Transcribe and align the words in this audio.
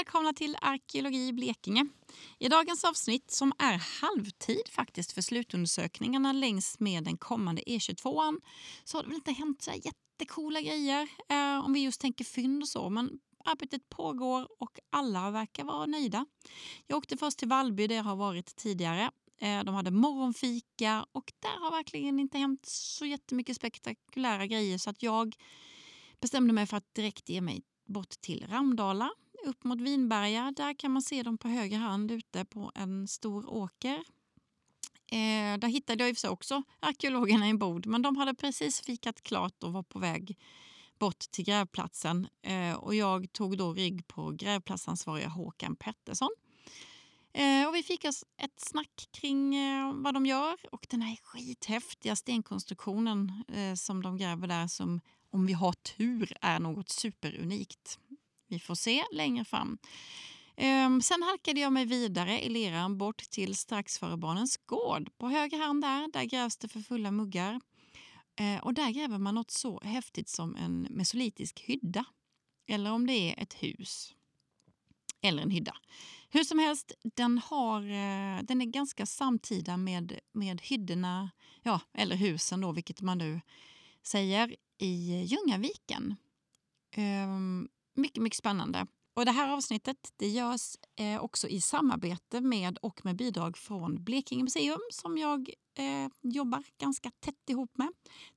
välkomna 0.00 0.32
till 0.32 0.56
Arkeologi 0.60 1.32
Blekinge. 1.32 1.86
I 2.38 2.48
dagens 2.48 2.84
avsnitt, 2.84 3.30
som 3.30 3.52
är 3.58 4.02
halvtid 4.02 4.68
faktiskt 4.70 5.12
för 5.12 5.22
slutundersökningarna 5.22 6.32
längs 6.32 6.80
med 6.80 7.04
den 7.04 7.16
kommande 7.16 7.62
E22, 7.62 8.40
så 8.84 8.98
har 8.98 9.02
det 9.02 9.08
väl 9.08 9.16
inte 9.16 9.32
hänt 9.32 9.62
så 9.62 9.70
jättecoola 9.70 10.60
grejer 10.60 11.08
eh, 11.28 11.64
om 11.64 11.72
vi 11.72 11.80
just 11.80 12.00
tänker 12.00 12.24
fynd 12.24 12.62
och 12.62 12.68
så, 12.68 12.90
men 12.90 13.10
arbetet 13.44 13.88
pågår 13.88 14.62
och 14.62 14.78
alla 14.90 15.30
verkar 15.30 15.64
vara 15.64 15.86
nöjda. 15.86 16.26
Jag 16.86 16.98
åkte 16.98 17.16
först 17.16 17.38
till 17.38 17.48
Vallby 17.48 17.86
där 17.86 17.96
jag 17.96 18.04
har 18.04 18.16
varit 18.16 18.56
tidigare. 18.56 19.10
Eh, 19.40 19.64
de 19.64 19.74
hade 19.74 19.90
morgonfika 19.90 21.06
och 21.12 21.32
där 21.40 21.60
har 21.60 21.70
verkligen 21.70 22.20
inte 22.20 22.38
hänt 22.38 22.66
så 22.66 23.06
jättemycket 23.06 23.56
spektakulära 23.56 24.46
grejer 24.46 24.78
så 24.78 24.90
att 24.90 25.02
jag 25.02 25.36
bestämde 26.20 26.52
mig 26.52 26.66
för 26.66 26.76
att 26.76 26.94
direkt 26.94 27.28
ge 27.28 27.40
mig 27.40 27.62
bort 27.86 28.20
till 28.20 28.46
Ramdala 28.48 29.10
upp 29.44 29.64
mot 29.64 29.80
Vinberga. 29.80 30.52
Där 30.56 30.74
kan 30.74 30.90
man 30.90 31.02
se 31.02 31.22
dem 31.22 31.38
på 31.38 31.48
höger 31.48 31.78
hand 31.78 32.10
ute 32.10 32.44
på 32.44 32.72
en 32.74 33.08
stor 33.08 33.50
åker. 33.50 34.04
Eh, 35.12 35.58
där 35.58 35.68
hittade 35.68 36.04
jag 36.04 36.10
i 36.10 36.14
sig 36.14 36.30
också 36.30 36.62
arkeologerna 36.80 37.48
i 37.48 37.54
bod 37.54 37.86
men 37.86 38.02
de 38.02 38.16
hade 38.16 38.34
precis 38.34 38.80
fikat 38.80 39.22
klart 39.22 39.62
och 39.62 39.72
var 39.72 39.82
på 39.82 39.98
väg 39.98 40.38
bort 40.98 41.18
till 41.18 41.44
grävplatsen. 41.44 42.28
Eh, 42.42 42.74
och 42.74 42.94
jag 42.94 43.32
tog 43.32 43.58
då 43.58 43.72
rygg 43.72 44.06
på 44.06 44.30
grävplatsansvariga 44.30 45.28
Håkan 45.28 45.76
Pettersson. 45.76 46.30
Eh, 47.32 47.68
och 47.68 47.74
vi 47.74 47.82
fick 47.82 48.04
oss 48.04 48.24
ett 48.36 48.60
snack 48.60 49.08
kring 49.10 49.54
eh, 49.54 49.92
vad 49.94 50.14
de 50.14 50.26
gör 50.26 50.56
och 50.72 50.86
den 50.90 51.02
här 51.02 51.16
skithäftiga 51.22 52.16
stenkonstruktionen 52.16 53.44
eh, 53.48 53.74
som 53.74 54.02
de 54.02 54.16
gräver 54.16 54.46
där 54.46 54.66
som 54.66 55.00
om 55.30 55.46
vi 55.46 55.52
har 55.52 55.72
tur 55.72 56.32
är 56.40 56.58
något 56.58 56.88
superunikt. 56.88 57.98
Vi 58.50 58.58
får 58.58 58.74
se 58.74 59.04
längre 59.12 59.44
fram. 59.44 59.78
Ehm, 60.56 61.02
sen 61.02 61.22
halkade 61.22 61.60
jag 61.60 61.72
mig 61.72 61.84
vidare 61.84 62.42
i 62.44 62.48
leran 62.48 62.98
bort 62.98 63.18
till 63.30 63.56
strax 63.56 63.98
före 63.98 64.16
Barnens 64.16 64.56
gård. 64.56 65.10
På 65.18 65.28
höger 65.28 65.58
hand 65.58 65.82
där, 65.82 66.12
där 66.12 66.24
grävs 66.24 66.56
det 66.56 66.68
för 66.68 66.80
fulla 66.80 67.10
muggar. 67.10 67.60
Ehm, 68.36 68.60
och 68.60 68.74
där 68.74 68.90
gräver 68.90 69.18
man 69.18 69.34
något 69.34 69.50
så 69.50 69.80
häftigt 69.80 70.28
som 70.28 70.56
en 70.56 70.86
mesolitisk 70.90 71.60
hydda. 71.60 72.04
Eller 72.66 72.92
om 72.92 73.06
det 73.06 73.12
är 73.12 73.42
ett 73.42 73.54
hus. 73.54 74.14
Eller 75.20 75.42
en 75.42 75.50
hydda. 75.50 75.76
Hur 76.30 76.44
som 76.44 76.58
helst, 76.58 76.92
den, 77.02 77.38
har, 77.38 77.80
eh, 77.80 78.42
den 78.42 78.62
är 78.62 78.66
ganska 78.66 79.06
samtida 79.06 79.76
med, 79.76 80.18
med 80.32 80.60
hyddorna, 80.60 81.30
ja, 81.62 81.80
eller 81.94 82.16
husen 82.16 82.60
då, 82.60 82.72
vilket 82.72 83.00
man 83.00 83.18
nu 83.18 83.40
säger, 84.02 84.56
i 84.78 85.22
Ljungaviken. 85.22 86.16
Ehm, 86.90 87.68
mycket, 88.00 88.22
mycket 88.22 88.38
spännande. 88.38 88.86
Och 89.14 89.24
det 89.24 89.32
här 89.32 89.52
avsnittet 89.52 90.12
det 90.16 90.28
görs 90.28 90.76
eh, 90.96 91.22
också 91.24 91.48
i 91.48 91.60
samarbete 91.60 92.40
med 92.40 92.78
och 92.78 93.04
med 93.04 93.16
bidrag 93.16 93.56
från 93.56 94.04
Blekinge 94.04 94.42
museum 94.42 94.80
som 94.90 95.18
jag 95.18 95.50
eh, 95.78 96.10
jobbar 96.22 96.62
ganska 96.78 97.10
tätt 97.20 97.50
ihop 97.50 97.78
med. 97.78 97.88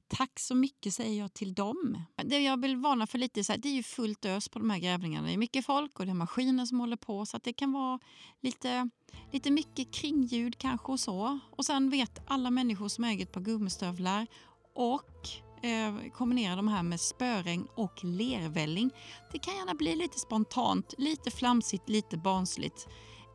Tack 0.08 0.39
så 0.39 0.56
mycket 0.56 0.94
säger 0.94 1.19
jag 1.19 1.34
till 1.34 1.53
dem. 1.53 1.97
Det 2.23 2.39
jag 2.39 2.61
vill 2.61 2.78
varna 2.78 3.08
för 3.08 3.17
lite 3.17 3.44
så 3.44 3.52
här, 3.52 3.59
det 3.59 3.69
är 3.69 3.73
ju 3.73 3.84
fullt 3.84 4.25
ös 4.25 4.50
på 4.50 4.59
de 4.59 4.69
här 4.69 4.80
grävningarna. 4.80 5.28
Det 5.28 5.34
är 5.34 5.38
mycket 5.38 5.66
folk 5.66 6.00
och 6.00 6.06
det 6.06 6.11
är 6.11 6.16
maskiner 6.16 6.66
som 6.66 6.80
håller 6.80 6.97
på 6.97 7.25
så 7.25 7.38
att 7.38 7.44
det 7.44 7.53
kan 7.53 7.72
vara 7.72 8.00
lite, 8.41 8.89
lite 9.31 9.52
mycket 9.52 9.94
kringljud 9.94 10.58
kanske 10.58 10.91
och 10.91 11.00
så. 11.00 11.39
Och 11.52 11.66
sen 11.66 11.89
vet 11.89 12.22
alla 12.28 12.52
människor 12.52 12.88
som 12.88 13.03
äger 13.03 13.25
ett 13.25 13.31
par 13.31 13.41
gummistövlar 13.41 14.28
och 14.75 15.30
eh, 15.64 16.11
kombinera 16.11 16.56
de 16.56 16.67
här 16.67 16.83
med 16.83 17.00
spöregn 17.00 17.67
och 17.75 18.03
lervälling. 18.03 18.92
Det 19.31 19.39
kan 19.39 19.56
gärna 19.56 19.73
bli 19.73 19.95
lite 19.95 20.19
spontant, 20.19 20.94
lite 20.97 21.31
flamsigt, 21.31 21.89
lite 21.89 22.17
barnsligt. 22.17 22.88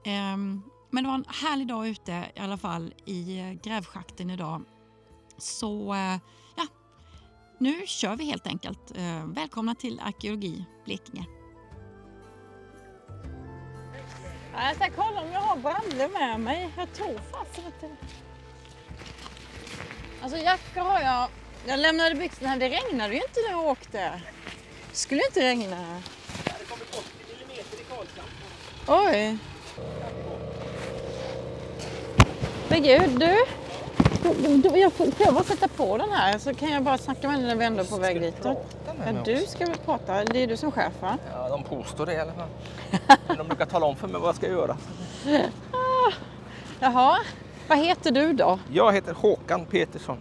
Eh, 0.04 0.36
men 0.90 1.04
det 1.04 1.06
var 1.06 1.14
en 1.14 1.24
härlig 1.28 1.66
dag 1.68 1.88
ute 1.88 2.30
i 2.36 2.40
alla 2.40 2.56
fall 2.56 2.94
i 3.04 3.38
eh, 3.38 3.52
grävschakten 3.52 4.30
idag. 4.30 4.64
Så 5.38 5.94
eh, 5.94 6.18
ja, 6.56 6.66
nu 7.58 7.86
kör 7.86 8.16
vi 8.16 8.24
helt 8.24 8.46
enkelt. 8.46 8.96
Eh, 8.96 9.26
välkomna 9.26 9.74
till 9.74 10.00
Arkeologi 10.00 10.64
Blekinge. 10.84 11.26
Jag 14.52 14.76
ska 14.76 14.90
kolla 14.90 15.22
om 15.22 15.32
jag 15.32 15.40
har 15.40 15.56
brallor 15.56 16.12
med 16.18 16.40
mig. 16.40 16.70
Jag 16.76 16.92
tror 16.92 17.18
fasen 17.18 17.64
inte 17.66 17.96
Alltså 20.22 20.38
jacka 20.38 20.82
har 20.82 21.00
jag 21.00 21.28
jag 21.66 21.80
lämnade 21.80 22.14
byxorna 22.14 22.48
här. 22.50 22.58
Det 22.58 22.68
regnade 22.68 23.14
ju 23.14 23.20
inte 23.20 23.40
när 23.46 23.50
jag 23.50 23.66
åkte. 23.66 23.98
Det 24.90 24.96
skulle 24.96 25.22
inte 25.26 25.40
regna. 25.40 25.76
Det 26.44 26.50
hade 26.50 26.64
kommit 26.64 26.88
80 26.90 27.02
millimeter 27.32 27.80
i 27.80 27.84
Karlshamn. 27.84 28.28
Oj. 28.88 29.38
Men 32.68 32.82
gud, 32.82 33.18
du. 33.20 33.44
Jag 34.78 34.92
får 34.92 35.32
bara 35.32 35.44
sätta 35.44 35.68
på 35.68 35.96
den 35.96 36.10
här 36.10 36.38
så 36.38 36.54
kan 36.54 36.70
jag 36.70 36.82
bara 36.82 36.98
snacka 36.98 37.28
med 37.28 37.36
henne 37.36 37.48
när 37.48 37.56
vi 37.56 37.64
ändå 37.64 37.80
är 37.82 37.86
på 37.86 37.96
väg 37.96 38.20
dit. 38.20 38.34
Ja, 38.42 38.56
du 39.24 39.36
ska 39.46 39.66
väl 39.66 39.76
prata? 39.84 40.24
Det 40.24 40.42
är 40.42 40.46
du 40.46 40.56
som 40.56 40.72
chef 40.72 40.92
va? 41.00 41.18
Ja, 41.32 41.48
de 41.48 41.64
påstår 41.64 42.06
det 42.06 42.12
i 42.12 42.18
alla 42.18 42.32
fall. 42.32 42.48
de 43.36 43.46
brukar 43.48 43.66
tala 43.66 43.86
om 43.86 43.96
för 43.96 44.08
mig 44.08 44.20
vad 44.20 44.28
jag 44.28 44.36
ska 44.36 44.48
göra. 44.48 44.76
Ah. 45.72 46.12
Jaha, 46.80 47.18
vad 47.68 47.78
heter 47.78 48.10
du 48.10 48.32
då? 48.32 48.58
Jag 48.72 48.92
heter 48.92 49.12
Håkan 49.12 49.66
Petersson. 49.66 50.18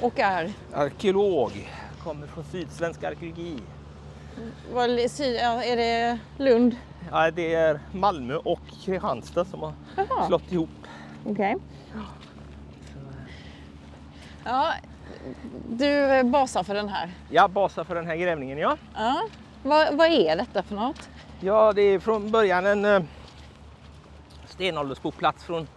Och 0.00 0.18
är? 0.18 0.52
Arkeolog. 0.74 1.70
Kommer 2.02 2.26
från 2.26 2.44
Sydsvensk 2.44 3.04
arkeologi. 3.04 3.58
Var, 4.72 4.88
är 4.88 5.76
det 5.76 6.18
Lund? 6.38 6.76
Ja, 7.10 7.30
det 7.30 7.54
är 7.54 7.80
Malmö 7.92 8.36
och 8.36 8.60
Kristianstad 8.84 9.44
som 9.44 9.60
har 9.60 9.72
Aha. 9.96 10.26
slått 10.26 10.52
ihop. 10.52 10.70
Okej. 11.24 11.56
Okay. 11.56 12.02
Ja, 14.44 14.72
du 15.68 16.22
basar 16.24 16.62
för 16.62 16.74
den 16.74 16.88
här? 16.88 17.10
Ja, 17.30 17.48
basar 17.48 17.84
för 17.84 17.94
den 17.94 18.06
här 18.06 18.16
grävningen, 18.16 18.58
ja. 18.58 18.76
ja. 18.94 19.28
Vad, 19.62 19.96
vad 19.96 20.08
är 20.08 20.36
detta 20.36 20.62
för 20.62 20.74
något? 20.74 21.08
Ja, 21.40 21.72
det 21.72 21.82
är 21.82 21.98
från 21.98 22.30
början 22.30 22.66
en 22.66 22.84
eh, 22.84 23.02
stenåldersboplats 24.46 25.44
från 25.44 25.68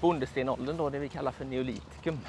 bondestenåldern, 0.00 0.76
då, 0.76 0.90
det 0.90 0.98
vi 0.98 1.08
kallar 1.08 1.32
för 1.32 1.44
neolitikum. 1.44 2.20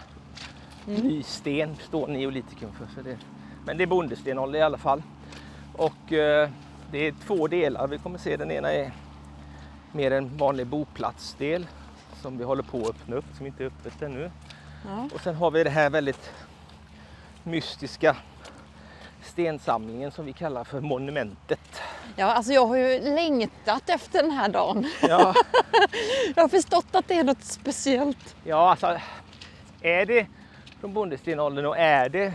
Mm. 0.87 1.01
Ny 1.01 1.23
sten 1.23 1.75
står 1.75 2.07
neolitikum 2.07 2.71
för. 2.71 2.87
Så 2.95 3.01
det, 3.01 3.17
men 3.65 3.77
det 3.77 3.83
är 3.83 3.87
bondestenålder 3.87 4.59
i 4.59 4.61
alla 4.61 4.77
fall. 4.77 5.03
Och 5.73 6.13
eh, 6.13 6.49
det 6.91 7.07
är 7.07 7.13
två 7.27 7.47
delar 7.47 7.87
vi 7.87 7.97
kommer 7.97 8.17
se. 8.17 8.37
Den 8.37 8.51
ena 8.51 8.71
är 8.71 8.91
mer 9.91 10.11
en 10.11 10.37
vanlig 10.37 10.67
boplatsdel 10.67 11.67
som 12.21 12.37
vi 12.37 12.43
håller 12.43 12.63
på 12.63 12.77
att 12.77 12.89
öppna 12.89 13.15
upp, 13.15 13.25
som 13.37 13.45
inte 13.45 13.63
är 13.63 13.67
öppet 13.67 14.01
ännu. 14.01 14.31
Ja. 14.85 15.09
Och 15.13 15.21
sen 15.21 15.35
har 15.35 15.51
vi 15.51 15.63
det 15.63 15.69
här 15.69 15.89
väldigt 15.89 16.31
mystiska 17.43 18.15
stensamlingen 19.23 20.11
som 20.11 20.25
vi 20.25 20.33
kallar 20.33 20.63
för 20.63 20.81
monumentet. 20.81 21.81
Ja, 22.15 22.25
alltså 22.25 22.53
jag 22.53 22.67
har 22.67 22.75
ju 22.77 22.99
längtat 22.99 23.89
efter 23.89 24.21
den 24.21 24.31
här 24.31 24.49
dagen. 24.49 24.91
Ja. 25.01 25.33
jag 26.35 26.43
har 26.43 26.49
förstått 26.49 26.87
att 26.91 27.07
det 27.07 27.13
är 27.13 27.23
något 27.23 27.43
speciellt. 27.43 28.35
Ja, 28.43 28.69
alltså 28.69 28.99
är 29.81 30.05
det 30.05 30.27
från 30.79 30.93
bondestenåldern 30.93 31.65
och 31.65 31.77
är 31.77 32.09
det 32.09 32.33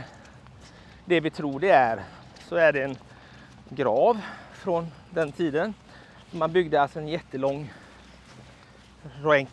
det 1.05 1.21
vi 1.21 1.31
tror 1.31 1.61
det 1.61 1.71
är 1.71 2.05
så 2.49 2.57
är 2.57 2.73
det 2.73 2.83
en 2.83 2.97
grav 3.69 4.21
från 4.53 4.87
den 5.11 5.33
tiden. 5.33 5.75
Man 6.31 6.53
byggde 6.53 6.83
alltså 6.83 6.99
en 6.99 7.09
jättelång 7.09 7.73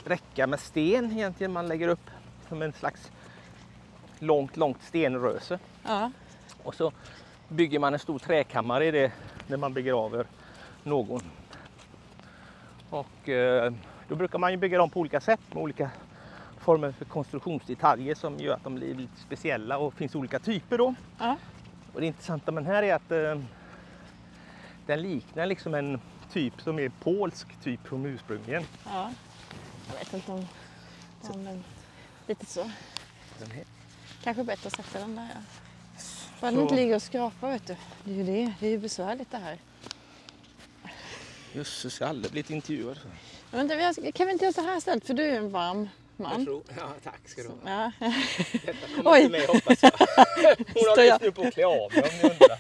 räcka 0.04 0.48
med 0.48 0.60
sten 0.60 1.12
egentligen. 1.12 1.54
Man 1.54 1.68
lägger 1.68 1.88
upp 1.88 2.10
som 2.50 2.62
en 2.62 2.74
slags 2.74 3.12
långt, 4.20 4.58
långt 4.58 4.84
stenröse. 4.84 5.60
Ja. 5.84 6.12
Och 6.64 6.76
så 6.76 6.92
bygger 7.48 7.80
man 7.80 7.94
en 7.94 8.00
stor 8.00 8.20
träkammare 8.20 8.86
i 8.86 8.92
det 8.92 9.12
när 9.48 9.58
man 9.58 9.74
begraver 9.74 10.26
någon. 10.84 11.22
Och 12.90 13.30
eh, 13.30 13.74
då 14.08 14.16
brukar 14.16 14.40
man 14.40 14.52
ju 14.52 14.58
bygga 14.58 14.78
dem 14.78 14.90
på 14.90 15.00
olika 15.00 15.22
sätt 15.22 15.40
med 15.50 15.64
olika 15.64 15.90
former 16.68 16.92
för 16.92 17.06
konstruktionsdetaljer 17.06 18.16
som 18.16 18.40
gör 18.40 18.54
att 18.54 18.64
de 18.64 18.76
blir 18.76 18.96
lite 18.96 19.20
speciella 19.20 19.78
och 19.78 19.94
finns 19.94 20.16
olika 20.16 20.40
typer 20.40 20.78
då. 20.78 20.96
Ja. 21.20 21.38
Och 21.94 22.02
det 22.02 22.08
intressanta 22.08 22.52
med 22.52 22.64
den 22.64 22.72
här 22.72 22.84
är 22.84 22.94
att 22.94 23.12
eh, 23.12 23.42
den 24.86 25.02
liknar 25.02 25.46
liksom 25.46 25.74
en 25.74 26.02
typ 26.32 26.62
som 26.62 26.80
är 26.80 26.90
polsk 26.90 27.48
typ 27.64 27.88
från 27.88 28.06
ursprungligen. 28.06 28.64
Ja. 28.86 29.12
Jag 29.92 30.00
vet 30.00 30.14
inte 30.14 30.32
om 30.32 30.48
det 31.22 31.34
använt 31.34 31.66
lite 32.28 32.46
så. 32.46 32.72
Kanske 34.24 34.44
bättre 34.44 34.68
att 34.68 34.76
sätta 34.76 35.00
den 35.00 35.16
där 35.16 35.30
ja. 35.34 35.42
Bara 36.42 36.52
den 36.52 36.62
inte 36.62 36.76
ligger 36.76 36.96
och 36.96 37.02
skrapar 37.02 37.52
vet 37.52 37.68
du. 37.68 37.76
Det 38.04 38.12
är 38.12 38.16
ju 38.16 38.24
det. 38.24 38.54
Det 38.60 38.68
är 38.68 38.72
ju 38.72 38.78
besvärligt 38.78 39.32
det 39.32 39.38
här. 39.38 39.58
Jösses, 41.54 42.00
jag 42.00 42.08
har 42.08 42.10
aldrig 42.10 42.32
blivit 42.32 42.50
intervjuad. 42.50 43.00
Men, 43.52 43.70
kan 44.14 44.28
vi 44.28 44.34
inte 44.34 44.46
göra 44.46 44.54
så 44.54 44.62
här 44.62 44.78
istället? 44.78 45.08
För 45.08 45.14
du 45.14 45.24
är 45.24 45.38
en 45.38 45.52
varm 45.52 45.90
man. 46.20 46.46
Tror, 46.46 46.64
ja, 46.78 46.84
tack 47.04 47.20
ska 47.30 47.42
du 47.42 47.48
ha. 47.48 47.56
Ja. 47.66 47.92
Detta 48.66 48.88
kommer 48.96 49.12
Oj. 49.12 49.20
inte 49.22 49.32
med 49.38 49.48
hoppas 49.48 49.84
jag. 49.84 49.92
Hon 50.58 50.90
håller 50.90 51.04
just 51.04 51.22
nu 51.22 51.32
på 51.32 51.42
att 51.42 51.54
klä 51.54 51.66
av 51.66 51.72
mig 51.94 52.04
om 52.04 52.10
ni 52.24 52.30
undrar. 52.30 52.58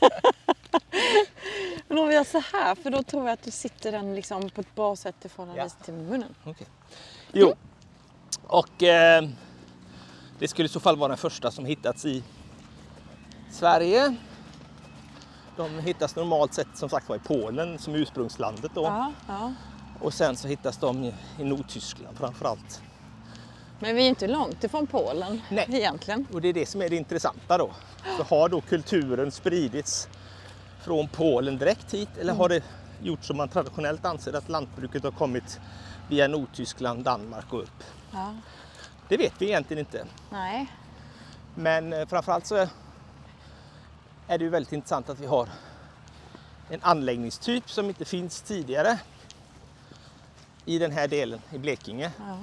Men 1.87 1.97
om 1.97 2.07
vi 2.07 2.15
gör 2.15 2.23
så 2.23 2.41
här, 2.53 2.75
för 2.75 2.89
då 2.89 3.03
tror 3.03 3.25
jag 3.25 3.33
att 3.33 3.43
du 3.43 3.51
sitter 3.51 3.91
den 3.91 4.15
liksom 4.15 4.49
på 4.49 4.61
ett 4.61 4.75
bra 4.75 4.95
sätt 4.95 5.15
i 5.25 5.29
förhållande 5.29 5.61
Ja. 5.61 5.85
till 5.85 5.93
munnen. 5.93 6.35
Okej. 6.43 6.67
Jo, 7.33 7.55
och 8.43 8.83
eh, 8.83 9.29
det 10.39 10.47
skulle 10.47 10.65
i 10.65 10.69
så 10.69 10.79
fall 10.79 10.97
vara 10.97 11.07
den 11.07 11.17
första 11.17 11.51
som 11.51 11.65
hittats 11.65 12.05
i 12.05 12.23
Sverige. 13.51 14.15
De 15.57 15.79
hittas 15.79 16.15
normalt 16.15 16.53
sett 16.53 16.67
som 16.75 16.89
sagt 16.89 17.09
var 17.09 17.15
i 17.15 17.19
Polen 17.19 17.79
som 17.79 17.95
ursprungslandet 17.95 18.71
då. 18.75 18.83
Ja, 18.83 19.11
ja. 19.27 19.53
Och 20.01 20.13
sen 20.13 20.37
så 20.37 20.47
hittas 20.47 20.77
de 20.77 21.03
i, 21.03 21.13
Nordtyskland 21.37 22.17
framförallt. 22.17 22.81
Men 23.79 23.95
vi 23.95 24.05
är 24.05 24.09
inte 24.09 24.27
långt 24.27 24.63
ifrån 24.63 24.87
Polen 24.87 25.41
Nej. 25.49 25.65
egentligen. 25.69 26.27
Och 26.33 26.41
det 26.41 26.47
är 26.47 26.53
det 26.53 26.65
som 26.65 26.81
är 26.81 26.89
det 26.89 26.95
intressanta 26.95 27.57
då. 27.57 27.71
Så 28.17 28.23
har 28.23 28.49
då 28.49 28.61
kulturen 28.61 29.31
spridits 29.31 30.09
från 30.81 31.07
Polen 31.07 31.57
direkt 31.57 31.93
hit 31.93 32.09
eller 32.19 32.33
har 32.33 32.49
det 32.49 32.63
gjort 33.01 33.23
som 33.23 33.37
man 33.37 33.49
traditionellt 33.49 34.05
anser 34.05 34.33
att 34.33 34.49
lantbruket 34.49 35.03
har 35.03 35.11
kommit 35.11 35.59
via 36.09 36.27
Nordtyskland, 36.27 37.03
Danmark 37.03 37.53
och 37.53 37.61
upp? 37.61 37.83
Ja. 38.11 38.35
Det 39.09 39.17
vet 39.17 39.33
vi 39.39 39.45
egentligen 39.45 39.79
inte. 39.79 40.05
Nej. 40.31 40.67
Men 41.55 41.93
eh, 41.93 42.07
framförallt 42.07 42.45
så 42.45 42.55
är 42.55 42.69
är 44.27 44.37
det 44.37 44.43
ju 44.43 44.49
väldigt 44.49 44.73
intressant 44.73 45.09
att 45.09 45.19
vi 45.19 45.25
har 45.25 45.49
en 46.69 46.79
anläggningstyp 46.81 47.69
som 47.69 47.85
inte 47.85 48.05
finns 48.05 48.41
tidigare 48.41 48.99
i 50.65 50.79
den 50.79 50.91
här 50.91 51.07
delen 51.07 51.41
i 51.51 51.57
Blekinge. 51.57 52.11
Ja. 52.17 52.37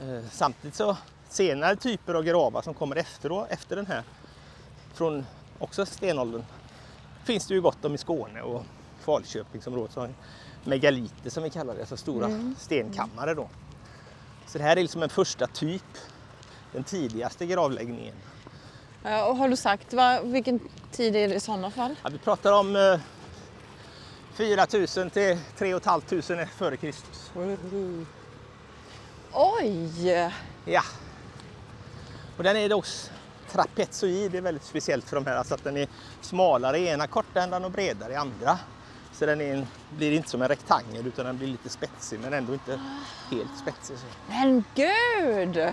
Eh, 0.00 0.20
Samtidigt 0.30 0.74
så 0.74 0.96
senare 1.28 1.76
typer 1.76 2.14
av 2.14 2.22
gravar 2.22 2.62
som 2.62 2.74
kommer 2.74 2.96
efter, 2.96 3.52
efter 3.52 3.76
den 3.76 3.86
här 3.86 4.02
från 4.94 5.26
också 5.58 5.86
stenåldern 5.86 6.44
finns 7.24 7.46
det 7.46 7.54
ju 7.54 7.60
gott 7.60 7.84
om 7.84 7.94
i 7.94 7.98
Skåne 7.98 8.42
och 8.42 8.64
Falköpingsområdet. 9.00 10.10
Megaliter 10.64 11.30
som 11.30 11.42
vi 11.42 11.50
kallar 11.50 11.74
det, 11.74 11.80
alltså 11.80 11.96
stora 11.96 12.54
stenkammare 12.58 13.34
då. 13.34 13.48
Så 14.46 14.58
det 14.58 14.64
här 14.64 14.76
är 14.76 14.82
liksom 14.82 15.02
en 15.02 15.08
första 15.08 15.46
typ, 15.46 15.98
den 16.72 16.84
tidigaste 16.84 17.46
gravläggningen. 17.46 18.14
Ja, 19.02 19.26
och 19.26 19.36
har 19.36 19.48
du 19.48 19.56
sagt 19.56 19.92
vad, 19.92 20.26
vilken 20.26 20.60
tid 20.92 21.16
är 21.16 21.28
det 21.28 21.34
i 21.34 21.40
sådana 21.40 21.70
fall? 21.70 21.94
Ja, 22.02 22.10
vi 22.12 22.18
pratar 22.18 22.52
om 22.52 22.76
eh, 22.76 23.00
4000 24.34 25.10
till 25.10 25.38
3 25.58 25.80
500 25.80 26.46
före 26.56 26.76
Kristus. 26.76 27.30
Oj! 29.32 30.32
Ja. 30.64 30.82
Och 32.36 32.44
den 32.44 32.56
är 32.56 32.68
då 32.68 32.82
trapezoid, 33.50 34.32
det 34.32 34.38
är 34.38 34.42
väldigt 34.42 34.64
speciellt 34.64 35.08
för 35.08 35.16
de 35.16 35.26
här, 35.26 35.36
alltså 35.36 35.54
att 35.54 35.64
den 35.64 35.76
är 35.76 35.88
smalare 36.20 36.78
i 36.78 36.88
ena 36.88 37.06
kortändan 37.06 37.64
och 37.64 37.70
bredare 37.70 38.12
i 38.12 38.16
andra. 38.16 38.58
Så 39.12 39.26
den 39.26 39.40
en, 39.40 39.66
blir 39.90 40.12
inte 40.12 40.28
som 40.28 40.42
en 40.42 40.48
rektangel 40.48 41.06
utan 41.06 41.26
den 41.26 41.38
blir 41.38 41.48
lite 41.48 41.68
spetsig 41.68 42.20
men 42.20 42.32
ändå 42.32 42.52
inte 42.52 42.80
helt 43.30 43.58
spetsig. 43.62 43.98
Så. 43.98 44.04
Men 44.28 44.64
gud! 44.74 45.56
Ja. 45.56 45.72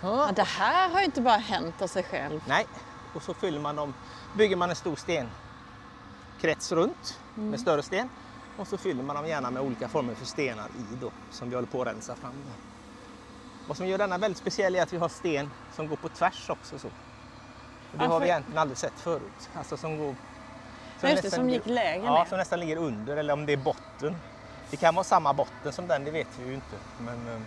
Ja, 0.00 0.30
det 0.36 0.42
här 0.42 0.88
har 0.88 0.98
ju 0.98 1.04
inte 1.04 1.20
bara 1.20 1.36
hänt 1.36 1.82
av 1.82 1.86
sig 1.86 2.02
själv. 2.02 2.40
Nej, 2.48 2.66
och 3.14 3.22
så 3.22 3.34
fyller 3.34 3.60
man 3.60 3.76
dem, 3.76 3.94
bygger 4.36 4.56
man 4.56 4.70
en 4.70 4.76
stor 4.76 4.96
stenkrets 4.96 6.72
runt 6.72 7.18
med 7.34 7.60
större 7.60 7.82
sten 7.82 8.08
och 8.58 8.68
så 8.68 8.78
fyller 8.78 9.02
man 9.02 9.16
dem 9.16 9.26
gärna 9.26 9.50
med 9.50 9.62
olika 9.62 9.88
former 9.88 10.14
för 10.14 10.26
stenar 10.26 10.66
i 10.68 10.96
då 11.00 11.10
som 11.30 11.48
vi 11.48 11.54
håller 11.54 11.68
på 11.68 11.82
att 11.82 11.88
rensa 11.88 12.16
fram. 12.16 12.32
Då. 12.46 12.52
Vad 13.68 13.76
som 13.76 13.86
gör 13.86 13.98
denna 13.98 14.18
väldigt 14.18 14.38
speciell 14.38 14.74
är 14.74 14.82
att 14.82 14.92
vi 14.92 14.96
har 14.96 15.08
sten 15.08 15.50
som 15.76 15.88
går 15.88 15.96
på 15.96 16.08
tvärs 16.08 16.50
också. 16.50 16.78
Så. 16.78 16.88
Och 17.92 17.98
det 17.98 18.04
Ja, 18.04 18.10
har 18.10 18.20
vi 18.20 18.26
egentligen 18.26 18.58
aldrig 18.58 18.78
sett 18.78 19.00
förut. 19.00 19.50
Alltså 19.54 19.76
som 19.76 19.98
går... 19.98 20.14
Ja, 21.00 21.08
just 21.10 21.22
det, 21.22 21.30
som 21.30 21.50
gick 21.50 21.66
lägre 21.66 22.04
Ja, 22.06 22.26
som 22.28 22.38
nästan 22.38 22.60
ligger 22.60 22.76
under 22.76 23.16
eller 23.16 23.32
om 23.32 23.46
det 23.46 23.52
är 23.52 23.56
botten. 23.56 24.16
Det 24.70 24.76
kan 24.76 24.94
vara 24.94 25.04
samma 25.04 25.32
botten 25.34 25.72
som 25.72 25.86
den, 25.86 26.04
det 26.04 26.10
vet 26.10 26.38
vi 26.38 26.46
ju 26.46 26.54
inte. 26.54 26.76
Men, 26.98 27.28
eh, 27.28 27.40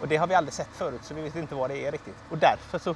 och 0.00 0.08
det 0.08 0.16
har 0.16 0.26
vi 0.26 0.34
aldrig 0.34 0.54
sett 0.54 0.76
förut 0.76 1.04
så 1.04 1.14
vi 1.14 1.22
vet 1.22 1.36
inte 1.36 1.54
vad 1.54 1.70
det 1.70 1.86
är 1.86 1.92
riktigt. 1.92 2.16
Och 2.28 2.38
därför 2.38 2.78
så 2.78 2.94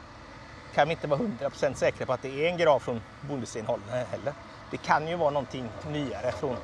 kan 0.75 0.89
vi 0.89 0.95
inte 0.95 1.07
vara 1.07 1.21
100% 1.21 1.75
säkra 1.75 2.07
på 2.07 2.13
att 2.13 2.23
det 2.23 2.47
är 2.47 2.51
en 2.51 2.59
grav 2.59 2.79
från 2.81 3.03
bondestenåldern 3.21 4.07
heller. 4.07 4.35
Det 4.71 4.77
kan 4.77 5.09
ju 5.09 5.17
vara 5.17 5.31
någonting 5.31 5.69
nyare 5.89 6.33
från 6.33 6.57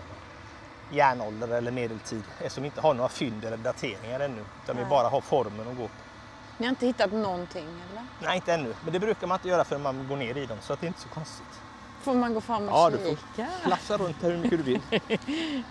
järnålder 0.91 1.49
eller 1.49 1.71
medeltid 1.71 2.23
eftersom 2.39 2.63
vi 2.63 2.67
inte 2.67 2.81
har 2.81 2.95
några 2.95 3.09
fynd 3.09 3.45
eller 3.45 3.57
dateringar 3.57 4.21
ännu. 4.21 4.45
Utan 4.65 4.77
vi 4.77 4.83
Nej. 4.83 4.91
bara 4.91 5.09
har 5.09 5.21
formen 5.21 5.69
att 5.69 5.77
gå 5.77 5.83
på. 5.83 5.95
Ni 6.59 6.67
har 6.67 6.71
inte 6.71 6.87
hittat 6.87 7.13
någonting 7.13 7.69
eller? 7.91 8.03
Nej, 8.21 8.37
inte 8.37 8.53
ännu. 8.55 8.75
Men 8.85 8.93
det 8.93 9.01
brukar 9.01 9.27
man 9.27 9.37
inte 9.39 9.49
göra 9.49 9.65
förrän 9.65 9.83
man 9.83 10.09
går 10.09 10.17
ner 10.17 10.37
i 10.39 10.47
dem 10.47 10.59
så 10.63 10.73
att 10.73 10.81
det 10.81 10.87
är 10.87 10.89
inte 10.89 11.01
så 11.01 11.09
konstigt. 11.09 11.61
Får 12.03 12.15
man 12.15 12.35
gå 12.35 12.41
fram 12.41 12.69
och 12.69 12.75
Ja, 12.75 12.91
du 12.91 12.99
får 12.99 13.09
kika? 13.09 13.49
Flafsa 13.65 13.97
runt 13.97 14.17
här 14.23 14.31
hur 14.31 14.39
mycket 14.39 14.59
du 14.59 14.65
vill. 14.65 14.81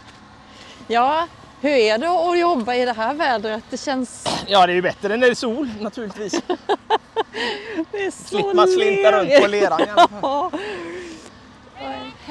Ja, 0.88 1.28
hur 1.62 1.70
är 1.72 1.98
det 1.98 2.10
att 2.10 2.40
jobba 2.40 2.76
i 2.76 2.86
det 2.86 2.94
här 2.94 3.14
vädret? 3.14 3.64
Det 3.70 3.78
känns... 3.78 4.28
Ja, 4.48 4.66
det 4.66 4.72
är 4.72 4.76
ju 4.76 4.82
bättre 4.82 5.14
än 5.14 5.20
när 5.20 5.28
det 5.28 5.34
är 5.34 5.36
sol 5.36 5.70
naturligtvis. 5.80 6.42
Det 7.92 8.06
är 8.06 8.12
så 8.12 8.24
Slipper 8.24 8.54
man 8.54 8.68
slinta 8.68 9.12
runt 9.12 9.42
på 9.42 9.48
leran 9.48 9.82
i 9.82 9.90
alla 9.90 10.08
fall. 10.08 10.52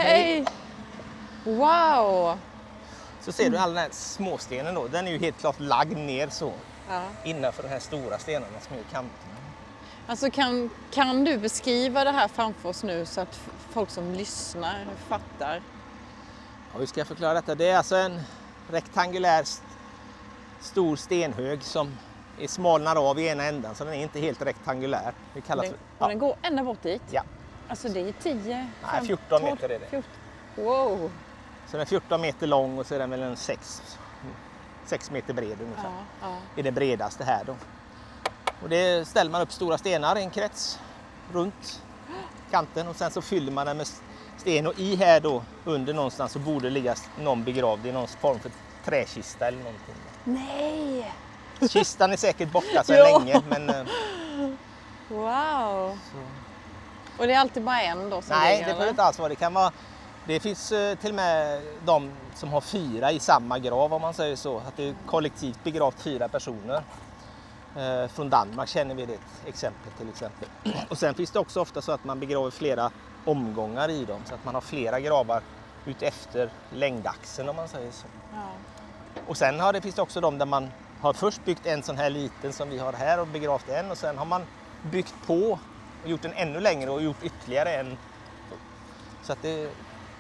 Hej! 0.02 0.44
Wow! 1.44 2.38
Så 3.20 3.32
ser 3.32 3.50
du 3.50 3.56
all 3.58 3.70
den 3.75 3.79
här 3.82 3.88
småstenen 3.93 4.75
då. 4.75 4.88
Den 4.88 5.06
är 5.06 5.12
ju 5.12 5.19
helt 5.19 5.38
klart 5.41 5.61
lagd 5.61 5.97
ner 5.97 6.29
så 6.29 6.52
Ja. 6.91 7.02
innanför 7.25 7.62
de 7.62 7.69
här 7.69 7.79
stora 7.79 8.19
stenarna 8.19 8.61
som 8.61 8.76
är 8.76 8.81
i 8.81 8.85
kanterna. 8.93 9.35
Alltså 10.06 10.31
kan, 10.31 10.70
kan 10.91 11.25
du 11.25 11.38
beskriva 11.38 12.05
det 12.05 12.11
här 12.11 12.29
framför 12.29 12.69
oss 12.69 12.82
nu 12.82 13.06
så 13.06 13.20
att 13.20 13.41
folk 13.70 13.91
som 13.91 14.12
lyssnar 14.12 14.87
fattar? 15.08 15.62
Ja, 16.73 16.79
hur 16.79 16.87
ska 16.87 17.00
jag 17.00 17.06
förklara 17.08 17.35
detta? 17.35 17.55
Det 17.55 17.69
är 17.69 17.76
alltså 17.76 17.97
en 17.97 18.20
rektangulär 18.70 19.41
st- 19.43 19.64
stor 20.61 20.97
stenhög 20.97 21.62
som 21.62 21.97
är 22.41 22.49
smalnar 22.49 23.11
av 23.11 23.19
i 23.20 23.26
ena 23.29 23.44
ändan 23.44 23.75
så 23.75 23.85
den 23.85 23.94
är 23.94 24.02
inte 24.02 24.20
helt 24.20 24.43
rektangulär. 24.43 25.12
Det 25.35 25.41
kallas 25.41 25.64
Den, 25.64 25.73
för, 25.75 25.81
ja, 25.99 26.08
den 26.08 26.19
går 26.19 26.37
ända 26.43 26.62
bort 26.64 26.82
dit? 26.82 27.02
ja. 27.11 27.23
Alltså 27.71 27.89
det 27.89 28.01
är 28.01 28.13
10, 28.13 28.69
Nej, 28.93 29.07
14 29.07 29.43
meter 29.43 29.69
är 29.69 29.79
det. 29.79 29.87
14. 29.87 30.11
Wow! 30.57 31.11
Så 31.67 31.73
den 31.73 31.81
är 31.81 31.85
14 31.85 32.21
meter 32.21 32.47
lång 32.47 32.79
och 32.79 32.87
så 32.87 32.95
är 32.95 32.99
den 32.99 33.11
väl 33.11 33.23
en 33.23 33.37
6, 33.37 33.83
6 34.87 35.11
meter 35.11 35.35
bred 35.35 35.61
ungefär. 35.61 35.85
Ja, 35.85 36.29
ja. 36.29 36.37
är 36.57 36.63
det 36.63 36.73
bredaste 36.73 37.25
här 37.25 37.45
då. 37.45 37.57
Och 38.63 38.69
det 38.69 39.09
ställer 39.09 39.31
man 39.31 39.43
upp 39.43 39.53
stora 39.53 39.79
stenar 39.79 40.19
i 40.19 40.23
en 40.23 40.31
krets 40.31 40.79
runt 41.33 41.83
kanten 42.51 42.89
och 42.89 42.97
sen 42.97 43.11
så 43.11 43.23
fyller 43.23 43.53
man 43.53 43.67
den 43.67 43.77
med 43.77 43.87
sten 44.37 44.67
och 44.67 44.79
i 44.79 44.97
här 44.97 45.21
då 45.21 45.43
under 45.65 45.95
någonstans 45.95 46.33
så 46.33 46.39
borde 46.39 46.67
det 46.67 46.71
ligga 46.71 46.95
någon 47.19 47.45
begravd 47.45 47.87
i 47.87 47.93
någon 47.93 48.09
form 48.09 48.39
för 48.41 48.51
träkista 48.85 49.49
eller 49.49 49.59
någonting. 49.59 49.95
Nej! 50.25 51.12
Kistan 51.69 52.12
är 52.12 52.17
säkert 52.17 52.53
borta 52.53 52.85
sedan 52.85 52.97
länge 53.25 53.43
men 53.49 53.71
eh, 53.71 53.87
Wow! 55.09 55.99
så. 56.12 56.50
Och 57.21 57.27
det 57.27 57.33
är 57.33 57.39
alltid 57.39 57.62
bara 57.62 57.83
en 57.83 58.11
då 58.11 58.23
som 58.23 58.37
nej 58.37 58.57
ligger, 58.57 58.67
det 58.69 58.73
behöver 58.73 58.91
inte 58.91 59.03
alls 59.03 59.19
vara. 59.19 59.29
Det 59.29 59.35
kan 59.35 59.55
vara 59.55 59.73
det 60.27 60.41
finns 60.41 60.73
eh, 60.73 60.95
till 60.95 61.11
och 61.11 61.17
med 61.17 61.62
de 61.85 62.11
som 62.35 62.53
har 62.53 62.61
fyra 62.61 63.12
i 63.12 63.21
samma 63.21 63.59
grav 63.59 63.95
om 63.95 64.03
man 64.03 64.15
säger 64.15 64.37
så. 64.37 64.59
Att 64.59 64.77
det 64.77 64.89
är 64.89 64.95
kollektivt 65.07 65.65
begravt 65.65 66.00
fyra 66.00 66.29
personer. 66.29 66.83
Eh, 67.77 68.09
Från 68.09 68.31
Danmark 68.31 68.69
känner 68.69 68.95
vi 68.95 69.07
det 69.07 69.19
exempel 69.47 69.93
till 69.99 70.09
exempel. 70.09 70.49
Och 70.89 70.99
sen 70.99 71.15
finns 71.15 71.31
det 71.31 71.39
också 71.39 71.61
ofta 71.61 71.83
så 71.83 71.93
att 71.93 72.05
man 72.05 72.21
begraver 72.21 72.50
flera 72.50 72.91
omgångar 73.25 73.89
i 73.91 74.05
dem 74.05 74.21
så 74.25 74.35
att 74.35 74.45
man 74.45 74.55
har 74.55 74.61
flera 74.61 75.00
gravar 75.00 75.43
ut 75.87 76.03
efter 76.03 76.50
längdaxeln 76.71 77.49
om 77.49 77.57
man 77.57 77.69
säger 77.69 77.91
så. 77.91 78.07
Ja. 78.33 78.49
Och 79.27 79.37
sen 79.37 79.61
har 79.61 79.73
det, 79.73 79.81
finns 79.81 79.95
det 79.95 80.03
också 80.03 80.21
de 80.21 80.39
där 80.39 80.47
man 80.47 80.71
har 81.00 81.12
först 81.12 81.45
byggt 81.45 81.67
en 81.67 81.83
sån 81.83 81.97
här 81.97 82.11
liten 82.11 82.53
som 82.53 82.71
vi 82.71 82.79
har 82.79 82.93
här 82.93 83.21
och 83.21 83.27
begravt 83.27 83.69
en 83.69 83.91
och 83.91 83.99
sen 83.99 84.19
har 84.19 84.27
man 84.27 84.43
byggt 84.83 85.15
på 85.27 85.59
gjort 86.04 86.25
en 86.25 86.33
ännu 86.33 86.61
längre 86.61 86.90
och 86.90 87.02
gjort 87.02 87.23
ytterligare 87.23 87.71
en. 87.75 87.97
Så 89.23 89.33
att 89.33 89.42
det 89.42 89.50
är 89.62 89.69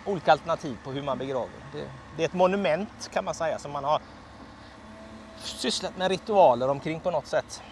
olika 0.04 0.32
alternativ 0.32 0.76
på 0.84 0.90
hur 0.90 1.02
man 1.02 1.18
begraver. 1.18 1.50
Det, 1.72 1.84
det 2.16 2.22
är 2.22 2.26
ett 2.26 2.34
monument 2.34 3.10
kan 3.12 3.24
man 3.24 3.34
säga 3.34 3.58
som 3.58 3.70
man 3.72 3.84
har 3.84 4.00
sysslat 5.42 5.96
med 5.98 6.08
ritualer 6.10 6.68
omkring 6.68 7.00
på 7.00 7.10
något 7.10 7.26
sätt 7.26 7.62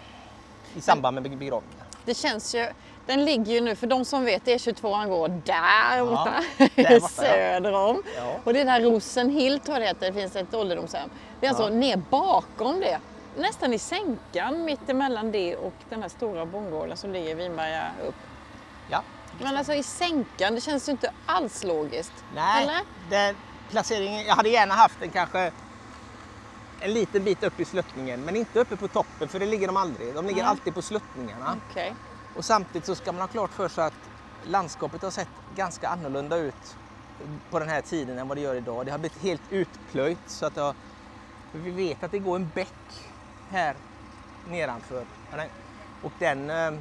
i 0.75 0.81
samband 0.81 1.13
med 1.13 1.23
begravningar. 1.23 1.85
Det 2.05 2.13
känns 2.13 2.55
ju, 2.55 2.67
den 3.05 3.25
ligger 3.25 3.53
ju 3.53 3.61
nu, 3.61 3.75
för 3.75 3.87
de 3.87 4.05
som 4.05 4.25
vet, 4.25 4.45
E22 4.45 5.07
går 5.07 5.27
där 5.45 6.05
borta, 6.05 6.43
där 6.57 6.67
borta, 6.75 6.93
ja. 6.93 7.07
söder 7.07 7.73
om. 7.73 8.03
Ja. 8.17 8.35
Och 8.43 8.53
det 8.53 8.59
är 8.61 8.65
där 8.65 8.81
Rosenhill 8.81 9.59
tror 9.59 9.77
jag 9.77 9.81
det 9.81 9.87
heter, 9.87 10.07
det 10.07 10.13
finns 10.21 10.35
ett 10.35 10.53
ålderdomshem. 10.53 11.09
Det 11.39 11.45
är 11.45 11.49
alltså 11.49 11.63
Ja. 11.63 11.69
ner 11.69 11.97
bakom 12.09 12.79
det, 12.79 12.99
nästan 13.37 13.73
i 13.73 13.79
sänkan 13.79 14.65
mitt 14.65 14.89
emellan 14.89 15.31
det 15.31 15.55
och 15.55 15.73
den 15.89 16.01
här 16.01 16.09
stora 16.09 16.45
bondgården 16.45 16.97
som 16.97 17.11
ligger 17.11 17.29
i 17.29 17.33
Vinberga 17.33 17.91
upp. 18.07 18.15
Ja. 18.89 19.03
Men 19.39 19.57
alltså 19.57 19.73
i 19.73 19.83
sänkan, 19.83 20.55
det 20.55 20.61
känns 20.61 20.87
ju 20.87 20.91
inte 20.91 21.11
alls 21.25 21.63
logiskt. 21.63 22.13
Nej, 22.35 22.63
Eller? 22.63 22.81
den 23.09 23.35
placeringen, 23.69 24.25
jag 24.25 24.35
hade 24.35 24.49
gärna 24.49 24.73
haft 24.73 24.99
den 24.99 25.09
kanske 25.09 25.51
en 26.79 26.93
liten 26.93 27.23
bit 27.23 27.43
upp 27.43 27.59
i 27.59 27.65
sluttningen 27.65 28.21
men 28.21 28.35
inte 28.35 28.59
uppe 28.59 28.75
på 28.75 28.87
toppen 28.87 29.27
för 29.27 29.39
det 29.39 29.45
ligger 29.45 29.67
de 29.67 29.77
aldrig. 29.77 30.13
De 30.13 30.25
ligger 30.25 30.41
Nej. 30.41 30.49
alltid 30.49 30.73
på 30.73 30.81
sluttningarna. 30.81 31.57
Okej. 31.71 31.95
Och 32.35 32.45
samtidigt 32.45 32.85
så 32.85 32.95
ska 32.95 33.11
man 33.11 33.21
ha 33.21 33.27
klart 33.27 33.53
för 33.53 33.69
sig 33.69 33.83
att 33.83 34.09
landskapet 34.43 35.01
har 35.01 35.11
sett 35.11 35.29
ganska 35.55 35.89
annorlunda 35.89 36.37
ut 36.37 36.77
på 37.49 37.59
den 37.59 37.69
här 37.69 37.81
tiden 37.81 38.19
än 38.19 38.27
vad 38.27 38.37
det 38.37 38.41
gör 38.41 38.55
idag. 38.55 38.85
Det 38.85 38.91
har 38.91 38.99
blivit 38.99 39.21
helt 39.21 39.41
utplöjt 39.49 40.19
så 40.27 40.45
att 40.45 40.55
har, 40.55 40.73
vi 41.51 41.71
vet 41.71 42.03
att 42.03 42.11
det 42.11 42.19
går 42.19 42.35
en 42.35 42.51
bäck 42.55 43.08
här 43.51 43.75
nedanför. 44.49 45.03
Och 46.03 46.11
den 46.19 46.49
eh, 46.49 46.71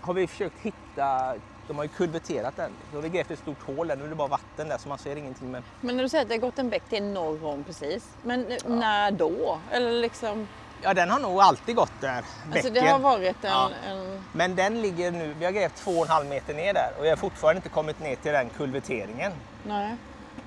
har 0.00 0.14
vi 0.14 0.26
försökt 0.26 0.60
hitta 0.62 1.34
de 1.68 1.76
har 1.76 1.84
ju 1.84 1.88
kulverterat 1.88 2.56
den. 2.56 2.70
Då 2.92 2.96
har 2.98 3.02
vi 3.02 3.08
grävt 3.08 3.30
ett 3.30 3.38
stort 3.38 3.62
hål 3.62 3.88
där. 3.88 3.96
Nu 3.96 4.04
är 4.04 4.08
det 4.08 4.14
bara 4.14 4.28
vatten 4.28 4.68
där 4.68 4.78
så 4.78 4.88
man 4.88 4.98
ser 4.98 5.16
ingenting. 5.16 5.50
Men, 5.50 5.62
Men 5.80 5.96
när 5.96 6.02
du 6.02 6.08
säger 6.08 6.22
att 6.22 6.28
det 6.28 6.34
har 6.34 6.40
gått 6.40 6.58
en 6.58 6.70
bäck 6.70 6.82
till 6.88 7.02
norr 7.02 7.44
om 7.44 7.64
precis. 7.64 8.08
Men 8.22 8.46
när 8.66 9.10
då? 9.10 9.58
Eller 9.70 9.92
liksom, 9.92 10.48
ja, 10.82 10.94
den 10.94 11.10
har 11.10 11.18
nog 11.20 11.40
alltid 11.40 11.76
gått 11.76 12.00
där, 12.00 12.16
alltså 12.16 12.24
bäcken. 12.52 12.74
det 12.74 12.80
har 12.80 12.98
varit 12.98 13.44
en, 13.44 13.50
Ja. 13.50 13.70
en... 13.88 14.22
Men 14.32 14.56
den 14.56 14.82
ligger 14.82 15.10
nu, 15.10 15.34
vi 15.38 15.44
har 15.44 15.52
grävt 15.52 15.76
två 15.76 15.90
och 15.90 16.06
en 16.06 16.08
halv 16.12 16.26
meter 16.26 16.54
ner 16.54 16.74
där 16.74 16.92
och 16.98 17.04
vi 17.04 17.08
har 17.08 17.16
fortfarande 17.16 17.58
inte 17.58 17.68
kommit 17.68 18.00
ner 18.00 18.16
till 18.16 18.32
den 18.32 18.48
kulverteringen. 18.48 19.32
Nej. 19.62 19.96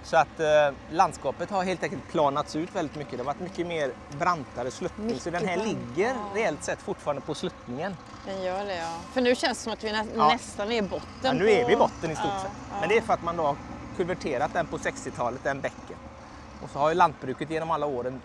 Så 0.03 0.17
att 0.17 0.39
eh, 0.39 0.47
landskapet 0.91 1.49
har 1.49 1.63
helt 1.63 1.83
enkelt 1.83 2.07
planats 2.11 2.55
ut 2.55 2.75
väldigt 2.75 2.95
mycket. 2.95 3.11
Det 3.11 3.17
har 3.17 3.25
varit 3.25 3.39
mycket 3.39 3.67
mer 3.67 3.91
brantare 4.19 4.71
sluttning. 4.71 5.09
så 5.09 5.13
Mycket 5.15 5.33
den 5.33 5.49
här 5.49 5.57
brant, 5.57 5.69
ligger 5.97 6.15
reellt 6.35 6.63
sett 6.63 6.81
fortfarande 6.81 7.21
på 7.21 7.35
sluttningen. 7.35 7.97
Den 8.25 8.41
gör 8.43 8.65
det 8.65 8.75
ja. 8.75 8.97
För 9.13 9.21
nu 9.21 9.35
känns 9.35 9.57
det 9.57 9.63
som 9.63 9.73
att 9.73 9.83
vi 9.83 9.91
nä 9.91 10.05
Ja. 10.15 10.27
nästan 10.27 10.71
är 10.71 10.75
i 10.75 10.81
botten. 10.81 11.07
Ja, 11.23 11.33
nu 11.33 11.39
på... 11.45 11.49
är 11.51 11.67
vi 11.67 11.73
i 11.73 11.77
botten 11.77 12.11
i 12.11 12.15
stort 12.15 12.27
Ja, 12.33 12.39
sett. 12.41 12.51
ja. 12.71 12.77
Men 12.79 12.89
det 12.89 12.97
är 12.97 13.01
för 13.01 13.13
att 13.13 13.23
man 13.23 13.37
då 13.37 13.43
har 13.43 13.55
kulverterat 13.97 14.53
den 14.53 14.67
på 14.67 14.77
60-talet, 14.77 15.43
den 15.43 15.61
bäcken. 15.61 15.97
Och 16.63 16.69
så 16.69 16.79
har 16.79 16.89
ju 16.89 16.95
lantbruket 16.95 17.49
genom 17.49 17.71
alla 17.71 17.85
åren 17.85 18.21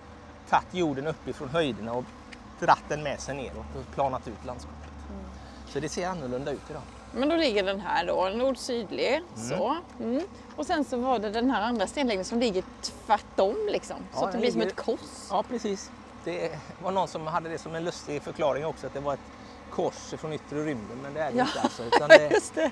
tagit 0.48 0.66
jorden 0.74 1.06
uppifrån 1.06 1.48
höjderna 1.48 1.92
och 1.92 2.04
dratt 2.60 2.82
den 2.88 3.02
med 3.02 3.20
sig 3.20 3.34
neråt 3.36 3.66
och 3.78 3.94
planat 3.94 4.28
ut 4.28 4.44
landskapet. 4.44 4.90
Mm. 5.10 5.24
Så 5.68 5.80
det 5.80 5.88
ser 5.88 6.08
annorlunda 6.08 6.50
ut 6.50 6.70
idag. 6.70 6.82
Men 7.14 7.28
då 7.28 7.36
ligger 7.36 7.62
den 7.62 7.80
här 7.80 8.06
då, 8.06 8.28
nord-sydlig. 8.34 9.22
Så. 9.36 9.76
Mm. 10.00 10.22
Och 10.56 10.66
sen 10.66 10.84
så 10.84 10.96
var 10.96 11.18
det 11.18 11.30
den 11.30 11.50
här 11.50 11.62
andra 11.62 11.86
stenläggningen 11.86 12.24
som 12.24 12.40
ligger 12.40 12.64
tvärtom 13.06 13.56
liksom. 13.72 13.96
Så 14.12 14.18
Ja, 14.20 14.26
att 14.26 14.32
det 14.32 14.38
blir 14.38 14.50
som 14.50 14.60
ligger- 14.60 14.72
ett 14.72 14.76
kors. 14.84 15.00
Ja, 15.30 15.42
precis. 15.42 15.90
Det 16.24 16.58
var 16.82 16.90
någon 16.90 17.08
som 17.08 17.26
hade 17.26 17.48
det 17.48 17.58
som 17.58 17.74
en 17.74 17.84
lustig 17.84 18.22
förklaring 18.22 18.66
också, 18.66 18.86
att 18.86 18.94
det 18.94 19.00
var 19.00 19.14
ett 19.14 19.20
kors 19.70 20.14
från 20.18 20.32
yttre 20.32 20.56
rymden, 20.64 20.98
men 21.02 21.14
det 21.14 21.20
är 21.20 21.32
det 21.32 21.38
Ja. 21.38 21.44
inte 21.44 21.60
alltså. 21.60 21.82
Utan 21.86 22.08
det, 22.08 22.30
Just 22.30 22.54
det. 22.54 22.70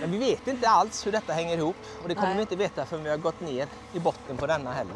men 0.00 0.10
vi 0.10 0.18
vet 0.18 0.48
inte 0.48 0.68
alls 0.68 1.06
hur 1.06 1.12
detta 1.12 1.32
hänger 1.32 1.56
ihop 1.56 1.76
och 2.02 2.08
det 2.08 2.14
kommer 2.14 2.28
Nej. 2.28 2.36
vi 2.36 2.42
inte 2.42 2.56
veta 2.56 2.86
förrän 2.86 3.04
vi 3.04 3.10
har 3.10 3.16
gått 3.16 3.40
ner 3.40 3.68
i 3.92 3.98
botten 4.00 4.36
på 4.36 4.46
denna 4.46 4.72
heller. 4.72 4.94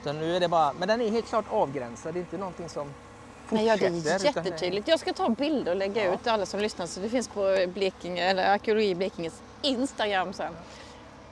Utan 0.00 0.18
nu 0.18 0.36
är 0.36 0.40
det 0.40 0.48
bara, 0.48 0.72
men 0.72 0.88
den 0.88 1.00
är 1.00 1.10
helt 1.10 1.26
klart 1.28 1.44
avgränsad, 1.50 2.14
det 2.14 2.18
är 2.18 2.20
inte 2.20 2.38
någonting 2.38 2.68
som 2.68 2.94
Nej, 3.50 3.66
ja, 3.66 3.76
det 3.76 3.86
är 3.86 4.24
jättetydligt. 4.24 4.88
Jag 4.88 5.00
ska 5.00 5.12
ta 5.12 5.28
bilder 5.28 5.72
och 5.72 5.76
lägga 5.76 6.04
Ja. 6.04 6.12
ut 6.14 6.26
alla 6.26 6.46
som 6.46 6.60
lyssnar 6.60 6.86
så 6.86 7.00
det 7.00 7.08
finns 7.08 7.28
på 7.28 7.66
Blekinge, 7.68 8.24
eller 8.30 8.50
Arkeologi 8.54 8.94
Blekinges 8.94 9.42
Instagram 9.62 10.32
sen. 10.32 10.52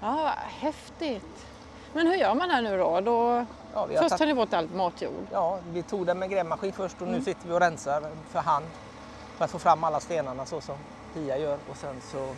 Ja, 0.00 0.32
häftigt. 0.60 1.46
Men 1.92 2.06
hur 2.06 2.14
gör 2.14 2.34
man 2.34 2.50
här 2.50 2.62
nu 2.62 2.78
då? 2.78 3.00
då 3.00 3.46
Ja, 3.74 3.86
vi 3.86 3.94
har 3.96 4.02
först 4.02 4.08
tagit- 4.10 4.18
tar 4.18 4.26
ni 4.26 4.34
bort 4.34 4.52
allt 4.54 4.74
matjord. 4.74 5.26
Ja, 5.32 5.58
vi 5.72 5.82
tog 5.82 6.06
den 6.06 6.18
med 6.18 6.30
grävmaskin 6.30 6.72
först 6.72 6.96
och 6.96 7.02
Mm. 7.06 7.18
nu 7.18 7.24
sitter 7.24 7.48
vi 7.48 7.54
och 7.54 7.60
rensar 7.60 8.02
för 8.30 8.38
hand 8.38 8.64
för 9.36 9.44
att 9.44 9.50
få 9.50 9.58
fram 9.58 9.84
alla 9.84 10.00
stenarna 10.00 10.46
så 10.46 10.60
som 10.60 10.76
Pia 11.14 11.38
gör. 11.38 11.58
Och 11.70 11.76
sen 11.76 12.00
så 12.12 12.34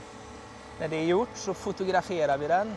när 0.80 0.88
det 0.88 0.96
är 0.96 1.04
gjort 1.04 1.28
så 1.34 1.54
fotograferar 1.54 2.38
vi 2.38 2.48
den 2.48 2.76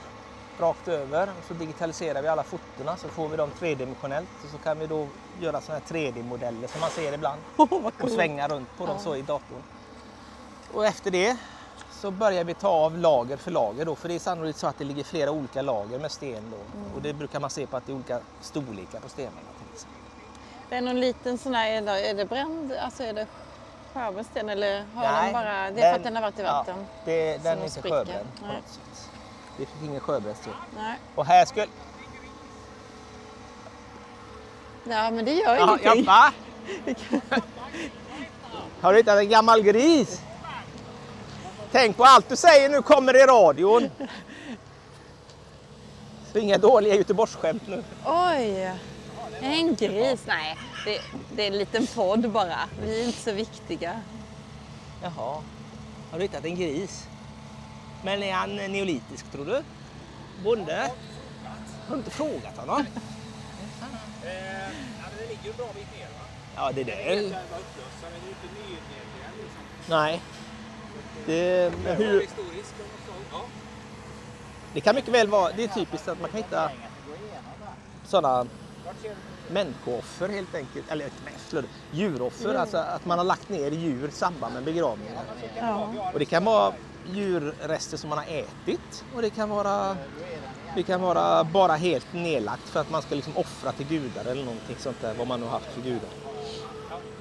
rakt 0.60 0.88
över 0.88 1.28
och 1.40 1.46
så 1.48 1.54
digitaliserar 1.54 2.22
vi 2.22 2.28
alla 2.28 2.44
fotona 2.44 2.98
så 2.98 3.08
får 3.08 3.30
vi 3.30 3.38
dem 3.38 3.52
tredimensionellt 3.60 4.30
och 4.44 4.50
så 4.50 4.58
kan 4.58 4.80
vi 4.80 4.88
då 4.88 5.08
göra 5.42 5.62
sådana 5.62 5.82
här 5.88 5.96
3D-modeller 5.96 6.68
som 6.68 6.82
man 6.82 6.90
ser 6.90 7.14
ibland 7.14 7.42
Oh, 7.58 7.92
och 8.02 8.10
svänga 8.10 8.48
runt 8.48 8.78
på 8.78 8.86
dem 8.86 8.96
Ja. 8.98 9.04
så 9.04 9.16
i 9.16 9.22
datorn. 9.22 9.64
Och 10.74 10.86
efter 10.86 11.12
det 11.12 11.38
så 11.92 12.12
börjar 12.12 12.44
vi 12.44 12.54
ta 12.54 12.68
av 12.68 12.98
lager 12.98 13.38
för 13.38 13.52
lager 13.52 13.86
då, 13.86 13.96
för 13.96 14.08
det 14.08 14.16
är 14.16 14.20
sannolikt 14.20 14.60
så 14.60 14.68
att 14.68 14.78
det 14.78 14.84
ligger 14.84 15.04
flera 15.04 15.32
olika 15.32 15.62
lager 15.62 16.00
med 16.00 16.12
sten 16.12 16.44
då. 16.52 16.80
Mm. 16.80 16.94
Och 16.96 17.02
det 17.02 17.14
brukar 17.14 17.40
man 17.40 17.50
se 17.50 17.68
på 17.68 17.78
att 17.78 17.86
det 17.86 17.92
är 17.92 17.96
olika 17.96 18.20
storlekar 18.42 19.00
på 19.00 19.10
stenarna. 19.10 19.36
till 19.58 19.74
exempel. 19.74 20.00
Det 20.70 20.76
är 20.76 20.82
någon 20.82 21.00
liten 21.00 21.38
sån 21.38 21.54
här, 21.54 21.70
är 21.70 22.14
det, 22.14 22.26
bränd, 22.26 22.74
alltså 22.74 23.04
är 23.04 23.14
det 23.14 23.28
sjöbrännsten 23.94 24.50
eller 24.50 24.86
har 24.96 25.02
Nej, 25.04 25.24
den 25.24 25.34
bara, 25.34 25.72
det 25.72 25.82
är 25.82 25.92
för 25.92 26.00
att 26.00 26.04
den 26.04 26.16
har 26.16 26.22
varit 26.22 26.40
i 26.40 26.44
vatten? 26.44 26.76
Ja, 26.78 27.02
det, 27.06 27.44
den 27.44 27.60
är 27.60 27.66
inte 27.66 27.82
sjöbränd 27.82 28.28
på 28.40 28.46
något 28.46 28.68
sätt. 28.68 29.10
Det 29.58 29.66
finns 29.66 29.84
ingen 29.90 30.00
sjöbrännsten. 30.02 30.54
Nej. 30.78 30.96
Och 31.16 31.26
här 31.26 31.46
skulle... 31.46 31.68
Ja, 34.84 35.12
men 35.12 35.26
det 35.26 35.34
gör 35.34 35.56
Ja, 35.56 35.78
ingenting. 35.82 36.06
ja? 36.06 36.32
Har 38.82 38.92
du 38.94 38.98
hittat 39.00 39.20
en 39.20 39.30
gammal 39.30 39.62
gris? 39.64 40.22
Tänk 41.72 41.98
på 41.98 42.04
allt 42.04 42.30
du 42.30 42.36
säger 42.36 42.70
nu 42.70 42.82
kommer 42.82 43.16
i 43.16 43.26
radion. 43.26 43.90
Så 46.32 46.38
inga 46.40 46.58
dåliga 46.58 46.96
Göteborgsskämt 46.96 47.68
nu. 47.68 47.84
Oj! 48.06 48.72
En 49.42 49.76
gris? 49.76 50.22
Nej, 50.28 50.58
det, 50.86 51.02
det 51.36 51.44
är 51.44 51.48
en 51.48 51.58
liten 51.58 51.88
podd 51.88 52.30
bara. 52.30 52.60
Vi 52.86 53.02
är 53.02 53.06
inte 53.06 53.20
så 53.22 53.32
viktiga. 53.32 54.02
Jaha. 55.04 55.42
Har 56.12 56.18
du 56.18 56.22
hittat 56.22 56.46
en 56.46 56.56
gris? 56.56 57.08
Men 58.04 58.24
är 58.24 58.34
han 58.34 58.56
neolitisk 58.56 59.32
tror 59.32 59.46
du? 59.46 59.64
Bonde? 60.44 60.92
Har 61.88 61.96
du 61.96 61.98
inte 61.98 62.12
frågat 62.12 62.58
honom? 62.58 62.80
Eh, 62.80 62.86
det 65.18 65.28
ligger 65.30 65.44
ju 65.44 65.50
en 65.50 65.58
bra 65.58 65.68
bit 65.76 65.88
ner 65.98 66.08
va? 66.08 66.26
Ja, 66.56 66.72
det 66.72 66.84
Det 66.84 67.12
är 67.12 67.18
så 67.18 67.24
den 67.24 67.32
är 67.32 68.30
inte 68.30 68.48
liksom. 69.38 69.62
Nej. 69.90 70.22
Det, 71.26 71.74
men 71.84 71.98
Det 71.98 72.06
hur, 72.06 72.28
det 74.74 74.82
kan 74.82 74.96
mycket 74.96 75.14
väl 75.14 75.28
vara, 75.28 75.52
det 75.52 75.64
är 75.64 75.68
typiskt 75.68 76.08
att 76.08 76.22
man 76.22 76.30
kan 76.30 76.38
hitta 76.38 76.72
sådana 78.06 78.48
människooffer 79.52 80.30
helt 80.30 80.56
enkelt, 80.56 80.92
eller 80.92 81.10
människor, 81.26 81.70
djuroffer, 81.92 82.56
alltså 82.56 82.78
att 82.78 83.06
man 83.06 83.18
har 83.18 83.26
lagt 83.26 83.50
ner 83.50 83.72
djur 83.72 84.08
i 84.08 84.12
samband 84.12 84.54
med 84.54 84.64
begravningar. 84.64 85.24
Ja. 85.60 85.90
Och 86.14 86.20
det 86.20 86.26
kan 86.26 86.46
vara 86.46 86.74
djurrester 87.14 87.98
som 87.98 88.10
man 88.10 88.18
har 88.18 88.26
ätit 88.26 89.04
och 89.16 89.22
det 89.22 89.30
kan 89.30 89.50
vara, 89.50 89.98
det 90.76 90.84
kan 90.84 91.02
vara 91.02 91.44
bara 91.44 91.74
helt 91.76 92.14
nedlagt 92.14 92.70
för 92.70 92.80
att 92.82 92.90
man 92.92 93.02
ska 93.02 93.16
liksom 93.16 93.38
offra 93.38 93.72
till 93.72 93.88
gudar 93.88 94.26
eller 94.26 94.44
någonting 94.44 94.76
sånt 94.80 95.02
där, 95.02 95.14
vad 95.14 95.28
man 95.28 95.40
nu 95.40 95.46
har 95.46 95.52
haft 95.54 95.72
för 95.74 95.82
gudar. 95.82 96.10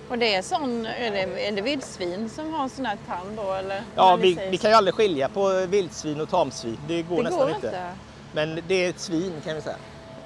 Och 0.09 0.19
det 0.19 0.35
är 0.35 0.43
sån, 0.43 0.87
är 0.87 1.11
det, 1.11 1.49
är 1.49 1.53
det 1.53 1.63
vildsvin 1.63 2.31
som 2.31 2.53
har 2.53 2.69
sån 2.69 2.87
här 2.87 2.99
tand 3.07 3.37
då 3.37 3.53
eller? 3.53 3.83
Ja, 3.95 4.17
vi, 4.17 4.49
vi 4.51 4.59
kan 4.59 4.71
ju 4.71 4.77
aldrig 4.77 4.95
skilja 4.95 5.29
på 5.29 5.67
vildsvin 5.67 6.21
och 6.21 6.29
tamsvin, 6.29 6.79
det 6.89 7.03
går 7.03 7.17
Det 7.17 7.23
nästan 7.23 7.39
går 7.47 7.55
inte. 7.55 7.67
inte. 7.67 7.93
Men 8.33 8.61
det 8.69 8.75
är 8.75 8.91
ett 8.91 9.01
svin 9.01 9.33
kan 9.45 9.55
vi 9.55 9.61
säga. 9.63 9.77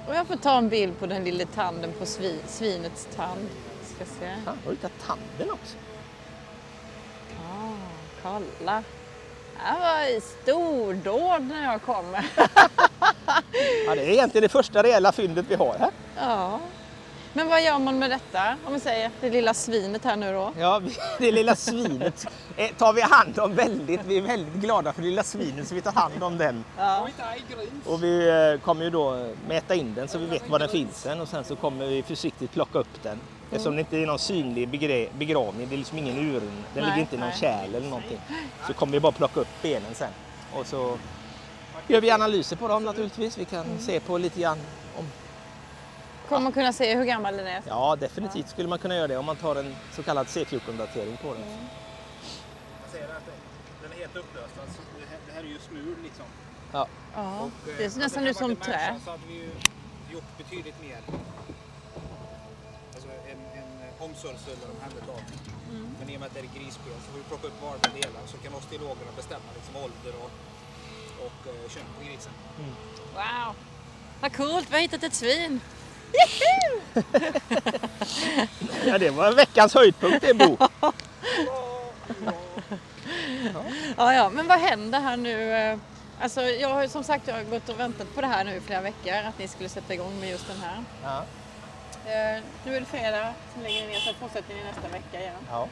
Och 0.07 0.15
jag 0.15 0.27
får 0.27 0.35
ta 0.35 0.57
en 0.57 0.69
bild 0.69 0.99
på 0.99 1.05
den 1.05 1.23
lilla 1.23 1.45
tanden 1.45 1.93
på 1.99 2.05
svi, 2.05 2.39
svinets 2.47 3.07
tand. 3.15 3.47
Ska 3.95 4.05
se. 4.05 4.25
Ja, 4.45 4.51
har 4.51 4.55
du 4.65 4.69
hittat 4.71 4.91
tanden 5.07 5.51
också? 5.51 5.77
Ah, 7.39 7.73
kolla. 8.23 8.83
Det 9.65 9.79
var 9.79 10.19
stordåd 10.19 11.41
när 11.41 11.63
jag 11.63 11.81
kommer. 11.81 12.25
Ja, 13.85 13.95
det 13.95 14.01
är 14.01 14.09
egentligen 14.09 14.43
det 14.43 14.49
första 14.49 14.83
reella 14.83 15.11
fyndet 15.11 15.45
vi 15.49 15.55
har 15.55 15.75
här. 15.79 15.91
ja. 16.17 16.59
Men 17.33 17.47
vad 17.49 17.63
gör 17.63 17.79
man 17.79 17.99
med 17.99 18.09
detta? 18.09 18.55
Om 18.65 18.73
vi 18.73 18.79
säger 18.79 19.11
det 19.21 19.29
lilla 19.29 19.53
svinet 19.53 20.03
här 20.03 20.15
nu 20.15 20.33
då. 20.33 20.53
Ja, 20.59 20.81
det 21.19 21.31
lilla 21.31 21.55
svinet 21.55 22.25
eh, 22.57 22.69
tar 22.77 22.93
vi 22.93 23.01
hand 23.01 23.39
om 23.39 23.55
väldigt. 23.55 24.01
Vi 24.05 24.17
är 24.17 24.21
väldigt 24.21 24.53
glada 24.53 24.93
för 24.93 25.01
det 25.01 25.07
lilla 25.07 25.23
svinet 25.23 25.67
så 25.67 25.75
vi 25.75 25.81
tar 25.81 25.91
hand 25.91 26.23
om 26.23 26.37
den. 26.37 26.63
Ja. 26.77 27.07
Och 27.85 28.03
vi 28.03 28.29
eh, 28.29 28.65
kommer 28.65 28.83
ju 28.83 28.89
då 28.89 29.29
mäta 29.47 29.75
in 29.75 29.93
den 29.93 30.07
så 30.07 30.17
vi 30.17 30.25
vet 30.25 30.49
var 30.49 30.59
den 30.59 30.69
finns 30.69 31.01
sen 31.01 31.21
och 31.21 31.27
sen 31.27 31.43
så 31.43 31.55
kommer 31.55 31.87
vi 31.87 32.03
försiktigt 32.03 32.51
plocka 32.51 32.79
upp 32.79 33.03
den. 33.03 33.19
Eftersom 33.51 33.75
det 33.75 33.79
inte 33.79 33.97
är 33.97 34.05
någon 34.05 34.19
synlig 34.19 34.69
begravning, 35.17 35.69
det 35.69 35.75
är 35.75 35.77
liksom 35.77 35.97
ingen 35.97 36.17
urn, 36.17 36.41
den 36.41 36.83
Nej, 36.83 36.83
ligger 36.83 36.97
inte 36.97 37.15
i 37.15 37.19
någon 37.19 37.29
nej. 37.29 37.37
kärl 37.39 37.75
eller 37.75 37.89
någonting. 37.89 38.19
Så 38.67 38.73
kommer 38.73 38.93
vi 38.93 38.99
bara 38.99 39.11
plocka 39.11 39.39
upp 39.39 39.47
benen 39.61 39.95
sen. 39.95 40.11
Och 40.53 40.67
så 40.67 40.97
gör 41.87 42.01
vi 42.01 42.11
analyser 42.11 42.55
på 42.55 42.67
dem 42.67 42.83
naturligtvis. 42.83 43.37
Vi 43.37 43.45
kan 43.45 43.65
se 43.79 43.99
på 43.99 44.17
lite 44.17 44.39
grann 44.41 44.57
om 44.97 45.05
Kommer 46.29 46.41
man 46.43 46.51
kunna 46.51 46.73
se 46.73 46.95
hur 46.95 47.05
gammal 47.05 47.37
den 47.37 47.47
är? 47.47 47.61
Ja, 47.67 47.95
definitivt 47.99 48.49
skulle 48.49 48.67
man 48.69 48.79
kunna 48.79 48.95
göra 48.95 49.07
det 49.07 49.17
om 49.17 49.25
man 49.25 49.35
tar 49.35 49.55
en 49.55 49.75
så 49.91 50.03
kallad 50.03 50.27
C14-datering 50.27 51.17
på 51.21 51.33
den. 51.33 51.43
Jag 52.81 52.91
säger 52.91 53.05
att 53.05 53.25
den 53.81 53.91
är 53.91 53.95
helt 53.95 54.15
upplöst. 54.15 54.53
Alltså, 54.61 54.81
det, 54.99 55.33
här, 55.33 55.43
det 55.43 55.47
är 55.47 55.51
ju 55.53 55.59
smul 55.59 55.95
liksom. 56.03 56.25
Ja. 56.71 56.87
Ja. 57.15 57.39
Och, 57.39 57.49
Det 57.77 57.83
eh, 57.85 57.89
ser 57.91 57.99
nästan 57.99 58.23
hade 58.23 58.31
ut 58.31 58.37
som 58.37 58.55
trä. 58.55 58.95
Så 59.05 59.11
hade 59.11 59.23
vi 59.27 59.33
ju 59.33 59.49
gjort 60.13 60.37
betydligt 60.37 60.81
mer. 60.81 60.97
En 63.99 64.05
omsorgsfull 64.05 64.57
omhändertagning. 64.75 65.39
Mm. 65.71 65.95
Men 65.99 66.09
i 66.09 66.15
och 66.15 66.19
med 66.19 66.27
att 66.27 66.33
det 66.33 66.39
är 66.39 66.43
grisspel 66.43 66.93
så 67.05 67.11
får 67.11 67.17
vi 67.17 67.23
plocka 67.23 67.47
upp 67.47 67.61
varje 67.63 68.01
delar 68.01 68.21
så 68.25 68.37
kan 68.37 68.53
osteologerna 68.53 69.11
bestämma 69.15 69.49
liksom 69.55 69.75
ålder 69.75 70.13
och, 70.23 70.31
och 71.25 71.47
eh, 71.47 71.69
kön 71.69 71.83
på 71.99 72.05
grisen. 72.05 72.31
Wow. 73.13 73.55
Vad 74.21 74.35
coolt, 74.35 74.67
vi 74.69 74.73
har 74.73 74.81
hittat 74.81 75.03
ett 75.03 75.13
svin. 75.13 75.61
ja, 78.85 78.97
det 78.97 79.09
var 79.09 79.31
veckans 79.31 79.73
höjdpunkt 79.73 80.21
det 80.21 80.33
Bo. 80.33 80.57
Ja, 83.97 84.13
ja, 84.13 84.29
men 84.29 84.47
vad 84.47 84.59
händer 84.59 84.99
här 84.99 85.17
nu? 85.17 85.51
eh, 85.51 85.77
Alltså, 86.21 86.41
jag 86.41 86.69
har 86.69 86.81
ju 86.81 86.89
som 86.89 87.03
sagt 87.03 87.27
jag 87.27 87.35
har 87.35 87.43
gått 87.43 87.69
och 87.69 87.79
väntat 87.79 88.15
på 88.15 88.21
det 88.21 88.27
här 88.27 88.43
nu 88.43 88.55
i 88.55 88.61
flera 88.61 88.81
veckor, 88.81 89.13
att 89.13 89.39
ni 89.39 89.47
skulle 89.47 89.69
sätta 89.69 89.93
igång 89.93 90.19
med 90.19 90.29
just 90.29 90.47
den 90.47 90.57
här. 90.61 90.83
Ja. 91.03 91.23
Eh, 92.07 92.43
nu 92.65 92.75
är 92.75 92.79
det 92.79 92.85
fredag, 92.85 93.33
sen 93.53 93.63
lägger 93.63 93.81
ni 93.81 93.87
ner, 93.87 93.99
sen 93.99 94.13
fortsätter 94.19 94.55
ni 94.55 94.63
nästa 94.63 94.87
vecka 94.87 95.19
igen. 95.21 95.33
Ja. 95.51 95.67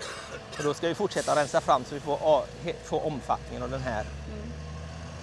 Och 0.57 0.63
då 0.63 0.73
ska 0.73 0.87
vi 0.87 0.95
fortsätta 0.95 1.35
rensa 1.35 1.61
fram 1.61 1.83
så 1.83 1.95
vi 1.95 2.01
får, 2.01 2.43
får 2.83 3.05
omfattningen 3.05 3.63
av 3.63 3.69
den 3.69 3.81
här 3.81 4.05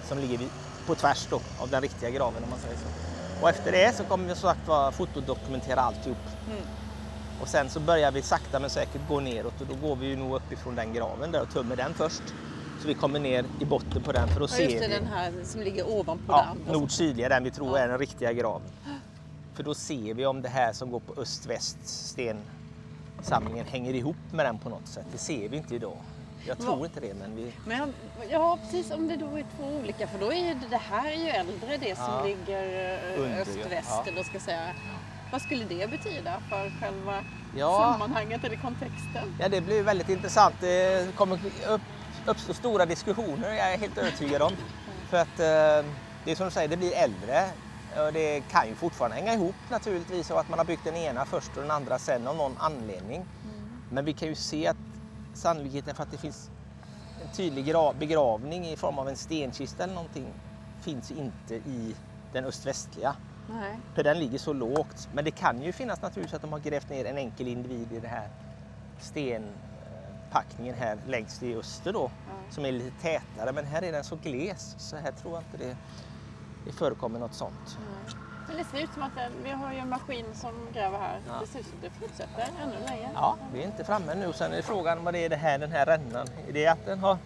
som 0.07 0.17
ligger 0.19 0.39
på 0.87 0.95
tvärs 0.95 1.27
då, 1.29 1.41
av 1.59 1.69
den 1.69 1.81
riktiga 1.81 2.09
graven 2.09 2.43
om 2.43 2.49
man 2.49 2.59
säger 2.59 2.75
så. 2.75 2.87
Och 3.43 3.49
efter 3.49 3.71
det 3.71 3.95
så 3.95 4.03
kommer 4.03 4.27
vi 4.29 4.35
som 4.35 4.49
sagt 4.49 4.67
vara 4.67 4.91
fotodokumentera 4.91 5.81
alltihop. 5.81 6.17
Och 7.41 7.47
sen 7.47 7.69
så 7.69 7.79
börjar 7.79 8.11
vi 8.11 8.21
sakta 8.21 8.59
men 8.59 8.69
säkert 8.69 9.01
gå 9.09 9.19
neråt 9.19 9.61
och 9.61 9.67
då 9.67 9.87
går 9.87 9.95
vi 9.95 10.05
ju 10.07 10.15
nog 10.15 10.35
uppifrån 10.35 10.75
den 10.75 10.93
graven 10.93 11.31
där 11.31 11.41
och 11.41 11.49
tömmer 11.53 11.75
den 11.75 11.93
först. 11.93 12.23
Så 12.81 12.87
vi 12.87 12.93
kommer 12.93 13.19
ner 13.19 13.45
i 13.61 13.65
botten 13.65 14.01
på 14.03 14.11
den 14.11 14.27
för 14.27 14.39
då 14.39 14.43
Ja, 14.43 14.47
ser 14.47 14.63
just 14.63 14.79
det, 14.79 14.87
vi 14.87 14.93
den 14.93 15.07
här 15.07 15.31
som 15.43 15.61
ligger 15.61 15.89
ovanpå 15.89 16.23
ja, 16.27 16.41
andra. 16.43 16.73
nord-sydliga, 16.73 17.29
den 17.29 17.43
vi 17.43 17.51
tror 17.51 17.77
är 17.77 17.87
den 17.87 17.97
riktiga 17.97 18.33
graven. 18.33 18.67
För 19.53 19.63
då 19.63 19.73
ser 19.73 20.13
vi 20.13 20.25
om 20.25 20.41
det 20.41 20.49
här 20.49 20.73
som 20.73 20.91
går 20.91 20.99
på 20.99 21.21
öst-väst 21.21 21.77
stensamlingen 21.83 23.65
hänger 23.65 23.93
ihop 23.93 24.15
med 24.31 24.45
den 24.45 24.59
på 24.59 24.69
något 24.69 24.87
sätt. 24.87 25.05
Det 25.11 25.17
ser 25.17 25.49
vi 25.49 25.57
inte 25.57 25.75
idag. 25.75 25.97
Jag 26.47 26.59
tror 26.59 26.77
Va- 26.77 26.85
inte 26.85 26.99
det 26.99 27.13
men 27.13 27.35
vi... 27.35 27.53
Men 27.65 27.93
ja, 28.29 28.57
precis. 28.61 28.91
Om 28.91 29.07
det 29.07 29.15
då 29.15 29.25
är 29.37 29.45
två 29.57 29.63
olika. 29.67 30.07
För 30.07 30.19
då 30.19 30.33
är 30.33 30.47
ju 30.47 30.53
det, 30.69 30.77
här 30.77 31.11
är 31.11 31.15
ju 31.15 31.29
äldre, 31.29 31.77
det 31.77 31.95
som 31.95 32.05
Ja. 32.05 32.23
ligger 32.23 32.63
eh, 33.33 33.41
öst-väst. 33.41 33.89
Ja. 33.89 34.03
Eller 34.07 34.23
ska 34.23 34.39
säga. 34.39 34.67
Vad 35.31 35.41
skulle 35.41 35.65
det 35.65 35.89
betyda 35.89 36.39
för 36.49 36.69
själva 36.81 37.23
Ja. 37.57 37.91
sammanhanget 37.93 38.43
eller 38.43 38.55
kontexten? 38.55 39.35
Ja, 39.39 39.49
det 39.49 39.61
blir 39.61 39.83
väldigt 39.83 40.09
intressant. 40.09 40.55
Det 40.59 41.15
kommer 41.15 41.39
upp, 41.69 41.81
uppstå 42.25 42.53
stora 42.53 42.85
diskussioner, 42.85 43.49
jag 43.53 43.73
är 43.73 43.77
helt 43.77 43.97
övertygad 43.97 44.41
om. 44.41 44.51
För 45.09 45.17
att 45.17 45.39
eh, 45.39 45.89
det 46.25 46.31
är 46.31 46.35
som 46.35 46.45
du 46.45 46.51
säger, 46.51 46.67
det 46.67 46.77
blir 46.77 46.93
äldre. 46.93 47.49
Det 48.13 48.41
kan 48.47 48.69
ju 48.69 48.75
fortfarande 48.75 49.15
hänga 49.15 49.33
ihop 49.33 49.55
naturligtvis 49.69 50.31
av 50.31 50.37
att 50.37 50.47
man 50.47 50.59
har 50.59 50.65
byggt 50.65 50.83
den 50.83 50.95
ena 50.95 51.25
först 51.25 51.57
och 51.57 51.61
den 51.63 51.71
andra 51.71 51.99
sen 51.99 52.27
av 52.27 52.35
någon 52.35 52.57
anledning. 52.57 53.25
Men 53.89 54.05
vi 54.05 54.13
kan 54.13 54.27
ju 54.27 54.35
se 54.35 54.67
att 54.67 54.77
sannolikheten 55.33 55.95
för 55.95 56.03
att 56.03 56.11
det 56.11 56.17
finns 56.17 56.51
en 57.17 57.27
tydlig 57.27 57.67
gra- 57.69 57.97
begravning 57.97 58.67
i 58.67 58.75
form 58.75 58.99
av 58.99 59.09
en 59.09 59.17
stenkista 59.17 59.83
eller 59.83 59.93
någonting 59.93 60.33
finns 60.79 61.11
inte 61.11 61.55
i 61.55 61.97
den 62.31 62.45
öst-västliga. 62.45 63.15
Nej. 63.45 63.79
För 63.95 64.03
den 64.03 64.19
ligger 64.19 64.39
så 64.39 64.53
lågt. 64.53 65.07
Men 65.11 65.25
det 65.25 65.31
kan 65.31 65.61
ju 65.61 65.73
finnas 65.73 66.01
naturligtvis 66.01 66.33
att 66.33 66.41
de 66.41 66.51
har 66.51 66.59
grävt 66.59 66.89
ner 66.89 67.05
en 67.05 67.17
enkel 67.17 67.47
individ 67.47 67.91
i 67.93 67.99
den 67.99 68.09
här 68.11 68.29
stenpackningen 68.97 70.75
här 70.75 70.99
längst 71.05 71.43
i 71.43 71.55
öster 71.55 71.93
då. 71.93 72.11
Som 72.49 72.65
är 72.65 72.71
lite 72.71 73.01
tätare. 73.01 73.51
Men 73.53 73.65
här 73.65 73.81
är 73.81 73.91
den 73.91 74.03
så 74.03 74.15
gles 74.15 74.75
så 74.79 74.97
här 74.97 75.11
tror 75.11 75.35
jag 75.35 75.41
inte 75.41 75.57
det, 75.57 75.77
det 76.65 76.71
förekommer 76.71 77.19
något 77.19 77.33
sånt. 77.33 77.77
Men 78.47 78.57
det 78.57 78.63
ser 78.63 78.83
ut 78.83 78.93
som 78.93 79.03
att 79.03 79.15
den, 79.15 79.31
vi 79.43 79.51
har 79.51 79.73
ju 79.73 79.79
en 79.79 79.89
maskin 79.89 80.25
som 80.35 80.53
gräver 80.73 80.97
här. 80.97 81.21
Ja. 81.27 81.33
Det 81.41 81.47
ser 81.47 81.59
ut 81.59 81.65
som 81.65 81.75
att 81.75 81.81
det 81.81 81.89
fortsätter 81.89 82.49
ännu 82.63 82.85
längre. 82.87 83.11
Ja, 83.13 83.37
vi 83.53 83.59
är 83.59 83.65
inte 83.65 83.83
framme 83.83 84.15
nu. 84.15 84.33
Sen 84.33 84.53
är 84.53 84.61
frågan 84.61 85.03
vad 85.03 85.13
det 85.13 85.25
är 85.25 85.29
det 85.29 85.35
här, 85.35 85.59
den 85.59 85.71
här 85.71 85.85
rännan. 85.85 86.27
Är 86.47 86.53
det 86.53 86.67
att 86.67 86.85
den 86.85 86.99
har 86.99 87.17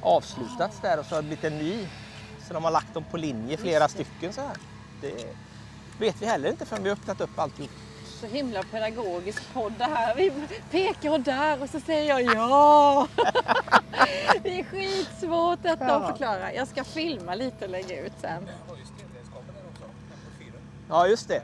avslutats 0.00 0.80
där 0.80 0.98
och 0.98 1.06
så 1.06 1.14
har 1.14 1.22
det 1.22 1.28
blivit 1.28 1.44
en 1.44 1.58
ny? 1.58 1.88
Så 2.48 2.54
de 2.54 2.64
har 2.64 2.70
lagt 2.70 2.94
dem 2.94 3.04
på 3.10 3.16
linje, 3.16 3.56
flera 3.56 3.88
stycken 3.88 4.32
så 4.32 4.40
här. 4.40 4.56
Det 5.00 5.36
vet 5.98 6.22
vi 6.22 6.26
heller 6.26 6.50
inte 6.50 6.66
förrän 6.66 6.82
vi 6.82 6.88
har 6.88 6.96
öppnat 6.96 7.20
upp 7.20 7.38
alltihop. 7.38 7.70
Så 8.20 8.26
himla 8.26 8.62
pedagogisk 8.62 9.42
podd 9.54 9.72
det 9.78 9.84
här. 9.84 10.14
Vi 10.14 10.32
pekar 10.70 11.10
och 11.10 11.20
där 11.20 11.62
och 11.62 11.70
så 11.70 11.80
säger 11.80 12.08
jag 12.08 12.22
ja. 12.36 13.08
det 14.42 14.60
är 14.60 14.64
skitsvårt 14.64 15.62
detta 15.62 15.84
Ja. 15.84 15.94
att 15.94 16.10
förklara. 16.10 16.52
Jag 16.52 16.68
ska 16.68 16.84
filma 16.84 17.34
lite 17.34 17.64
och 17.64 17.70
lägga 17.70 18.00
ut 18.06 18.12
sen. 18.20 18.48
Ja, 20.88 21.06
just 21.06 21.28
det. 21.28 21.42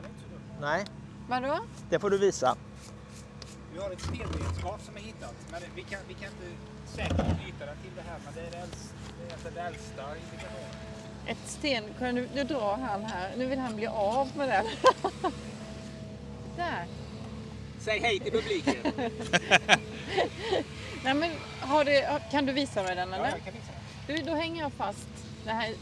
Nej, 0.61 0.85
Vadå? 1.29 1.59
det 1.89 1.99
får 1.99 2.09
du 2.09 2.17
visa. 2.17 2.55
Vi 3.73 3.79
har 3.79 3.91
ett 3.91 4.01
stenredskap 4.01 4.81
som 4.85 4.95
är 4.97 5.01
hittat, 5.01 5.33
men 5.51 5.61
vi 5.75 5.81
kan, 5.83 5.99
vi 6.07 6.13
kan 6.13 6.23
inte 6.23 6.57
säkert 6.95 7.15
knyta 7.15 7.65
den 7.65 7.77
till 7.81 7.91
det 7.95 8.01
här, 8.09 8.19
men 8.25 8.33
det 8.33 8.39
är 8.41 8.51
det 8.51 8.57
äldsta, 8.57 8.93
det 9.17 9.23
är 9.23 9.27
egentligen 9.27 9.53
det 9.55 9.61
äldsta 9.61 10.03
indikationen. 10.15 10.69
Ett 11.27 11.37
sten. 11.45 11.83
Kan 11.99 12.15
du, 12.15 12.29
nu 12.35 12.43
drar 12.43 12.77
han 12.77 13.03
här. 13.05 13.31
Nu 13.37 13.45
vill 13.45 13.59
han 13.59 13.75
bli 13.75 13.87
av 13.87 14.27
med 14.37 14.49
den. 14.49 14.65
där. 16.57 16.85
Säg 17.79 17.99
hej 17.99 18.19
till 18.19 18.31
publiken. 18.31 18.75
Nej, 21.03 21.13
men 21.13 21.31
har 21.59 21.85
det, 21.85 22.21
kan 22.31 22.45
du 22.45 22.53
visa 22.53 22.83
mig 22.83 22.95
den 22.95 23.09
Ja, 23.09 23.15
eller? 23.15 23.29
jag 23.29 23.43
kan 23.43 23.53
visa. 23.53 23.71
Du, 24.07 24.31
då 24.31 24.35
hänger 24.35 24.61
jag 24.61 24.73
fast. 24.73 25.07
Det 25.45 25.51
här, 25.51 25.73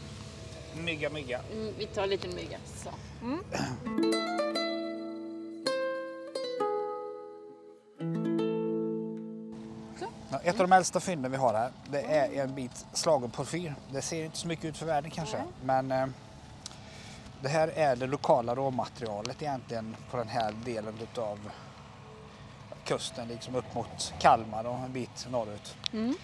Mygga, 0.84 1.10
mygga. 1.10 1.40
mm, 1.52 1.74
vi 1.78 1.86
tar 1.86 2.06
lite 2.06 2.28
mygga. 2.28 2.58
Så. 2.84 2.90
Mm. 3.22 3.44
Ja, 10.30 10.38
ett 10.44 10.60
av 10.60 10.68
de 10.68 10.72
äldsta 10.76 11.00
fynden 11.00 11.30
vi 11.30 11.36
har 11.36 11.54
här, 11.54 11.70
det 11.90 12.00
är 12.02 12.42
en 12.42 12.54
bit 12.54 12.86
slagen 12.92 13.30
porfyr. 13.30 13.74
Det 13.92 14.02
ser 14.02 14.24
inte 14.24 14.36
så 14.38 14.48
mycket 14.48 14.64
ut 14.64 14.76
för 14.76 14.86
världen 14.86 15.10
kanske, 15.10 15.36
men 15.64 15.92
eh, 15.92 16.06
det 17.42 17.48
här 17.48 17.68
är 17.68 17.96
det 17.96 18.06
lokala 18.06 18.54
råmaterialet 18.54 19.42
egentligen 19.42 19.96
på 20.10 20.16
den 20.16 20.28
här 20.28 20.54
delen 20.64 20.94
utav 21.02 21.38
kusten, 22.84 23.28
liksom 23.28 23.54
upp 23.54 23.74
mot 23.74 24.14
Kalmar 24.18 24.64
och 24.64 24.78
en 24.78 24.92
bit 24.92 25.26
norrut. 25.30 25.76
Mm. 25.92 26.14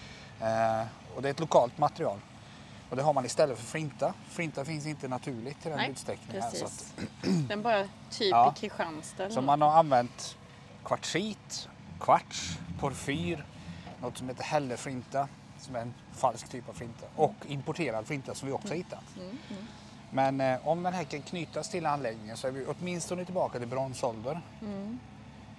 Eh, 0.41 0.87
och 1.15 1.21
det 1.21 1.27
är 1.27 1.31
ett 1.31 1.39
lokalt 1.39 1.77
material. 1.77 2.19
Och 2.89 2.95
det 2.95 3.03
har 3.03 3.13
man 3.13 3.25
istället 3.25 3.57
för 3.57 3.65
flinta. 3.65 4.13
Flinta 4.29 4.65
finns 4.65 4.85
inte 4.85 5.07
naturligt 5.07 5.65
i 5.65 5.69
den 5.69 5.77
Nej, 5.77 5.91
utsträckningen. 5.91 6.43
att-. 6.43 6.93
Den 7.47 7.61
bara 7.61 7.83
typ 8.09 8.31
Ja. 8.31 8.53
i 8.55 8.59
Kristianstad. 8.59 9.29
Så 9.29 9.41
man 9.41 9.61
har 9.61 9.71
använt 9.71 10.37
kvartsit, 10.85 11.69
kvarts, 11.99 12.57
porfyr, 12.79 13.45
något 14.01 14.17
som 14.17 14.29
heter 14.29 14.43
hälleflinta 14.43 15.27
som 15.59 15.75
är 15.75 15.81
en 15.81 15.93
falsk 16.13 16.49
typ 16.49 16.69
av 16.69 16.73
flinta 16.73 17.05
och 17.15 17.33
importerad 17.47 18.07
flinta 18.07 18.35
som 18.35 18.47
vi 18.47 18.53
också 18.53 18.67
har 18.67 18.75
hittat. 18.75 19.03
Men 20.11 20.41
eh, 20.41 20.67
om 20.67 20.83
den 20.83 20.93
här 20.93 21.03
kan 21.03 21.21
knytas 21.21 21.69
till 21.69 21.85
anläggningen 21.85 22.37
så 22.37 22.47
är 22.47 22.51
vi 22.51 22.65
åtminstone 22.65 23.25
tillbaka 23.25 23.59
till 23.59 23.67
bronsålder. 23.67 24.41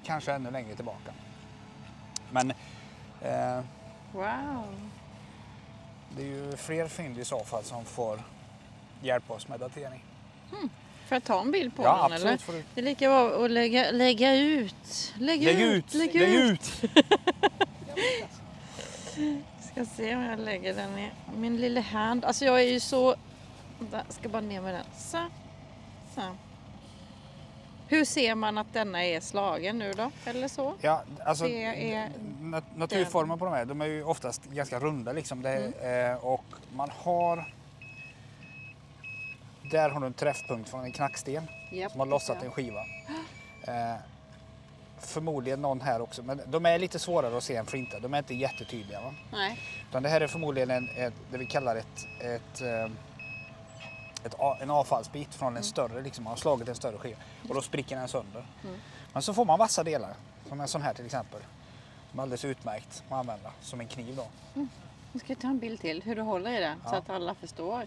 Kanske 0.05 0.33
ännu 0.33 0.51
längre 0.51 0.75
tillbaka. 0.75 1.13
Men 2.31 2.51
eh, 3.23 3.61
Wow. 4.13 4.91
det 6.17 6.23
är 6.23 6.27
ju 6.27 6.57
fler 6.57 6.89
fynd 6.89 7.19
i 7.19 7.25
så 7.25 7.45
fall 7.45 7.65
som 7.65 7.85
får 7.85 8.21
hjälpa 9.03 9.35
oss 9.35 9.49
med 9.49 9.61
datering. 9.61 10.05
Får 11.09 11.17
jag 11.17 11.25
ta 11.25 11.41
en 11.41 11.51
bild 11.51 11.77
på 11.77 11.83
Ja, 11.83 11.95
den 11.95 12.03
absolut 12.13 12.25
eller? 12.27 12.39
får 12.39 12.53
du. 12.53 12.65
Det 12.75 12.81
är 12.81 12.85
lika 12.85 13.09
bra 13.09 13.45
att 13.45 13.51
lägga, 13.51 13.91
lägga 13.91 14.35
ut. 14.35 15.15
Lägg, 15.19 15.43
Lägg 15.43 15.61
ut! 15.61 15.85
ut! 15.85 15.95
Lägg 15.95 16.15
Lägg 16.15 16.35
ut! 16.35 16.83
Ska 19.73 19.85
se 19.85 20.17
om 20.17 20.23
jag 20.23 20.39
lägger 20.41 20.75
den 20.75 20.99
i 20.99 21.11
min 21.37 21.57
lilla 21.57 21.81
hand. 21.81 22.25
Alltså 22.25 22.45
jag 22.45 22.61
är 22.61 22.65
ju 22.67 22.81
så... 22.81 23.15
Där, 23.91 24.03
ska 24.09 24.29
bara 24.29 24.41
ner 24.43 24.61
med 24.61 24.75
den. 24.75 24.85
Så. 24.97 25.27
så. 26.15 26.21
Hur 27.89 28.05
ser 28.05 28.35
man 28.35 28.59
att 28.59 28.73
denna 28.73 29.05
är 29.05 29.21
slagen 29.21 29.79
nu 29.79 29.93
då? 29.93 30.11
Eller 30.25 30.49
så? 30.49 30.75
Ja, 30.81 31.03
alltså, 31.25 31.45
Det 31.45 31.93
är 31.95 32.09
nat- 32.41 32.77
naturformen 32.77 33.39
på 33.39 33.45
de 33.45 33.55
här, 33.55 33.65
de 33.65 33.81
är 33.81 33.87
ju 33.87 34.05
oftast 34.05 34.45
ganska 34.45 34.79
runda 34.81 35.13
liksom. 35.13 35.43
Det, 35.43 35.57
Mm. 35.57 36.13
eh, 36.13 36.25
och 36.25 36.45
man 36.73 36.91
har... 36.97 37.55
Där 39.71 39.91
har 39.91 40.01
du 40.01 40.07
en 40.07 40.13
träffpunkt 40.13 40.71
från 40.71 40.85
en 40.85 40.93
knacksten 40.93 41.47
Japp, 41.73 41.91
som 41.91 42.01
har 42.01 42.07
lossat 42.07 42.37
ja. 42.41 42.45
en 42.47 42.53
skiva. 42.53 42.81
Eh, 43.63 43.97
förmodligen 44.99 45.63
någon 45.63 45.81
här 45.81 46.01
också, 46.03 46.23
men 46.23 46.41
de 46.47 46.67
är 46.67 46.79
lite 46.79 46.99
svårare 46.99 47.37
att 47.37 47.43
se 47.45 47.57
än 47.57 47.67
flinta. 47.67 47.99
De 48.01 48.15
är 48.15 48.19
inte 48.19 48.35
jättetydliga. 48.35 49.01
Va? 49.01 49.15
Nej. 49.33 49.59
Utan 49.89 50.03
det 50.03 50.09
här 50.09 50.21
är 50.21 50.27
förmodligen 50.27 50.71
en, 50.71 50.89
ett, 50.97 51.15
det 51.31 51.39
vi 51.39 51.47
kallar 51.47 51.77
ett, 51.77 52.07
ett, 52.21 52.61
eh, 52.61 52.91
ett, 54.25 54.35
en 54.61 54.71
avfallsbit 54.71 55.35
från 55.35 55.57
en 55.57 55.63
större, 55.63 56.03
liksom, 56.03 56.25
man 56.25 56.31
har 56.31 56.37
slagit 56.37 56.69
en 56.69 56.75
större 56.75 56.99
skiva 56.99 57.19
och 57.49 57.55
då 57.55 57.63
spricker 57.63 57.97
den 57.97 58.09
sönder. 58.09 58.47
Men 59.13 59.23
så 59.23 59.35
får 59.35 59.45
man 59.45 59.59
vassa 59.59 59.85
delar, 59.85 60.15
som 60.49 60.61
en 60.61 60.69
sån 60.69 60.83
här 60.83 60.95
till 60.95 61.05
exempel. 61.07 61.41
Som 62.11 62.19
är 62.19 62.23
alldeles 62.23 62.45
utmärkt 62.45 63.03
att 63.09 63.13
använda 63.13 63.51
som 63.61 63.81
en 63.81 63.89
kniv 63.89 64.17
då. 64.17 64.27
Nu 65.13 65.19
ska 65.21 65.29
jag 65.33 65.39
ta 65.39 65.49
en 65.49 65.59
bild 65.59 65.81
till 65.81 66.03
hur 66.03 66.17
du 66.17 66.23
håller 66.23 66.51
i 66.51 66.61
den 66.61 66.79
så 66.89 66.95
Ja. 66.95 66.99
att 66.99 67.11
alla 67.11 67.35
förstår. 67.35 67.87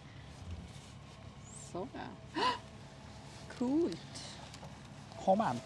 Så 1.71 1.87
ja. 1.93 2.41
Coolt. 3.57 4.23
Har 5.15 5.35
man. 5.35 5.59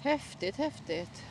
Häftigt, 0.00 0.56
häftigt. 0.56 1.22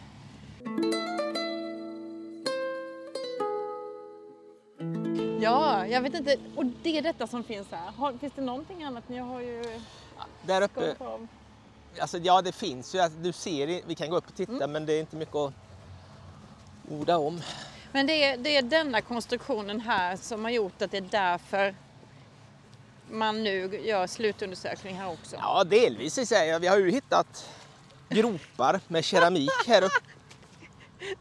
Ja, 5.45 5.87
jag 5.87 6.01
vet 6.01 6.13
inte. 6.13 6.37
Och 6.55 6.65
det 6.65 6.97
är 6.97 7.01
detta 7.01 7.27
som 7.27 7.43
finns 7.43 7.67
här. 7.71 7.91
Har, 7.91 8.13
finns 8.13 8.33
det 8.35 8.41
någonting 8.41 8.83
annat? 8.83 9.09
Ni 9.09 9.17
har 9.17 9.41
ju 9.41 9.79
Där 10.45 10.61
uppe, 10.61 10.95
alltså, 11.99 12.17
ja 12.17 12.41
det 12.41 12.51
finns 12.51 12.95
ju, 12.95 12.99
alltså, 12.99 13.19
du 13.19 13.31
ser, 13.31 13.81
vi 13.87 13.95
kan 13.95 14.09
gå 14.09 14.17
upp 14.17 14.27
och 14.27 14.35
titta 14.35 14.67
men 14.67 14.85
det 14.85 14.93
är 14.93 14.99
inte 14.99 15.15
mycket 15.15 15.35
att 15.35 15.53
orda 16.89 17.17
om. 17.17 17.41
Men 17.91 18.07
det 18.07 18.23
är, 18.23 18.37
det 18.37 18.57
är 18.57 18.61
denna 18.61 19.01
konstruktionen 19.01 19.79
här 19.79 20.17
som 20.17 20.43
har 20.43 20.51
gjort 20.51 20.81
att 20.81 20.91
det 20.91 20.97
är 20.97 21.07
därför 21.11 21.75
man 23.11 23.43
nu 23.43 23.81
gör 23.83 24.07
slutundersökning 24.07 24.95
här 24.95 25.11
också? 25.11 25.35
Ja, 25.35 25.63
delvis 25.63 26.13
sig. 26.27 26.59
Vi 26.59 26.67
har 26.67 26.77
ju 26.77 26.91
hittat 26.91 27.49
gropar 28.09 28.79
med 28.87 29.05
keramik 29.05 29.67
här 29.67 29.83
uppe. 29.83 29.95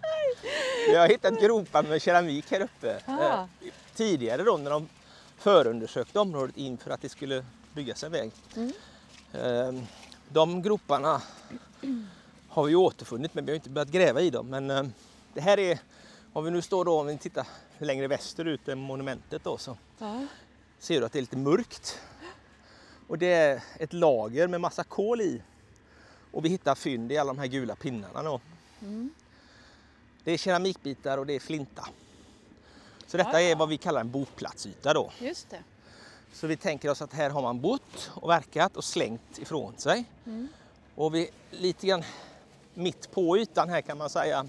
Vi 0.88 0.96
har 0.96 1.08
hittat 1.08 1.40
gropar 1.40 1.82
med 1.82 2.02
keramik 2.02 2.50
här 2.50 2.60
uppe. 2.60 3.00
Ah. 3.06 3.46
Tidigare 3.94 4.42
då 4.42 4.56
när 4.56 4.70
de 4.70 4.88
förundersökte 5.36 6.18
området 6.18 6.56
inför 6.56 6.90
att 6.90 7.00
det 7.00 7.08
skulle 7.08 7.44
byggas 7.74 8.04
en 8.04 8.12
väg. 8.12 8.30
Eh, 9.32 9.72
De 10.28 10.62
groparna 10.62 11.22
har 12.48 12.64
vi 12.64 12.74
återfunnit 12.74 13.34
men 13.34 13.44
vi 13.46 13.52
har 13.52 13.56
inte 13.56 13.70
börjat 13.70 13.88
gräva 13.88 14.20
i 14.20 14.30
dem. 14.30 14.46
Men 14.46 14.70
eh, 14.70 14.84
det 15.34 15.40
här 15.40 15.58
är, 15.58 15.78
om 16.32 16.44
vi 16.44 16.50
nu 16.50 16.62
står 16.62 16.84
då, 16.84 17.00
om 17.00 17.06
vi 17.06 17.18
tittar 17.18 17.46
längre 17.78 18.06
västerut 18.08 18.68
än 18.68 18.78
monumentet 18.78 19.44
då 19.44 19.58
så 19.58 19.76
Ja. 19.98 20.26
ser 20.78 21.00
du 21.00 21.06
att 21.06 21.12
det 21.12 21.18
är 21.18 21.20
lite 21.20 21.36
mörkt. 21.36 21.98
Och 23.08 23.18
det 23.18 23.32
är 23.32 23.62
ett 23.78 23.92
lager 23.92 24.48
med 24.48 24.60
massa 24.60 24.84
kol 24.84 25.20
i. 25.20 25.42
Och 26.32 26.44
vi 26.44 26.48
hittar 26.48 26.74
fynd 26.74 27.12
i 27.12 27.18
alla 27.18 27.32
de 27.32 27.38
här 27.38 27.46
gula 27.46 27.76
pinnarna 27.76 28.22
då. 28.22 28.40
Det 30.24 30.32
är 30.32 30.36
keramikbitar 30.38 31.18
och 31.18 31.26
det 31.26 31.32
är 31.32 31.40
flinta. 31.40 31.88
Så 33.06 33.16
detta 33.16 33.42
är 33.42 33.56
vad 33.56 33.68
vi 33.68 33.76
kallar 33.76 34.00
en 34.00 34.10
boplatsyta 34.10 34.94
då. 34.94 35.10
Just 35.18 35.50
det. 35.50 35.62
Så 36.32 36.46
vi 36.46 36.56
tänker 36.56 36.90
oss 36.90 37.02
att 37.02 37.12
här 37.12 37.30
har 37.30 37.42
man 37.42 37.60
bott 37.60 38.10
och 38.14 38.30
verkat 38.30 38.76
och 38.76 38.84
slängt 38.84 39.38
ifrån 39.38 39.76
sig. 39.76 40.04
Och 40.94 41.14
vi 41.14 41.30
lite 41.50 41.86
grann 41.86 42.02
mitt 42.74 43.10
på 43.10 43.38
ytan 43.38 43.68
här 43.68 43.80
kan 43.80 43.98
man 43.98 44.10
säga 44.10 44.46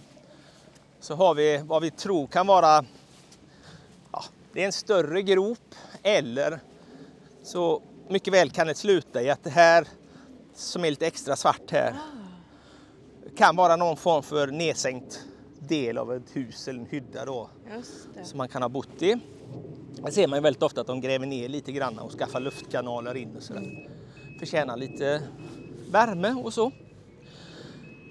så 0.99 1.15
har 1.15 1.35
vi 1.35 1.57
vad 1.57 1.81
vi 1.81 1.91
tror 1.91 2.27
kan 2.27 2.47
vara 2.47 2.85
ja, 4.11 4.23
det 4.53 4.61
är 4.61 4.65
en 4.65 4.71
större 4.71 5.21
grop 5.21 5.75
eller 6.03 6.59
så 7.43 7.81
mycket 8.07 8.33
väl 8.33 8.49
kan 8.51 8.67
det 8.67 8.75
sluta 8.75 9.21
i 9.21 9.29
att 9.29 9.43
det 9.43 9.49
här 9.49 9.87
som 10.55 10.85
är 10.85 10.89
lite 10.89 11.07
extra 11.07 11.35
svart 11.35 11.71
här 11.71 11.95
kan 13.37 13.55
vara 13.55 13.75
någon 13.75 13.97
form 13.97 14.23
för 14.23 14.47
nedsänkt 14.47 15.25
del 15.67 15.97
av 15.97 16.13
ett 16.13 16.35
hus 16.35 16.67
eller 16.67 16.79
en 16.79 16.85
hydda 16.85 17.25
då 17.25 17.49
som 18.23 18.37
man 18.37 18.47
kan 18.47 18.61
ha 18.61 18.69
bott 18.69 19.01
i. 19.01 19.15
Det 20.05 20.11
ser 20.11 20.27
man 20.27 20.37
ju 20.37 20.43
väldigt 20.43 20.63
ofta 20.63 20.81
att 20.81 20.87
de 20.87 21.01
gräver 21.01 21.25
ner 21.25 21.49
lite 21.49 21.71
grann 21.71 21.99
och 21.99 22.11
skaffar 22.11 22.39
luftkanaler 22.39 23.15
in 23.17 23.35
och 23.35 23.43
sådär. 23.43 23.89
Förtjänar 24.39 24.77
lite 24.77 25.21
värme 25.91 26.31
och 26.31 26.53
så. 26.53 26.71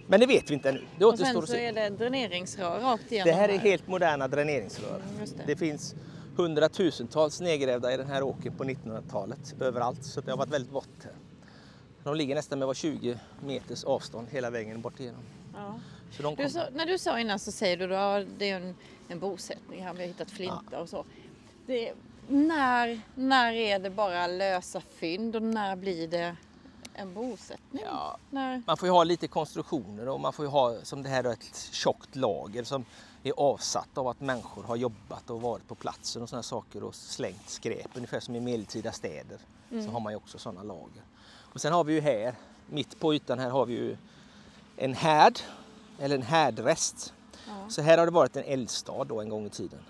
Men 0.07 0.21
det 0.21 0.27
vet 0.27 0.51
vi 0.51 0.55
inte 0.55 0.69
ännu. 0.69 0.83
Det 0.99 1.05
Och 1.05 1.13
återstår 1.13 1.27
sen 1.27 1.37
att 1.39 1.49
så 1.49 1.53
se. 1.53 1.67
är 1.67 1.73
det 1.73 1.91
dräneringsrör 1.91 2.81
rakt 2.81 3.13
igenom. 3.13 3.27
Det 3.29 3.33
här 3.33 3.49
är 3.49 3.59
helt 3.59 3.89
moderna 3.89 4.29
dräneringsrör. 4.29 5.03
Mm, 5.15 5.27
det. 5.37 5.43
Det 5.47 5.57
finns 5.57 5.95
hundratusentals 6.37 7.41
nedgrävda 7.41 7.95
i 7.95 7.97
den 7.97 8.07
här 8.07 8.23
åkern 8.23 8.57
på 8.57 8.65
1900-talet 8.65 9.55
överallt 9.61 10.05
så 10.05 10.21
det 10.21 10.31
har 10.31 10.39
varit 10.39 10.53
väldigt 10.53 10.73
vått 10.73 10.89
här. 11.03 11.13
De 12.05 12.17
ligger 12.17 12.35
nästan 12.35 12.59
med 12.59 12.67
var 12.67 12.75
20 12.75 13.19
meters 13.47 13.85
avstånd 13.85 14.29
hela 14.31 14.51
vägen 14.51 14.81
bort 14.81 15.01
igenom. 15.01 15.23
Ja. 15.55 15.75
Så 16.17 16.35
Du 16.35 16.49
sa, 16.51 16.67
när 16.73 16.87
du 16.87 16.99
sa 16.99 17.19
innan 17.21 17.39
så 17.39 17.53
säger 17.53 17.77
du 17.77 17.97
att 17.97 18.27
det 18.39 18.51
är 18.51 18.57
en, 18.57 18.75
en 19.09 19.19
bosättning 19.19 19.83
här, 19.85 19.95
vi 19.95 20.01
har 20.01 20.07
hittat 20.07 20.31
flinta 20.31 20.81
och 20.81 20.89
så. 20.89 21.05
Det, 21.67 21.93
när, 22.29 23.01
när 23.15 23.53
är 23.53 23.79
det 23.79 23.91
bara 23.91 24.27
lösa 24.27 24.81
fynd 24.81 25.37
och 25.37 25.43
när 25.43 25.77
blir 25.77 26.09
det 26.09 26.37
en 26.95 27.15
bosättning? 27.15 27.83
Ja, 27.87 28.17
När, 28.31 28.63
Man 28.67 28.77
får 28.77 28.89
ju 28.89 28.93
ha 28.93 29.05
lite 29.05 29.29
konstruktioner 29.29 30.09
och 30.09 30.21
man 30.21 30.33
får 30.33 30.45
ju 30.45 30.51
ha 30.51 30.77
som 30.83 31.03
det 31.03 31.09
här 31.09 31.25
är 31.25 31.33
ett 31.33 31.69
tjockt 31.73 32.17
lager 32.17 32.65
som 32.65 32.85
är 33.23 33.33
avsatt 33.37 33.99
av 33.99 34.09
att 34.09 34.21
människor 34.21 34.63
har 34.63 34.77
jobbat 34.77 35.31
och 35.31 35.41
varit 35.43 35.69
på 35.69 35.75
platsen 35.75 36.23
och 36.23 36.29
sådana 36.29 36.43
saker 36.43 36.85
och 36.85 36.95
slängt 36.95 37.49
skräp. 37.51 37.91
Ungefär 37.95 38.21
som 38.21 38.37
i 38.37 38.41
medeltida 38.41 38.93
städer 38.93 39.39
så 39.71 39.91
har 39.91 40.01
man 40.01 40.13
ju 40.13 40.17
också 40.17 40.39
sådana 40.39 40.63
lager. 40.63 41.03
Och 41.53 41.61
sen 41.61 41.73
har 41.73 41.85
vi 41.85 41.93
ju 41.93 42.01
här, 42.01 42.35
mitt 42.67 43.01
på 43.01 43.15
ytan 43.15 43.39
här 43.39 43.51
har 43.51 43.67
vi 43.67 43.75
ju 43.75 43.97
en 44.77 44.95
härd 44.95 45.39
eller 45.99 46.17
en 46.17 46.23
härdrest. 46.23 47.15
Ja. 47.47 47.69
Så 47.69 47.83
här 47.83 47.99
har 47.99 48.07
det 48.07 48.13
varit 48.13 48.37
en 48.37 48.45
eldstad 48.45 49.05
då 49.05 49.21
en 49.21 49.29
gång 49.29 49.47
i 49.47 49.51
tiden. 49.51 49.81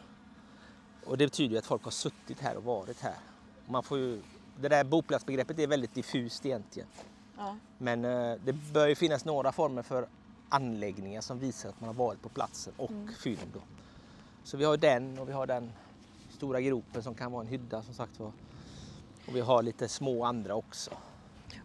Och 1.06 1.18
det 1.18 1.26
betyder 1.26 1.52
ju 1.52 1.58
att 1.58 1.66
folk 1.66 1.84
har 1.84 1.90
suttit 1.90 2.40
här 2.40 2.56
och 2.56 2.64
varit 2.64 3.00
här. 3.00 3.16
Man 3.66 3.82
får 3.82 3.98
ju, 3.98 4.22
det 4.60 4.68
där 4.68 4.84
boplatsbegreppet 4.84 5.58
är 5.58 5.66
väldigt 5.66 5.94
diffust 5.94 6.46
egentligen. 6.46 6.88
ja. 7.38 7.56
Men 7.78 8.04
eh, 8.04 8.34
det 8.44 8.52
bör 8.52 8.86
ju 8.86 8.94
finnas 8.94 9.24
några 9.24 9.52
former 9.52 9.82
för 9.82 10.08
anläggningar 10.48 11.20
som 11.20 11.38
visar 11.38 11.68
att 11.68 11.80
man 11.80 11.86
har 11.86 11.94
varit 11.94 12.22
på 12.22 12.28
platsen 12.28 12.72
och 12.76 12.90
fynd. 13.22 13.50
Då. 13.52 13.60
Så 14.44 14.56
vi 14.56 14.64
har 14.64 14.76
den 14.76 15.18
och 15.18 15.28
vi 15.28 15.32
har 15.32 15.46
den 15.46 15.72
stora 16.30 16.60
gropen 16.60 17.02
som 17.02 17.14
kan 17.14 17.32
vara 17.32 17.42
en 17.42 17.48
hydda 17.48 17.82
som 17.82 17.94
sagt 17.94 18.20
var. 18.20 18.32
Och 19.28 19.36
vi 19.36 19.40
har 19.40 19.62
lite 19.62 19.88
små 19.88 20.24
andra 20.24 20.54
också. 20.54 20.90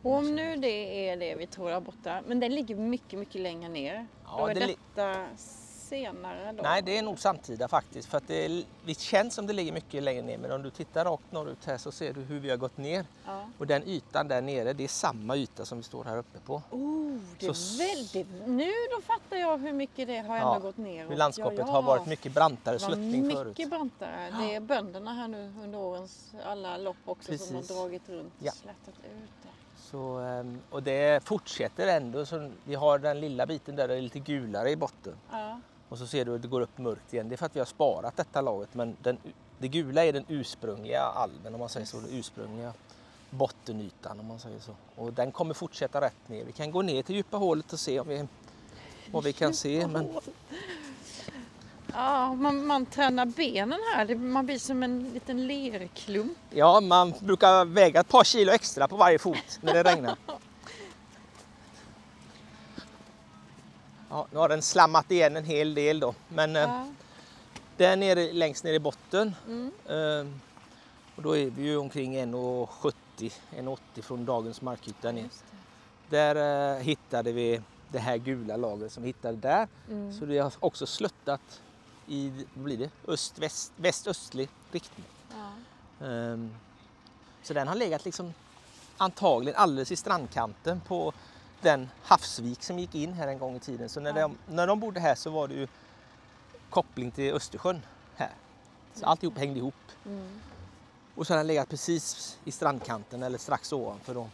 Och 0.03 0.13
om 0.13 0.35
nu 0.35 0.55
det 0.55 1.09
är 1.09 1.17
det 1.17 1.35
vi 1.35 1.47
tror 1.47 1.69
där 1.69 1.81
borta, 1.81 2.21
men 2.27 2.39
den 2.39 2.55
ligger 2.55 2.75
mycket, 2.75 3.19
mycket 3.19 3.41
längre 3.41 3.69
ner. 3.69 4.07
Ja, 4.31 4.37
då 4.37 4.45
är 4.47 4.55
det 4.55 4.65
detta 4.67 5.25
senare 5.89 6.51
då? 6.51 6.63
Nej, 6.63 6.81
det 6.81 6.97
är 6.97 7.01
nog 7.03 7.19
samtida 7.19 7.67
faktiskt. 7.67 8.09
För 8.09 8.17
att 8.17 8.27
det, 8.27 8.45
är, 8.45 8.63
det 8.85 8.99
känns 8.99 9.35
som 9.35 9.47
det 9.47 9.53
ligger 9.53 9.71
mycket 9.71 10.03
längre 10.03 10.21
ner. 10.21 10.37
Men 10.37 10.51
om 10.51 10.61
du 10.63 10.69
tittar 10.69 11.05
rakt 11.05 11.31
norrut 11.31 11.65
här 11.65 11.77
så 11.77 11.91
ser 11.91 12.13
du 12.13 12.21
hur 12.21 12.39
vi 12.39 12.49
har 12.49 12.57
gått 12.57 12.77
ner. 12.77 13.05
Ja. 13.25 13.49
Och 13.57 13.67
den 13.67 13.83
ytan 13.83 14.27
där 14.27 14.41
nere, 14.41 14.73
det 14.73 14.83
är 14.83 14.87
samma 14.87 15.35
yta 15.35 15.65
som 15.65 15.77
vi 15.77 15.83
står 15.83 16.03
här 16.03 16.17
uppe 16.17 16.39
på. 16.39 16.61
Oh, 16.71 17.17
det 17.39 17.53
Så- 17.53 17.83
är 17.83 17.87
väldigt... 17.95 18.27
Nu 18.47 18.71
då 18.95 19.01
fattar 19.01 19.37
jag 19.37 19.57
hur 19.57 19.73
mycket 19.73 20.07
det 20.07 20.17
har 20.19 20.35
ändå 20.37 20.53
Ja, 20.53 20.59
gått 20.59 20.77
ner. 20.77 21.07
Hur 21.07 21.15
landskapet 21.15 21.67
har 21.69 21.81
varit 21.81 22.05
mycket 22.07 22.33
brantare 22.33 22.79
sluttning 22.79 23.21
mycket 23.21 23.37
förut. 23.37 23.69
brantare. 23.69 24.35
Det 24.39 24.55
är 24.55 24.59
bönderna 24.59 25.13
här 25.13 25.27
nu 25.27 25.53
under 25.63 25.79
årens 25.79 26.31
alla 26.45 26.77
lopp 26.77 26.97
också 27.05 27.37
som 27.37 27.55
har 27.55 27.61
Precis. 27.61 27.75
dragit 27.77 28.09
runt 28.09 28.33
och 28.39 28.45
Ja. 28.45 28.51
slätat 28.51 28.95
ut. 29.03 29.38
Så, 29.91 30.17
ehm, 30.17 30.59
och 30.69 30.83
det 30.83 31.23
fortsätter 31.23 31.87
ändå. 31.87 32.25
Så 32.25 32.51
vi 32.63 32.75
har 32.75 32.99
den 32.99 33.19
lilla 33.19 33.45
biten 33.45 33.75
där 33.75 33.87
det 33.87 33.95
är 33.95 34.01
lite 34.01 34.19
gulare 34.19 34.71
i 34.71 34.75
botten. 34.75 35.15
Ja. 35.31 35.59
Och 35.89 35.97
så 35.97 36.07
ser 36.07 36.25
du 36.25 36.35
att 36.35 36.41
det 36.41 36.47
går 36.47 36.61
upp 36.61 36.77
mörkt 36.77 37.13
igen. 37.13 37.29
Det 37.29 37.35
är 37.35 37.37
för 37.37 37.45
att 37.45 37.55
vi 37.55 37.59
har 37.59 37.65
sparat 37.65 38.17
detta 38.17 38.41
laget. 38.41 38.73
Men 38.73 38.97
den, 39.01 39.17
det 39.57 39.67
gula 39.67 40.05
är 40.05 40.13
den 40.13 40.25
ursprungliga 40.27 41.01
alven 41.01 41.53
om 41.53 41.59
man 41.59 41.69
säger 41.69 41.85
så. 41.85 41.97
Den 41.97 42.09
ursprungliga 42.11 42.73
bottenytan 43.29 44.19
om 44.19 44.27
man 44.27 44.39
säger 44.39 44.59
så. 44.59 44.71
Och 44.95 45.13
den 45.13 45.31
kommer 45.31 45.53
fortsätta 45.53 46.01
rätt 46.01 46.29
ner. 46.29 46.45
Vi 46.45 46.51
kan 46.51 46.71
gå 46.71 46.81
ner 46.81 47.03
till 47.03 47.15
djupa 47.15 47.37
hålet 47.37 47.73
och 47.73 47.79
se 47.79 47.99
om 47.99 48.07
vi, 48.07 48.27
vad 49.11 49.23
vi 49.23 49.33
kan 49.33 49.53
se. 49.53 49.87
Men 49.87 50.19
Ja, 51.93 52.33
man, 52.33 52.65
man 52.65 52.85
tränar 52.85 53.25
benen 53.25 53.79
här. 53.95 54.15
Man 54.15 54.45
blir 54.45 54.59
som 54.59 54.83
en 54.83 55.13
liten 55.13 55.47
lerklump. 55.47 56.37
ja, 56.49 56.79
man 56.81 57.13
brukar 57.19 57.65
väga 57.65 57.99
ett 57.99 58.09
par 58.09 58.23
kilo 58.23 58.51
extra 58.51 58.87
på 58.87 58.97
varje 58.97 59.19
fot 59.19 59.59
när 59.61 59.73
det 59.73 59.83
regnar. 59.83 60.15
Ja, 64.09 64.27
nu 64.31 64.37
har 64.37 64.49
den 64.49 64.61
slammat 64.61 65.11
igen 65.11 65.37
en 65.37 65.45
hel 65.45 65.73
del 65.73 65.99
då. 65.99 66.13
Men 66.29 66.55
eh, 66.55 66.61
Ja. 66.61 66.85
Där 67.77 67.95
nere, 67.95 68.33
längst 68.33 68.63
ner 68.63 68.73
i 68.73 68.79
botten. 68.79 69.35
Mm. 69.47 69.71
Ehm, 69.89 70.39
och 71.15 71.23
då 71.23 71.37
är 71.37 71.45
vi 71.49 71.63
ju 71.63 71.77
omkring 71.77 72.17
1,70 72.17 72.93
1,80 73.17 74.01
från 74.01 74.25
dagens 74.25 74.61
markyta 74.61 75.11
ner. 75.11 75.29
Där 76.09 76.35
eh, 76.75 76.81
hittade 76.81 77.31
vi 77.31 77.61
det 77.89 77.99
här 77.99 78.17
gula 78.17 78.57
lagret 78.57 78.91
som 78.91 79.03
vi 79.03 79.09
hittade 79.09 79.37
där. 79.37 79.67
Mm. 79.89 80.13
Så 80.13 80.25
det 80.25 80.37
har 80.37 80.53
också 80.59 80.85
sluttat 80.85 81.61
i 82.09 82.45
vad 82.53 82.63
blir 82.63 82.77
det? 82.77 82.89
Öst, 83.07 83.39
väst, 83.39 83.71
väst-östlig 83.75 84.49
riktning. 84.71 85.05
Ja. 85.99 86.05
Ehm, 86.07 86.55
så 87.43 87.53
den 87.53 87.67
har 87.67 87.75
legat 87.75 88.05
liksom 88.05 88.33
antagligen 88.97 89.59
alldeles 89.59 89.91
i 89.91 89.95
strandkanten 89.95 90.81
på 90.87 91.13
den 91.61 91.89
havsvik 92.03 92.63
som 92.63 92.79
gick 92.79 92.95
in 92.95 93.13
här 93.13 93.27
en 93.27 93.39
gång 93.39 93.55
i 93.55 93.59
tiden. 93.59 93.89
Så 93.89 93.99
när, 93.99 94.17
Ja. 94.19 94.21
de, 94.27 94.37
när 94.55 94.67
de 94.67 94.79
bodde 94.79 94.99
här 94.99 95.15
så 95.15 95.29
var 95.29 95.47
det 95.47 95.53
ju 95.53 95.67
koppling 96.69 97.11
till 97.11 97.33
Östersjön 97.33 97.81
här. 98.15 98.31
Så 98.93 99.05
alltihop 99.05 99.37
hängde 99.37 99.59
ihop. 99.59 99.75
Mm. 100.05 100.39
Och 101.15 101.27
så 101.27 101.33
har 101.33 101.37
den 101.37 101.47
legat 101.47 101.69
precis 101.69 102.37
i 102.45 102.51
strandkanten 102.51 103.23
eller 103.23 103.37
strax 103.37 103.73
ovanför 103.73 104.13
då. 104.13 104.29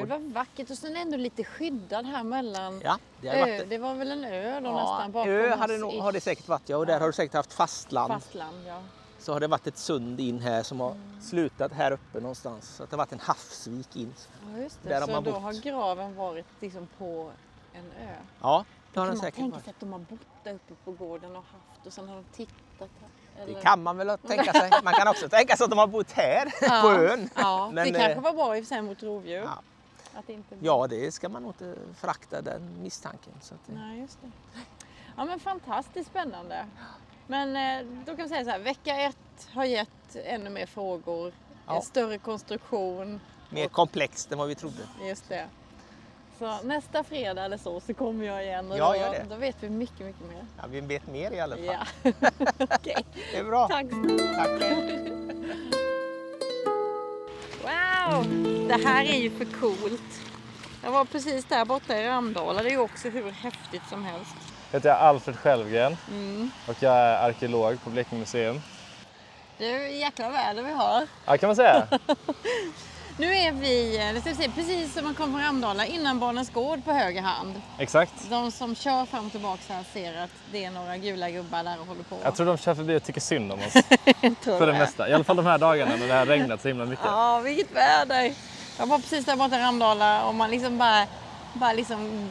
Gud 0.00 0.08
vad 0.08 0.20
vackert 0.22 0.70
och 0.70 0.78
sen 0.78 0.96
ändå 0.96 1.16
lite 1.16 1.44
skyddad 1.44 2.06
här 2.06 2.22
mellan 2.24 2.80
Ja, 2.84 2.98
det 3.20 3.28
har 3.28 3.34
ö. 3.36 3.40
varit 3.40 3.70
Det 3.70 3.78
var 3.78 3.94
väl 3.94 4.10
en 4.10 4.24
ö 4.24 4.60
då 4.60 4.66
ja, 4.66 4.76
nästan 4.76 5.12
bakom 5.12 5.30
ö 5.32 5.56
hade, 5.56 5.78
nog, 5.78 5.94
har 5.94 6.12
det 6.12 6.20
säkert 6.20 6.48
varit 6.48 6.68
ja. 6.68 6.76
Och 6.76 6.86
där 6.86 6.92
Ja. 6.94 7.00
har 7.00 7.06
du 7.06 7.12
säkert 7.12 7.34
haft 7.34 7.52
fastland. 7.52 8.12
fastland. 8.12 8.56
Ja. 8.66 8.82
Så 9.18 9.32
har 9.32 9.40
det 9.40 9.46
varit 9.46 9.66
ett 9.66 9.78
sund 9.78 10.20
in 10.20 10.38
här 10.40 10.62
som 10.62 10.80
har 10.80 10.96
slutat 11.22 11.72
här 11.72 11.92
uppe 11.92 12.20
någonstans. 12.20 12.68
Så 12.76 12.82
att 12.82 12.90
det 12.90 12.96
har 12.96 12.98
varit 12.98 13.12
en 13.12 13.20
havsvik 13.20 13.96
in. 13.96 14.14
Ja, 14.54 14.62
just 14.62 14.78
det. 14.82 14.88
Där 14.88 15.00
har 15.00 15.06
så 15.06 15.12
man 15.12 15.24
då 15.24 15.32
bott. 15.32 15.42
har 15.42 15.52
graven 15.52 16.16
varit 16.16 16.46
liksom 16.60 16.88
på 16.98 17.30
en 17.72 17.84
ö. 18.08 18.14
Ja, 18.40 18.64
det 18.92 19.00
har 19.00 19.06
kan 19.06 19.14
den 19.14 19.16
man 19.16 19.16
säkert 19.24 19.36
tänka 19.36 19.52
varit. 19.54 19.64
sig 19.64 19.70
att 19.70 19.80
de 19.80 19.92
har 19.92 19.98
bott 19.98 20.18
där 20.44 20.54
uppe 20.54 20.74
på 20.84 20.92
gården 20.92 21.30
och 21.36 21.42
haft 21.42 21.86
och 21.86 21.92
sen 21.92 22.08
har 22.08 22.16
de 22.16 22.24
tittat. 22.32 22.54
Här, 22.78 23.46
Det 23.46 23.50
eller? 23.52 23.60
kan 23.62 23.82
man 23.82 23.96
väl 23.96 24.18
tänka 24.18 24.52
sig. 24.52 24.70
Man 24.84 24.94
kan 24.94 25.08
också 25.08 25.28
tänka 25.28 25.56
sig 25.56 25.64
att 25.64 25.70
de 25.70 25.78
har 25.78 25.86
bott 25.86 26.12
här 26.12 26.52
Ja, 26.60 26.80
på 26.82 26.88
ön. 26.88 27.30
Ja, 27.36 27.70
Men, 27.72 27.84
det 27.92 27.98
kanske 27.98 28.12
eh, 28.12 28.20
var 28.20 28.32
bra 28.32 28.56
i 28.56 28.60
och 28.60 28.64
för 28.64 28.68
sig 28.68 28.82
mot 28.82 29.02
rovdjur. 29.02 29.40
Ja. 29.42 29.58
Att 30.16 30.26
det 30.26 30.32
inte 30.32 30.56
Ja, 30.60 30.86
det 30.86 31.12
ska 31.12 31.28
man 31.28 31.42
nog 31.42 31.50
inte 31.50 31.74
förakta 31.94 32.42
den 32.42 32.82
misstanken. 32.82 33.32
Så 33.40 33.54
det... 33.66 33.72
Nej, 33.72 34.00
just 34.00 34.18
det. 34.22 34.30
Ja, 35.16 35.24
men 35.24 35.40
fantastiskt 35.40 36.10
spännande. 36.10 36.66
Men 37.26 37.56
eh, 37.56 37.92
då 38.06 38.16
kan 38.16 38.22
vi 38.24 38.28
säga 38.28 38.44
så 38.44 38.50
här, 38.50 38.58
vecka 38.58 38.96
ett 38.96 39.48
har 39.52 39.64
gett 39.64 40.16
ännu 40.24 40.50
mer 40.50 40.66
frågor 40.66 41.32
Ja. 41.66 41.76
En 41.76 41.82
större 41.82 42.18
konstruktion. 42.18 43.20
Mer 43.50 43.68
komplext 43.68 44.32
än 44.32 44.38
vad 44.38 44.48
vi 44.48 44.54
trodde. 44.54 44.82
Just 45.08 45.28
det. 45.28 45.46
Så 46.38 46.62
nästa 46.62 47.04
fredag 47.04 47.44
eller 47.44 47.56
så 47.58 47.80
så 47.80 47.94
kommer 47.94 48.24
jag 48.26 48.44
igen 48.44 48.72
och 48.72 48.78
Ja, 48.78 49.12
då, 49.28 49.34
då 49.34 49.36
vet 49.36 49.56
vi 49.62 49.70
mycket, 49.70 50.06
mycket 50.06 50.28
mer. 50.28 50.46
Ja, 50.56 50.64
vi 50.70 50.80
vet 50.80 51.06
mer 51.06 51.30
i 51.30 51.40
alla 51.40 51.56
fall. 51.56 51.64
Ja. 51.64 52.12
Okej, 52.58 53.06
Det 53.32 53.36
är 53.38 53.44
bra. 53.44 53.68
tack. 53.68 53.86
Tack. 54.36 55.85
Wow! 58.06 58.24
Det 58.68 58.84
här 58.84 59.04
är 59.04 59.16
ju 59.18 59.30
för 59.30 59.44
coolt. 59.44 60.20
Jag 60.84 60.90
var 60.90 61.04
precis 61.04 61.44
där 61.44 61.64
borta 61.64 61.98
i 61.98 62.08
Ramdala. 62.08 62.62
Det 62.62 62.68
är 62.68 62.70
ju 62.70 62.78
också 62.78 63.08
hur 63.08 63.30
häftigt 63.30 63.82
som 63.88 64.04
helst. 64.04 64.34
Jag 64.70 64.78
heter 64.78 64.90
Alfred 64.90 65.36
Självgren 65.38 65.96
Mm. 66.08 66.50
och 66.68 66.74
jag 66.80 66.92
är 66.96 67.28
arkeolog 67.28 67.82
på 67.84 67.90
Blekinge 67.90 68.20
museum. 68.20 68.60
Ju 69.58 69.90
jäkla 69.98 70.30
väder 70.30 70.62
vi 70.62 70.72
har. 70.72 71.06
Ja, 71.26 71.38
kan 71.38 71.46
man 71.48 71.56
säga. 71.56 71.86
Nu 73.18 73.34
är 73.36 73.52
vi 73.52 73.98
eh, 74.46 74.54
precis 74.54 74.94
som 74.94 75.04
man 75.04 75.14
kommer 75.14 75.32
från 75.32 75.42
Ramdala 75.42 75.86
innan 75.86 76.18
Barnens 76.20 76.50
Gård 76.50 76.84
på 76.84 76.92
höger 76.92 77.22
hand. 77.22 77.62
Exakt. 77.78 78.12
De 78.30 78.50
som 78.52 78.74
kör 78.74 79.06
fram 79.06 79.26
och 79.26 79.32
tillbaka 79.32 79.60
här 79.74 79.84
ser 79.92 80.22
att 80.22 80.30
det 80.52 80.64
är 80.64 80.70
några 80.70 80.96
gula 80.96 81.30
gubbar 81.30 81.64
där 81.64 81.80
och 81.80 81.86
håller 81.86 82.02
på. 82.02 82.16
Jag 82.22 82.34
tror 82.36 82.46
de 82.46 82.56
kör 82.58 82.74
förbi 82.74 82.96
och 82.96 83.02
tycker 83.02 83.20
synd 83.20 83.52
om 83.52 83.58
oss 83.58 83.72
för 84.42 84.60
det 84.60 84.66
det. 84.66 84.72
mesta. 84.78 85.08
I 85.08 85.12
alla 85.12 85.24
fall 85.24 85.36
de 85.36 85.46
här 85.46 85.58
dagarna 85.58 85.96
när 85.96 86.06
det 86.08 86.14
har 86.14 86.26
regnat 86.26 86.62
så 86.62 86.68
himla 86.68 86.84
mycket. 86.84 87.04
Ja, 87.04 87.38
vilket 87.44 87.76
väder! 87.76 88.32
Jag 88.78 88.86
var 88.86 88.98
precis 88.98 89.24
där 89.24 89.36
borta 89.36 89.56
i 89.56 89.60
Ramdala 89.62 90.24
och 90.24 90.34
man 90.34 90.50
liksom 90.50 90.78
bara, 90.78 91.06
bara 91.52 91.72
liksom 91.72 92.30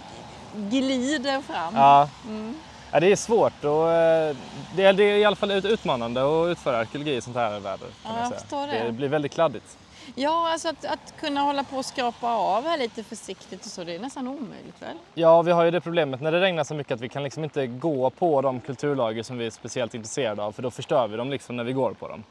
glider 0.56 1.42
fram. 1.42 1.76
Ja. 1.76 2.10
Mm. 2.28 2.56
Ja, 2.92 3.00
det 3.00 3.12
är 3.12 3.16
svårt 3.16 3.64
och 3.64 3.92
eh, 3.92 4.36
det 4.76 4.84
är, 4.86 4.94
det 4.94 5.04
är 5.04 5.18
i 5.18 5.26
alla 5.26 5.36
fall 5.36 5.52
ut- 5.52 5.66
utmanande 5.66 6.22
att 6.22 6.48
utföra 6.52 6.78
arkeologi 6.78 7.16
i 7.16 7.22
sånt 7.22 7.36
här 7.38 7.60
väder. 7.60 7.78
Kan 7.78 7.88
Ja, 8.04 8.12
man 8.12 8.32
jag 8.32 8.42
säga. 8.50 8.80
det. 8.80 8.86
det 8.86 8.92
blir 8.92 9.08
väldigt 9.08 9.34
kladdigt. 9.34 9.78
Ja, 10.16 10.52
alltså 10.52 10.70
att, 10.70 10.86
att 10.86 11.14
kunna 11.20 11.42
hålla 11.42 11.64
på 11.64 11.78
och 11.78 11.86
skrapa 11.86 12.28
av 12.36 12.64
här 12.64 12.78
lite 12.78 13.04
försiktigt 13.04 13.66
och 13.66 13.72
så, 13.72 13.84
det 13.84 13.96
är 13.96 14.00
nästan 14.00 14.28
omöjligt 14.28 14.82
väl? 14.82 14.98
Ja, 15.14 15.42
vi 15.42 15.52
har 15.52 15.64
ju 15.66 15.72
det 15.72 15.82
problemet 15.82 16.22
när 16.22 16.32
det 16.32 16.42
regnar 16.42 16.64
så 16.64 16.74
mycket 16.76 16.92
att 16.94 17.02
vi 17.02 17.10
kan 17.10 17.24
liksom 17.24 17.44
inte 17.44 17.68
gå 17.68 18.10
på 18.10 18.42
de 18.42 18.60
kulturlager 18.60 19.24
som 19.24 19.38
vi 19.38 19.46
är 19.46 19.50
speciellt 19.50 19.94
intresserade 19.96 20.44
av 20.44 20.52
för 20.52 20.64
då 20.64 20.72
förstör 20.72 21.08
vi 21.08 21.18
dem 21.18 21.30
liksom 21.30 21.56
när 21.58 21.64
vi 21.64 21.74
går 21.74 21.94
på 21.94 22.08
dem. 22.08 22.24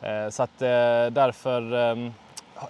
Ja. 0.00 0.08
Eh, 0.08 0.30
Så 0.30 0.42
att 0.42 0.62
eh, 0.62 0.68
därför, 1.10 1.90
eh, 1.90 2.10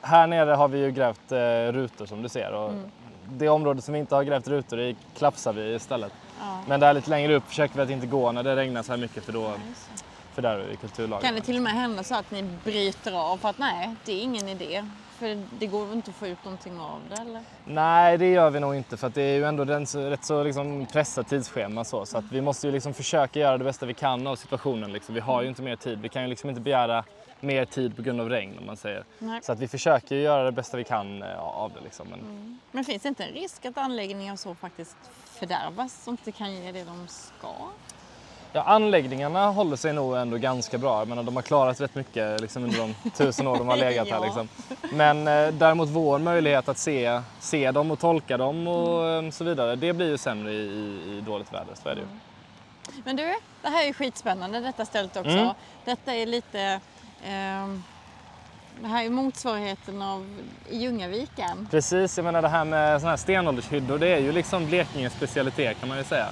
här 0.02 0.26
nere 0.26 0.50
har 0.50 0.68
vi 0.68 0.78
ju 0.78 0.90
grävt 0.90 1.32
eh, 1.32 1.38
rutor 1.72 2.06
som 2.06 2.22
du 2.22 2.28
ser 2.28 2.52
och 2.52 2.70
Mm. 2.70 2.90
det 3.38 3.48
område 3.48 3.82
som 3.82 3.94
vi 3.94 4.00
inte 4.00 4.14
har 4.14 4.22
grävt 4.24 4.48
rutor 4.48 4.80
i 4.80 4.96
klapsar 5.18 5.52
vi 5.52 5.74
istället. 5.74 6.12
Ja. 6.40 6.58
Men 6.68 6.80
där 6.80 6.94
lite 6.94 7.10
längre 7.10 7.34
upp 7.34 7.48
försöker 7.48 7.76
vi 7.76 7.82
att 7.82 7.90
inte 7.90 8.06
gå 8.06 8.32
när 8.32 8.42
det 8.42 8.56
regnar 8.56 8.82
så 8.82 8.92
här 8.92 8.98
mycket 8.98 9.24
för 9.24 9.32
då 9.32 9.52
fördärvar 10.38 10.64
vi 10.64 10.76
kulturlagen. 10.76 11.22
Kan 11.26 11.34
det 11.34 11.40
till 11.40 11.56
och 11.56 11.62
med 11.62 11.72
hända 11.72 12.02
så 12.02 12.14
att 12.14 12.30
ni 12.30 12.42
bryter 12.64 13.12
av 13.12 13.36
för 13.36 13.48
att 13.48 13.58
nej, 13.58 13.94
det 14.04 14.12
är 14.12 14.22
ingen 14.22 14.48
idé? 14.48 14.84
För 15.18 15.42
det 15.58 15.66
går 15.66 15.92
inte 15.92 16.10
att 16.10 16.16
få 16.16 16.26
ut 16.26 16.44
någonting 16.44 16.80
av 16.80 17.00
det 17.10 17.22
eller? 17.22 17.42
Nej, 17.64 18.18
det 18.18 18.30
gör 18.30 18.50
vi 18.50 18.60
nog 18.60 18.74
inte 18.74 18.96
för 18.96 19.06
att 19.06 19.14
det 19.14 19.22
är 19.22 19.36
ju 19.36 19.44
ändå 19.44 19.72
en 19.72 19.86
så, 19.86 20.00
rätt 20.00 20.24
så 20.24 20.42
liksom 20.42 20.86
pressat 20.86 21.28
tidsschema 21.28 21.84
så, 21.84 22.06
så 22.06 22.18
att 22.18 22.24
vi 22.32 22.40
måste 22.40 22.66
ju 22.66 22.72
liksom 22.72 22.94
försöka 22.94 23.40
göra 23.40 23.58
det 23.58 23.64
bästa 23.64 23.86
vi 23.86 23.94
kan 23.94 24.26
av 24.26 24.36
situationen. 24.36 24.92
Liksom. 24.92 25.14
Vi 25.14 25.20
har 25.20 25.42
ju 25.42 25.48
inte 25.48 25.62
mer 25.62 25.76
tid. 25.76 25.98
Vi 26.00 26.08
kan 26.08 26.22
ju 26.22 26.28
liksom 26.28 26.50
inte 26.50 26.62
begära 26.62 27.04
mer 27.40 27.64
tid 27.64 27.96
på 27.96 28.02
grund 28.02 28.20
av 28.20 28.28
regn 28.28 28.58
om 28.58 28.66
man 28.66 28.76
säger. 28.76 29.04
Nej. 29.18 29.40
Så 29.42 29.52
att 29.52 29.58
vi 29.58 29.68
försöker 29.68 30.16
ju 30.16 30.22
göra 30.22 30.44
det 30.44 30.52
bästa 30.52 30.76
vi 30.76 30.84
kan 30.84 31.22
eh, 31.22 31.38
av 31.38 31.72
det 31.72 31.80
liksom. 31.80 32.08
Men 32.08 32.58
Men 32.72 32.84
finns 32.84 33.02
det 33.02 33.08
inte 33.08 33.24
en 33.24 33.34
risk 33.34 33.64
att 33.64 33.78
anläggningar 33.78 34.36
så 34.36 34.54
faktiskt 34.54 34.96
fördärvas 35.24 36.02
och 36.06 36.10
inte 36.10 36.32
kan 36.32 36.54
ge 36.54 36.72
det 36.72 36.84
de 36.84 37.08
ska? 37.08 37.54
Ja, 38.58 38.64
anläggningarna 38.64 39.46
håller 39.50 39.76
sig 39.76 39.92
nog 39.92 40.16
ändå 40.16 40.36
ganska 40.36 40.78
bra. 40.78 40.98
Jag 40.98 41.08
menar, 41.08 41.22
de 41.22 41.36
har 41.36 41.42
klarat 41.42 41.80
rätt 41.80 41.94
mycket 41.94 42.40
liksom, 42.40 42.64
under 42.64 42.78
de 42.78 43.10
tusen 43.10 43.46
år 43.46 43.56
de 43.58 43.68
har 43.68 43.76
legat 43.76 44.08
här. 44.10 44.20
Liksom. 44.20 44.48
Men 44.92 45.28
eh, 45.28 45.48
däremot 45.54 45.88
vår 45.88 46.18
möjlighet 46.18 46.68
att 46.68 46.78
se, 46.78 47.22
se 47.40 47.70
dem 47.70 47.90
och 47.90 47.98
tolka 47.98 48.36
dem 48.36 48.68
och 48.68 49.04
Mm. 49.04 49.26
eh, 49.26 49.30
så 49.30 49.44
vidare, 49.44 49.76
det 49.76 49.92
blir 49.92 50.08
ju 50.08 50.18
sämre 50.18 50.52
i, 50.52 50.56
i, 50.56 51.16
i 51.16 51.20
dåligt 51.26 51.52
väder. 51.52 51.74
Så 51.82 51.88
är 51.88 51.94
det 51.94 52.00
ju. 52.00 52.06
Men 53.04 53.16
du, 53.16 53.34
det 53.62 53.68
här 53.68 53.82
är 53.82 53.86
ju 53.86 53.92
skitspännande 53.92 54.60
detta 54.60 54.84
stället 54.84 55.16
också. 55.16 55.30
Mm. 55.30 55.54
Detta 55.84 56.14
är 56.14 56.26
lite... 56.26 56.80
ehm, 57.26 57.82
det 58.82 58.88
här 58.88 59.04
är 59.04 59.10
motsvarigheten 59.10 60.02
av 60.02 60.26
Ljungaviken. 60.70 61.68
Precis, 61.70 62.16
jag 62.16 62.24
menar 62.24 62.42
det 62.42 62.48
här 62.48 62.64
med 62.64 63.00
såna 63.00 63.10
här 63.10 63.16
stenåldershyddor, 63.16 63.98
det 63.98 64.08
är 64.08 64.18
ju 64.18 64.32
liksom 64.32 64.66
Blekinges 64.66 65.12
specialitet 65.12 65.80
kan 65.80 65.88
man 65.88 65.98
ju 65.98 66.04
säga. 66.04 66.28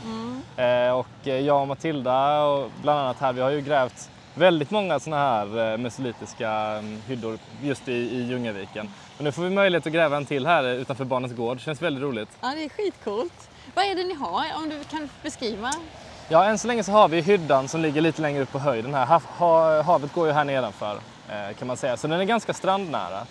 Eh, 0.56 0.98
och 0.98 1.28
eh, 1.28 1.40
jag 1.40 1.60
och 1.60 1.68
Matilda 1.68 2.42
och 2.42 2.70
bland 2.82 3.00
annat 3.00 3.18
här, 3.20 3.32
vi 3.32 3.40
har 3.40 3.50
ju 3.50 3.60
grävt 3.60 4.10
väldigt 4.34 4.70
många 4.70 4.98
såna 4.98 5.16
här 5.16 5.72
eh, 5.72 5.78
mesolitiska 5.78 6.50
mm, 6.50 7.02
hyddor 7.06 7.38
just 7.62 7.88
i, 7.88 7.92
i 7.92 8.22
Ljungaviken. 8.22 8.90
Men 9.16 9.24
nu 9.24 9.32
får 9.32 9.42
vi 9.42 9.50
möjlighet 9.50 9.86
att 9.86 9.92
gräva 9.92 10.16
en 10.16 10.26
till 10.26 10.46
här 10.46 10.64
utanför 10.64 11.04
Barnens 11.04 11.32
Gård, 11.32 11.60
känns 11.60 11.82
väldigt 11.82 12.02
roligt. 12.02 12.28
Ja, 12.40 12.52
det 12.56 12.64
är 12.64 12.68
skitcoolt. 12.68 13.50
Vad 13.74 13.84
är 13.84 13.94
det 13.94 14.04
ni 14.04 14.14
har? 14.14 14.44
Om 14.56 14.68
du 14.68 14.84
kan 14.84 15.08
beskriva? 15.22 15.70
Ja, 16.28 16.44
än 16.44 16.58
så 16.58 16.68
länge 16.68 16.84
så 16.84 16.92
har 16.92 17.08
vi 17.08 17.20
hyddan 17.20 17.68
som 17.68 17.80
ligger 17.80 18.00
lite 18.00 18.22
längre 18.22 18.42
upp 18.42 18.52
på 18.52 18.58
höjden 18.58 18.94
här. 18.94 19.06
Hav, 19.06 19.22
ha, 19.24 19.82
havet 19.82 20.12
går 20.12 20.26
ju 20.26 20.32
här 20.32 20.44
nedanför 20.44 20.98
kan 21.58 21.68
man 21.68 21.76
säga, 21.76 21.96
så 21.96 22.06
den 22.06 22.20
är 22.20 22.24
ganska 22.24 22.52
strandnära. 22.52 23.26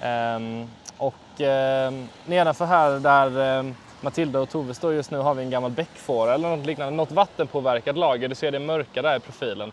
Ehm, 0.00 0.68
och 0.96 1.40
ehm, 1.40 2.08
nedanför 2.26 2.64
här 2.64 2.90
där 2.90 3.40
ehm, 3.40 3.74
Matilda 4.00 4.40
och 4.40 4.48
Tove 4.50 4.74
står 4.74 4.94
just 4.94 5.10
nu 5.10 5.18
har 5.18 5.34
vi 5.34 5.42
en 5.42 5.50
gammal 5.50 5.70
bäckfåra 5.70 6.34
eller 6.34 6.56
något 6.56 6.66
liknande, 6.66 6.96
något 6.96 7.12
vattenpåverkat 7.12 7.96
lager. 7.96 8.28
Du 8.28 8.34
ser 8.34 8.50
det 8.50 8.58
mörka 8.58 9.02
där 9.02 9.16
i 9.16 9.20
profilen. 9.20 9.72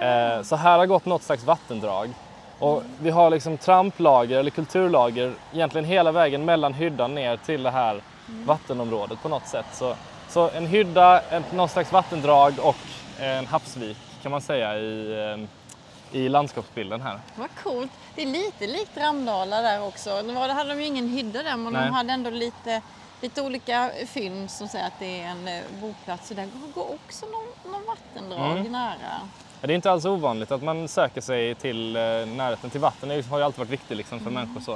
Eh, 0.00 0.42
så 0.42 0.56
här 0.56 0.78
har 0.78 0.86
gått 0.86 1.06
något 1.06 1.22
slags 1.22 1.44
vattendrag. 1.44 2.10
Och 2.58 2.82
vi 3.00 3.10
har 3.10 3.30
liksom 3.30 3.56
tramplager 3.56 4.38
eller 4.38 4.50
kulturlager 4.50 5.32
egentligen 5.52 5.84
hela 5.84 6.12
vägen 6.12 6.44
mellan 6.44 6.74
hyddan 6.74 7.14
ner 7.14 7.36
till 7.36 7.62
det 7.62 7.70
här 7.70 8.00
vattenområdet 8.46 9.22
på 9.22 9.28
något 9.28 9.46
sätt. 9.46 9.66
Så, 9.72 9.96
så 10.28 10.50
en 10.50 10.66
hydda, 10.66 11.20
ett, 11.20 11.52
något 11.52 11.70
slags 11.70 11.92
vattendrag 11.92 12.54
och 12.62 12.76
en 13.20 13.46
havsvik 13.46 13.96
kan 14.22 14.32
man 14.32 14.40
säga 14.40 14.78
i, 14.78 15.12
eh, 15.32 15.44
i 16.14 16.28
landskapsbilden 16.28 17.00
här. 17.00 17.18
Vad 17.36 17.48
coolt. 17.62 17.90
Det 18.14 18.22
är 18.22 18.26
lite 18.26 18.66
likt 18.66 18.96
Ramdala 18.96 19.60
där 19.62 19.82
också. 19.82 20.22
Nu 20.22 20.34
hade 20.34 20.68
de 20.74 20.80
ju 20.80 20.86
ingen 20.86 21.08
hydda 21.08 21.42
där 21.42 21.56
men 21.56 21.72
Nej. 21.72 21.84
de 21.84 21.90
hade 21.94 22.12
ändå 22.12 22.30
lite, 22.30 22.80
lite 23.20 23.42
olika 23.42 23.90
fynd 24.06 24.50
som 24.50 24.68
säger 24.68 24.86
att 24.86 24.98
det 24.98 25.20
är 25.20 25.26
en 25.26 25.48
eh, 25.48 25.62
boplats. 25.80 26.28
Så 26.28 26.34
där 26.34 26.48
går 26.74 26.94
också 26.94 27.26
någon, 27.26 27.72
någon 27.72 27.82
vattendrag 27.86 28.58
Mm. 28.58 28.72
nära. 28.72 28.94
Ja, 29.60 29.66
Det 29.66 29.72
är 29.72 29.74
inte 29.74 29.90
alls 29.90 30.04
ovanligt 30.04 30.50
att 30.50 30.62
man 30.62 30.88
söker 30.88 31.20
sig 31.20 31.54
till 31.54 31.96
eh, 31.96 32.02
närheten 32.26 32.70
till 32.70 32.80
vatten. 32.80 33.08
Det 33.08 33.26
har 33.26 33.38
ju 33.38 33.44
alltid 33.44 33.58
varit 33.58 33.70
viktigt 33.70 33.96
liksom, 33.96 34.20
för 34.20 34.30
människor. 34.30 34.60
Så. 34.60 34.72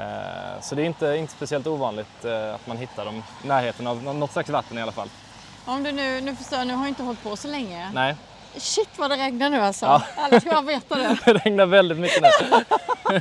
Eh, 0.00 0.60
så 0.60 0.74
det 0.74 0.82
är 0.82 0.86
inte, 0.86 1.06
inte 1.16 1.32
speciellt 1.32 1.66
ovanligt 1.66 2.24
att 2.54 2.66
man 2.66 2.76
hittar 2.76 3.04
dem 3.04 3.22
i 3.44 3.46
närheten 3.46 3.86
av 3.86 4.02
nå- 4.02 4.12
något 4.12 4.32
slags 4.32 4.48
vatten 4.50 4.78
i 4.78 4.82
alla 4.82 4.92
fall. 4.92 5.08
Om 5.66 5.82
du 5.82 5.92
nu, 5.92 6.20
nu 6.20 6.36
förstår 6.36 6.64
nu 6.64 6.74
har 6.74 6.82
jag 6.84 6.88
inte 6.90 7.02
hållit 7.02 7.22
på 7.22 7.36
så 7.36 7.48
länge. 7.48 7.90
Nej, 7.94 8.16
Shit 8.56 8.88
vad 8.96 9.10
det 9.10 9.16
regnar 9.16 9.50
nu 9.50 9.60
alltså. 9.60 9.86
Ja. 9.86 10.02
Alla 10.16 10.40
ska 10.40 10.50
bara 10.50 10.62
veta 10.62 10.94
det. 10.94 11.16
det 11.24 11.32
regnar 11.32 11.66
väldigt 11.66 11.98
mycket 11.98 12.22
nu. 12.22 12.28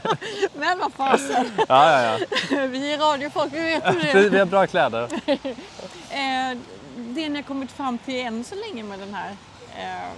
Men 0.53 0.79
vad 0.79 0.93
fasen. 0.93 1.51
Ja, 1.57 1.91
ja, 2.01 2.17
ja. 2.51 2.67
Vi 2.67 2.93
är 2.93 2.97
radiofolk, 2.97 3.53
vi 3.53 3.59
vet 3.61 3.85
hur 3.85 4.01
det 4.01 4.11
är. 4.11 4.29
vi 4.29 4.39
har 4.39 4.45
bra 4.45 4.67
kläder. 4.67 5.07
Eh, 6.09 6.57
det 6.95 7.29
ni 7.29 7.35
har 7.35 7.41
kommit 7.43 7.71
fram 7.71 7.97
till 7.97 8.25
än 8.25 8.43
så 8.43 8.55
länge 8.55 8.83
med 8.83 8.99
den 8.99 9.13
här 9.13 9.29
eh, 9.77 10.09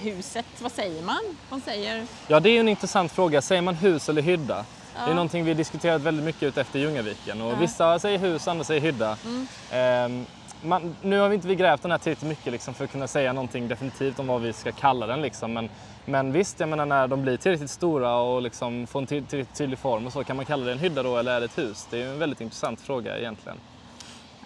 huset, 0.00 0.46
vad 0.58 0.72
säger 0.72 1.02
man? 1.02 1.20
Man 1.50 1.60
säger 1.60 2.06
Ja, 2.26 2.40
det 2.40 2.50
är 2.50 2.60
en 2.60 2.68
intressant 2.68 3.12
fråga. 3.12 3.42
Säger 3.42 3.62
man 3.62 3.74
hus 3.74 4.08
eller 4.08 4.22
hydda? 4.22 4.64
Det 5.04 5.10
är 5.10 5.14
någonting 5.14 5.44
vi 5.44 5.54
diskuterat 5.54 6.02
väldigt 6.02 6.24
mycket 6.24 6.42
ut 6.42 6.56
efter 6.58 6.78
Ljungaviken. 6.78 7.40
Och 7.42 7.52
Ja. 7.52 7.56
Vissa 7.56 7.98
säger 7.98 8.18
hus, 8.18 8.48
andra 8.48 8.64
säger 8.64 8.80
hydda. 8.80 9.16
Mm. 9.24 9.48
Ehm, 9.70 10.26
man, 10.66 10.96
nu 11.02 11.18
har 11.18 11.28
vi 11.28 11.34
inte 11.34 11.48
vi 11.48 11.54
grävt 11.54 11.82
den 11.82 11.90
här 11.90 11.98
tillräckligt 11.98 12.28
mycket 12.28 12.52
liksom, 12.52 12.74
för 12.74 12.84
att 12.84 12.90
kunna 12.92 13.08
säga 13.08 13.32
någonting 13.32 13.68
definitivt 13.68 14.18
om 14.18 14.26
vad 14.26 14.40
vi 14.42 14.52
ska 14.52 14.72
kalla 14.72 15.06
den. 15.06 15.20
Liksom. 15.22 15.52
Men, 15.52 15.70
men 16.04 16.32
visst, 16.32 16.60
jag 16.60 16.68
menar 16.68 16.86
när 16.86 17.08
de 17.08 17.22
blir 17.22 17.36
tillräckligt 17.36 17.70
stora 17.70 18.16
och 18.16 18.42
liksom 18.42 18.86
får 18.86 19.00
en 19.00 19.06
ty- 19.06 19.22
tillräckligt 19.22 19.58
tydlig 19.58 19.78
form 19.78 20.06
och 20.06 20.12
så, 20.12 20.24
kan 20.24 20.36
man 20.36 20.44
kalla 20.44 20.64
det 20.66 20.72
en 20.72 20.78
hydda 20.78 21.02
då 21.02 21.16
eller 21.16 21.32
är 21.36 21.40
det 21.40 21.44
ett 21.46 21.58
hus? 21.58 21.86
Det 21.90 22.02
är 22.02 22.06
en 22.08 22.18
väldigt 22.18 22.40
intressant 22.40 22.80
fråga 22.80 23.18
egentligen. 23.18 23.58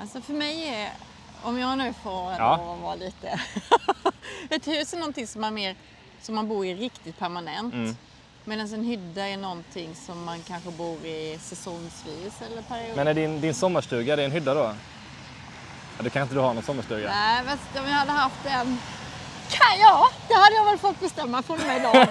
Alltså 0.00 0.20
för 0.20 0.32
mig 0.32 0.68
är, 0.68 0.88
om 1.42 1.58
jag 1.58 1.78
nu 1.78 1.92
får 2.02 2.32
Ja. 2.38 2.76
vara 2.82 2.94
lite... 2.94 3.40
ett 4.50 4.66
hus 4.68 4.92
är 4.92 4.98
någonting 4.98 5.26
som 5.26 5.40
man, 5.40 5.54
mer, 5.54 5.74
som 6.20 6.34
man 6.34 6.48
bor 6.48 6.66
i 6.66 6.74
riktigt 6.74 7.18
permanent. 7.18 7.74
Mm. 7.74 7.96
Medan 8.44 8.74
en 8.74 8.84
hydda 8.84 9.28
är 9.28 9.36
någonting 9.36 9.94
som 9.94 10.24
man 10.24 10.38
kanske 10.42 10.70
bor 10.70 11.06
i 11.06 11.38
säsongsvis 11.40 12.42
eller 12.50 12.62
period. 12.62 12.96
Men 12.96 13.08
är 13.08 13.14
din, 13.14 13.40
din 13.40 13.54
sommarstuga, 13.54 14.12
är 14.12 14.16
det 14.16 14.24
en 14.24 14.30
hydda 14.32 14.54
då? 14.54 14.74
Ja, 16.00 16.04
du 16.04 16.10
kan 16.10 16.22
inte 16.22 16.34
du 16.34 16.40
ha 16.40 16.52
någon 16.52 16.62
sommarstuga? 16.62 17.08
Nej, 17.08 17.42
men 17.44 17.82
om 17.82 17.88
jag 17.88 17.96
hade 17.96 18.12
haft 18.12 18.46
en... 18.46 18.78
Kan 19.50 19.78
jag? 19.80 20.06
Det 20.28 20.34
hade 20.34 20.56
jag 20.56 20.64
väl 20.64 20.78
fått 20.78 21.00
bestämma 21.00 21.42
från 21.42 21.58
mig 21.58 21.76
idag. 21.76 22.08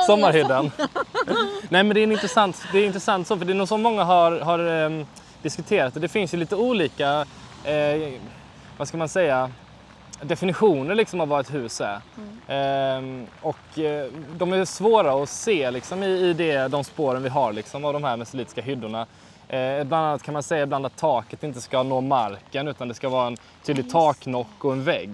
Sommarhyddan. 0.06 0.70
Nej 1.68 1.82
men 1.82 1.88
det 1.88 2.00
är 2.00 2.02
en 2.02 2.12
intressant, 2.12 2.62
det 2.72 2.78
är 2.78 2.86
intressant 2.86 3.26
så, 3.26 3.38
för 3.38 3.44
det 3.44 3.52
är 3.52 3.54
nog 3.54 3.68
så 3.68 3.76
många 3.76 4.04
har, 4.04 4.40
har 4.40 4.58
ehm, 4.58 5.06
diskuterat 5.42 5.94
och 5.94 6.00
det 6.00 6.08
finns 6.08 6.34
ju 6.34 6.38
lite 6.38 6.56
olika, 6.56 7.26
eh, 7.64 8.12
vad 8.76 8.88
ska 8.88 8.96
man 8.96 9.08
säga, 9.08 9.50
definitioner 10.22 10.94
liksom 10.94 11.20
av 11.20 11.28
vad 11.28 11.40
ett 11.40 11.54
hus 11.54 11.80
är. 11.80 12.00
Ehm, 12.48 13.26
och 13.40 13.78
eh, 13.78 14.10
de 14.36 14.52
är 14.52 14.64
svåra 14.64 15.22
att 15.22 15.28
se 15.28 15.70
liksom, 15.70 16.02
i, 16.02 16.06
i 16.06 16.32
det, 16.32 16.68
de 16.68 16.84
spåren 16.84 17.22
vi 17.22 17.28
har 17.28 17.52
liksom, 17.52 17.84
av 17.84 17.92
de 17.92 18.04
här 18.04 18.16
mesolitiska 18.16 18.62
hyddorna. 18.62 19.06
Eh, 19.48 19.84
bland 19.84 20.06
annat 20.06 20.22
kan 20.22 20.32
man 20.32 20.42
säga 20.42 20.62
ibland 20.62 20.86
att 20.86 20.96
taket 20.96 21.42
inte 21.42 21.60
ska 21.60 21.82
nå 21.82 22.00
marken 22.00 22.68
utan 22.68 22.88
det 22.88 22.94
ska 22.94 23.08
vara 23.08 23.26
en 23.26 23.36
tydlig 23.64 23.90
taknock 23.90 24.64
och 24.64 24.72
en 24.72 24.84
vägg. 24.84 25.10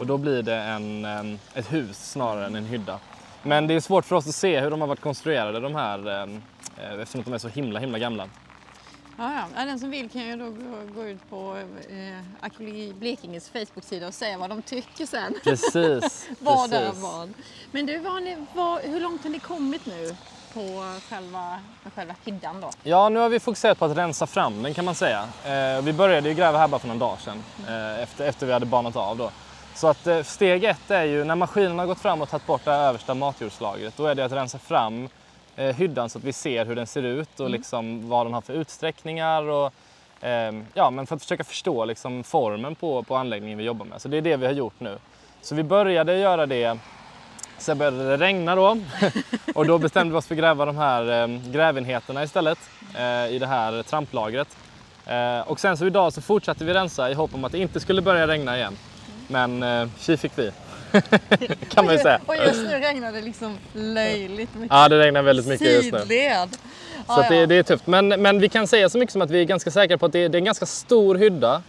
Och 0.00 0.06
då 0.06 0.16
blir 0.16 0.42
det 0.42 0.56
en, 0.56 1.04
em, 1.04 1.38
ett 1.54 1.72
hus 1.72 2.10
snarare 2.10 2.46
än 2.46 2.54
en 2.54 2.64
hydda. 2.64 2.98
Men 3.42 3.66
det 3.66 3.74
är 3.74 3.80
svårt 3.80 4.04
för 4.04 4.16
oss 4.16 4.28
att 4.28 4.34
se 4.34 4.60
hur 4.60 4.70
de 4.70 4.80
har 4.80 4.88
varit 4.88 5.00
konstruerade 5.00 5.60
de 5.60 5.74
här 5.74 6.22
em, 6.22 6.42
eh, 6.76 7.00
eftersom 7.00 7.22
de 7.22 7.32
är 7.32 7.38
så 7.38 7.48
himla 7.48 7.80
himla 7.80 7.98
gamla. 7.98 8.28
Ja, 9.18 9.46
ja. 9.56 9.64
Den 9.64 9.78
som 9.78 9.90
vill 9.90 10.10
kan 10.10 10.22
ju 10.22 10.36
då 10.36 10.50
gå, 10.50 10.92
gå 10.94 11.06
ut 11.06 11.30
på 11.30 11.56
eh, 11.88 12.44
Arkeologi 12.44 12.92
Blekinges 12.98 13.48
Facebook-sida 13.48 14.06
och 14.06 14.14
säga 14.14 14.38
vad 14.38 14.50
de 14.50 14.62
tycker 14.62 15.06
sen. 15.06 15.34
Precis. 15.44 16.28
vad 16.38 16.72
är 16.72 16.86
precis. 16.86 17.02
vad. 17.02 17.34
Men 17.72 17.86
du, 17.86 17.98
vad, 17.98 18.22
ni, 18.22 18.36
vad, 18.54 18.80
hur 18.80 19.00
långt 19.00 19.22
har 19.22 19.30
ni 19.30 19.38
kommit 19.38 19.86
nu 19.86 20.16
på 20.54 20.94
själva, 21.08 21.58
själva 21.94 22.14
hyddan 22.24 22.60
då? 22.60 22.70
Ja, 22.82 23.08
nu 23.08 23.18
har 23.18 23.28
vi 23.28 23.40
fokuserat 23.40 23.78
på 23.78 23.84
att 23.84 23.96
rensa 23.96 24.26
fram 24.26 24.62
den 24.62 24.74
kan 24.74 24.84
man 24.84 24.94
säga. 24.94 25.28
Eh, 25.44 25.82
vi 25.82 25.92
började 25.92 26.28
ju 26.28 26.34
gräva 26.34 26.58
här 26.58 26.68
bara 26.68 26.78
för 26.78 26.88
några 26.88 27.00
dagar 27.00 27.16
sedan 27.16 27.42
eh, 27.68 28.02
efter, 28.02 28.26
efter 28.26 28.46
vi 28.46 28.52
hade 28.52 28.66
banat 28.66 28.96
av 28.96 29.16
då. 29.16 29.30
Så 29.74 29.86
att 29.86 30.06
eh, 30.06 30.22
steg 30.22 30.64
ett 30.64 30.90
är 30.90 31.04
ju 31.04 31.24
när 31.24 31.34
maskinen 31.34 31.78
har 31.78 31.86
gått 31.86 32.00
fram 32.00 32.22
och 32.22 32.28
tagit 32.28 32.46
bort 32.46 32.64
det 32.64 32.72
översta 32.72 33.14
matjordslagret, 33.14 33.96
då 33.96 34.06
är 34.06 34.14
det 34.14 34.24
att 34.24 34.32
rensa 34.32 34.58
fram 34.58 35.08
eh, 35.56 35.76
hyddan 35.76 36.10
så 36.10 36.18
att 36.18 36.24
vi 36.24 36.32
ser 36.32 36.66
hur 36.66 36.76
den 36.76 36.86
ser 36.86 37.02
ut 37.02 37.40
och 37.40 37.50
liksom 37.50 38.08
vad 38.08 38.26
den 38.26 38.34
har 38.34 38.40
för 38.40 38.52
utsträckningar 38.52 39.42
och 39.42 39.72
ehm, 40.20 40.66
ja, 40.74 40.90
men 40.90 41.06
för 41.06 41.16
att 41.16 41.22
försöka 41.22 41.44
förstå 41.44 41.84
liksom 41.84 42.24
formen 42.24 42.74
på, 42.74 43.02
på 43.02 43.16
anläggningen 43.16 43.58
vi 43.58 43.64
jobbar 43.64 43.86
med. 43.86 44.02
Så 44.02 44.08
det 44.08 44.16
är 44.16 44.22
det 44.22 44.36
vi 44.36 44.46
har 44.46 44.52
gjort 44.52 44.80
nu. 44.80 44.98
Så 45.40 45.54
vi 45.54 45.62
började 45.62 46.18
göra 46.18 46.46
det 46.46 46.78
Sen 47.58 47.78
började 47.78 48.08
det 48.08 48.16
regna 48.16 48.54
då 48.54 48.78
och 49.54 49.66
då 49.66 49.78
bestämde 49.78 50.12
vi 50.12 50.18
oss 50.18 50.26
för 50.26 50.34
att 50.34 50.38
gräva 50.38 50.64
de 50.64 50.76
här 50.76 51.22
eh, 51.22 51.40
grävenheterna 51.52 52.24
istället 52.24 52.58
eh, 52.94 53.34
i 53.34 53.38
det 53.38 53.46
här 53.46 53.82
tramplagret. 53.82 54.48
Eh, 55.06 55.40
och 55.40 55.60
sen 55.60 55.76
så 55.76 55.86
idag 55.86 56.12
så 56.12 56.20
fortsatte 56.20 56.64
vi 56.64 56.74
rensa 56.74 57.10
i 57.10 57.14
hopp 57.14 57.34
om 57.34 57.44
att 57.44 57.52
det 57.52 57.58
inte 57.58 57.80
skulle 57.80 58.02
börja 58.02 58.26
regna 58.26 58.56
igen. 58.56 58.76
Men 59.28 59.90
tji 59.98 60.16
fick 60.16 60.32
vi. 60.36 60.52
kan 61.68 61.84
man 61.84 61.94
ju 61.94 62.00
säga. 62.00 62.20
Och 62.26 62.36
just 62.36 62.62
nu 62.62 62.78
regnar 62.78 63.12
det 63.12 63.20
liksom 63.20 63.58
löjligt 63.72 64.54
mycket. 64.54 64.76
Ja, 64.76 64.88
det 64.88 64.98
regnar 64.98 65.22
väldigt 65.22 65.46
mycket 65.46 65.72
just 65.72 65.92
nu. 65.92 65.98
Sidled. 65.98 66.48
Så 67.06 67.24
det, 67.30 67.46
det 67.46 67.54
är 67.54 67.62
tufft. 67.62 67.86
Men, 67.86 68.08
men 68.08 68.40
vi 68.40 68.48
kan 68.48 68.66
säga 68.66 68.88
så 68.88 68.98
mycket 68.98 69.12
som 69.12 69.22
att 69.22 69.30
vi 69.30 69.40
är 69.40 69.44
ganska 69.44 69.70
säkra 69.70 69.98
på 69.98 70.06
att 70.06 70.12
det, 70.12 70.28
det 70.28 70.36
är 70.36 70.40
en 70.40 70.44
ganska 70.44 70.66
stor 70.66 71.14
hydda. 71.14 71.62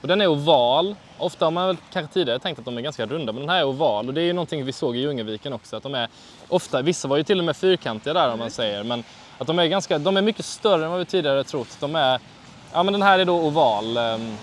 Och 0.00 0.08
den 0.08 0.20
är 0.20 0.26
oval. 0.26 0.96
Ofta 1.22 1.46
har 1.46 1.50
man 1.50 1.66
väl 1.66 1.76
kanske 1.92 2.12
tidigare 2.14 2.38
tänkt 2.38 2.58
att 2.58 2.64
de 2.64 2.76
är 2.78 2.82
ganska 2.82 3.06
runda, 3.06 3.32
men 3.32 3.40
den 3.42 3.50
här 3.50 3.58
är 3.58 3.64
oval. 3.64 4.08
Och 4.08 4.14
det 4.14 4.20
är 4.20 4.24
ju 4.24 4.32
någonting 4.32 4.64
vi 4.64 4.72
såg 4.72 4.96
i 4.96 5.00
Ljungaviken 5.00 5.52
också. 5.52 5.76
Att 5.76 5.82
de 5.82 5.94
är 5.94 6.08
ofta, 6.48 6.82
vissa 6.82 7.08
var 7.08 7.16
ju 7.16 7.22
till 7.22 7.38
och 7.38 7.44
med 7.44 7.56
fyrkantiga 7.56 8.14
där 8.14 8.32
om 8.32 8.38
man 8.38 8.50
säger. 8.50 8.84
Men 8.84 9.04
att 9.38 9.46
de 9.46 9.58
är, 9.58 9.66
ganska, 9.66 9.98
de 9.98 10.16
är 10.16 10.22
mycket 10.22 10.44
större 10.44 10.84
än 10.84 10.90
vad 10.90 10.98
vi 10.98 11.04
tidigare 11.04 11.44
trott. 11.44 11.76
De 11.80 11.96
är, 11.96 12.20
ja 12.72 12.82
men 12.82 12.92
den 12.92 13.02
här 13.02 13.18
är 13.18 13.24
då 13.24 13.40
oval. 13.40 13.96
ehm, 13.96 14.36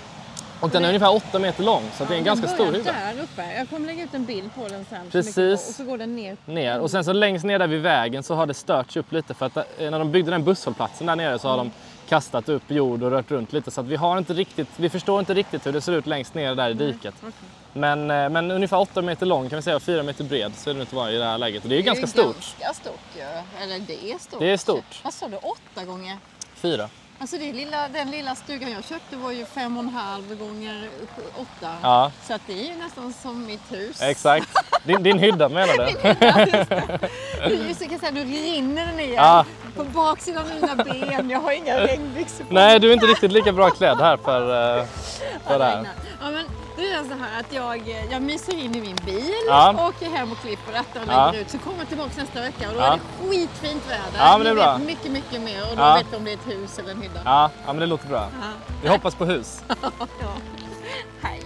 Och 0.61 0.69
den 0.69 0.83
är 0.83 0.87
ungefär 0.87 1.15
8 1.15 1.39
meter 1.39 1.63
lång, 1.63 1.83
så 1.97 2.03
att 2.03 2.09
det 2.09 2.15
är 2.15 2.17
en 2.19 2.23
ganska 2.23 2.47
stor 2.47 2.65
hydda. 2.71 2.91
där 2.91 3.23
uppe. 3.23 3.53
Jag 3.57 3.69
kommer 3.69 3.87
lägga 3.87 4.03
ut 4.03 4.13
en 4.13 4.25
bild 4.25 4.49
på 4.55 4.67
den 4.67 4.85
sen. 4.89 5.09
Precis. 5.11 5.69
Och 5.69 5.75
så 5.75 5.83
går 5.83 5.97
den 5.97 6.15
ner. 6.15 6.37
ner. 6.45 6.79
Och 6.79 6.91
sen 6.91 7.03
så 7.03 7.13
längst 7.13 7.45
ner 7.45 7.59
där 7.59 7.67
vid 7.67 7.81
vägen 7.81 8.23
så 8.23 8.35
har 8.35 8.45
det 8.45 8.53
störts 8.53 8.97
upp 8.97 9.11
lite 9.11 9.33
för 9.33 9.45
att 9.45 9.57
eh, 9.57 9.63
när 9.91 9.99
de 9.99 10.11
byggde 10.11 10.31
den 10.31 10.43
busshållplatsen 10.43 11.07
där 11.07 11.15
nere 11.15 11.39
så 11.39 11.47
har 11.47 11.57
de 11.57 11.71
kastat 12.09 12.49
upp 12.49 12.71
jord 12.71 13.03
och 13.03 13.11
rört 13.11 13.31
runt 13.31 13.53
lite 13.53 13.71
så 13.71 13.81
att 13.81 13.87
vi 13.87 13.95
har 13.95 14.17
inte 14.17 14.33
riktigt, 14.33 14.67
vi 14.75 14.89
förstår 14.89 15.19
inte 15.19 15.33
riktigt 15.33 15.67
hur 15.67 15.73
det 15.73 15.81
ser 15.81 15.93
ut 15.93 16.05
längst 16.05 16.33
ner 16.33 16.55
där 16.55 16.69
i 16.69 16.73
diket. 16.73 17.15
Men, 17.73 18.11
eh, 18.11 18.29
men 18.29 18.51
ungefär 18.51 18.77
8 18.79 19.01
meter 19.01 19.25
lång 19.25 19.49
kan 19.49 19.55
vi 19.55 19.61
säga 19.63 19.75
och 19.75 19.81
4 19.81 20.03
meter 20.03 20.23
bred 20.23 20.51
så 20.55 20.69
är 20.69 20.73
det 20.73 20.81
inte 20.81 20.95
vara 20.95 21.11
i 21.11 21.17
det 21.17 21.25
här 21.25 21.37
läget. 21.37 21.63
Och 21.63 21.69
det 21.69 21.75
är 21.75 21.77
ju 21.77 21.83
ganska 21.83 22.07
stort. 22.07 22.35
ganska 22.59 22.73
stort 22.73 22.99
ju. 23.15 23.21
Eller 23.63 23.79
det 23.79 24.11
är 24.11 24.17
stort. 24.17 24.39
Det 24.39 24.51
är 24.51 24.57
stort. 24.57 25.01
Vad 25.03 25.13
sa 25.13 25.27
du? 25.27 25.37
Åtta 25.37 25.85
gånger? 25.85 26.17
Fyra. 26.55 26.89
Alltså 27.21 27.37
det 27.37 27.53
lilla, 27.53 27.87
den 27.87 28.11
lilla 28.11 28.35
stugan 28.35 28.71
jag 28.71 28.83
köpte 28.83 29.15
var 29.15 29.31
ju 29.31 29.45
fem 29.45 29.77
och 29.77 29.83
en 29.83 29.89
halv 29.89 30.37
gånger 30.39 30.89
åtta. 31.35 31.73
Ja, 31.81 32.11
Så 32.27 32.33
att 32.33 32.41
det 32.47 32.53
är 32.53 32.63
ju 32.73 32.75
nästan 32.75 33.13
som 33.13 33.45
mitt 33.45 33.71
hus. 33.71 34.01
exakt. 34.01 34.47
Din, 34.83 35.03
din 35.03 35.19
hydda 35.19 35.49
menar 35.49 35.77
du? 35.77 35.83
Just 37.67 37.79
det, 37.79 37.85
kan 37.85 37.91
jag 37.91 37.99
säga, 37.99 38.11
nu 38.11 38.23
rinner 38.23 38.85
det 38.85 38.91
ner 38.91 39.13
Ja. 39.13 39.45
på 39.75 39.83
baksidan 39.83 40.43
av 40.43 40.49
mina 40.61 40.75
ben. 40.83 41.29
Jag 41.29 41.39
har 41.39 41.51
inga 41.51 41.79
regnbyxor 41.79 42.43
på 42.43 42.53
Nej, 42.53 42.79
du 42.79 42.89
är 42.89 42.93
inte 42.93 43.05
riktigt 43.05 43.31
lika 43.31 43.51
bra 43.51 43.69
klädd 43.69 43.97
här 43.99 44.17
för, 44.17 44.77
eh, 44.79 44.85
för 45.47 45.59
det 45.59 45.65
här. 45.65 45.87
Ja, 46.21 46.31
men 46.31 46.45
det 46.79 46.91
är 46.93 47.03
så 47.03 47.13
här 47.23 47.39
att 47.39 47.53
jag, 47.53 47.95
jag 48.11 48.21
myser 48.21 48.53
in 48.53 48.75
i 48.75 48.81
min 48.81 48.95
bil, 49.05 49.33
Ja. 49.47 49.87
åker 49.87 50.09
hem 50.09 50.31
och 50.31 50.37
klipper 50.37 50.71
detta 50.73 51.01
och 51.01 51.07
Ja. 51.07 51.25
lägger 51.31 51.41
ut. 51.45 51.49
Så 51.49 51.57
kommer 51.57 51.77
jag 51.79 51.87
tillbaka 51.87 52.11
nästa 52.17 52.41
vecka 52.41 52.67
och 52.69 52.73
då 52.75 52.79
Ja. 52.79 52.93
är 52.93 52.97
det 52.97 53.29
skitfint 53.29 53.89
väder. 53.89 54.17
Ja, 54.17 54.37
men 54.37 54.43
det 54.43 54.49
är 54.49 54.55
bra. 54.55 54.77
vet 54.77 54.85
mycket, 54.87 55.11
mycket 55.11 55.41
mer 55.41 55.61
och 55.71 55.77
då 55.77 55.81
Ja. 55.83 55.93
vet 55.95 56.05
vi 56.13 56.17
om 56.17 56.23
det 56.25 56.31
är 56.31 56.35
ett 56.35 56.47
hus 56.47 56.79
eller 56.79 56.91
en 56.91 57.01
hydda. 57.01 57.21
Ja, 57.25 57.49
ja, 57.65 57.73
men 57.73 57.77
det 57.79 57.85
låter 57.85 58.07
bra. 58.07 58.27
Ja. 58.41 58.47
Vi 58.83 58.89
hoppas 58.89 59.15
på 59.15 59.25
hus. 59.25 59.63
Ja. 59.99 60.33
Hej! 61.21 61.41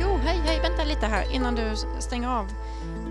Jo, 0.00 0.16
hej, 0.24 0.40
hej, 0.44 0.60
vänta 0.62 0.84
lite 0.84 1.06
här 1.06 1.34
innan 1.34 1.54
du 1.54 1.72
stänger 1.98 2.28
av. 2.28 2.46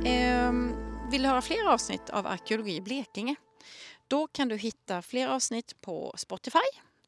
Ehm, 0.06 0.74
vill 1.12 1.22
du 1.22 1.28
höra 1.28 1.42
fler 1.42 1.68
avsnitt 1.68 2.10
av 2.10 2.28
Arkeologi 2.28 2.76
i 2.76 2.82
Blekinge? 2.82 3.36
Då 4.08 4.28
kan 4.28 4.48
du 4.48 4.58
hitta 4.58 5.02
fler 5.02 5.28
avsnitt 5.28 5.82
på 5.82 6.14
Spotify, 6.18 6.60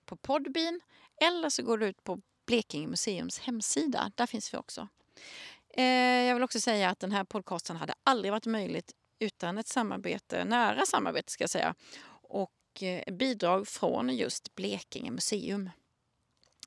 på 0.06 0.16
Podbean 0.16 0.82
eller 1.22 1.50
så 1.50 1.64
går 1.64 1.78
du 1.78 1.86
ut 1.86 2.04
på 2.04 2.22
Blekinge 2.46 2.88
museums 2.88 3.40
hemsida. 3.40 4.12
Där 4.16 4.26
finns 4.26 4.54
vi 4.54 4.58
också. 4.58 4.88
Eh, 5.74 5.84
jag 6.24 6.34
vill 6.34 6.44
också 6.44 6.60
säga 6.60 6.90
att 6.90 7.00
den 7.00 7.12
här 7.12 7.24
podcasten 7.24 7.76
hade 7.76 7.94
aldrig 8.04 8.32
varit 8.32 8.46
möjligt 8.46 8.92
utan 9.20 9.58
ett 9.58 9.68
samarbete, 9.68 10.46
nära 10.46 10.86
samarbete 10.86 11.32
ska 11.32 11.44
jag 11.44 11.50
säga, 11.50 11.76
och 12.22 12.84
eh, 12.84 13.14
bidrag 13.14 13.68
från 13.68 14.10
just 14.10 14.56
Blekinge 14.56 15.12
museum. 15.12 15.70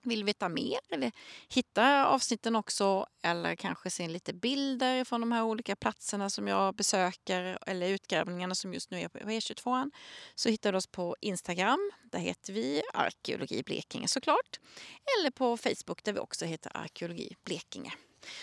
Vill 0.06 0.24
veta 0.24 0.48
mer 0.48 0.78
eller 0.90 1.12
hitta 1.48 2.06
avsnitten 2.06 2.56
också 2.56 3.06
eller 3.22 3.56
kanske 3.56 3.90
se 3.90 4.08
lite 4.08 4.32
bilder 4.32 5.04
från 5.04 5.20
de 5.20 5.32
här 5.32 5.42
olika 5.42 5.76
platserna 5.76 6.30
som 6.30 6.48
jag 6.48 6.74
besöker 6.74 7.58
eller 7.66 7.88
utgrävningarna 7.88 8.54
som 8.54 8.74
just 8.74 8.90
nu 8.90 9.00
är 9.00 9.08
på 9.08 9.18
E22 9.18 9.90
så 10.34 10.48
hittar 10.48 10.72
du 10.72 10.78
oss 10.78 10.86
på 10.86 11.16
Instagram. 11.20 11.90
Där 12.02 12.18
heter 12.18 12.52
vi 12.52 12.82
Arkeologi 12.94 13.62
Blekinge 13.62 14.08
såklart. 14.08 14.60
Eller 15.18 15.30
på 15.30 15.56
Facebook 15.56 16.04
där 16.04 16.12
vi 16.12 16.18
också 16.18 16.44
heter 16.44 16.76
Arkeologi 16.76 17.36
Blekinge. 17.44 17.92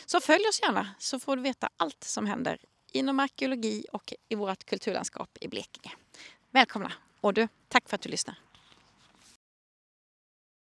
Så 0.06 0.22
följ 0.22 0.48
oss 0.50 0.62
gärna 0.62 0.96
så 1.00 1.20
får 1.20 1.36
du 1.36 1.42
veta 1.42 1.70
allt 1.78 2.04
som 2.04 2.26
händer 2.26 2.58
inom 2.92 3.20
arkeologi 3.20 3.86
och 3.92 4.14
i 4.30 4.36
vårt 4.36 4.64
kulturlandskap 4.64 5.38
i 5.42 5.48
Blekinge. 5.48 5.92
Välkomna! 6.52 6.94
Och 7.22 7.34
du, 7.34 7.48
tack 7.68 7.90
för 7.90 7.96
att 7.96 8.02
du 8.02 8.10
lyssnar. 8.10 8.43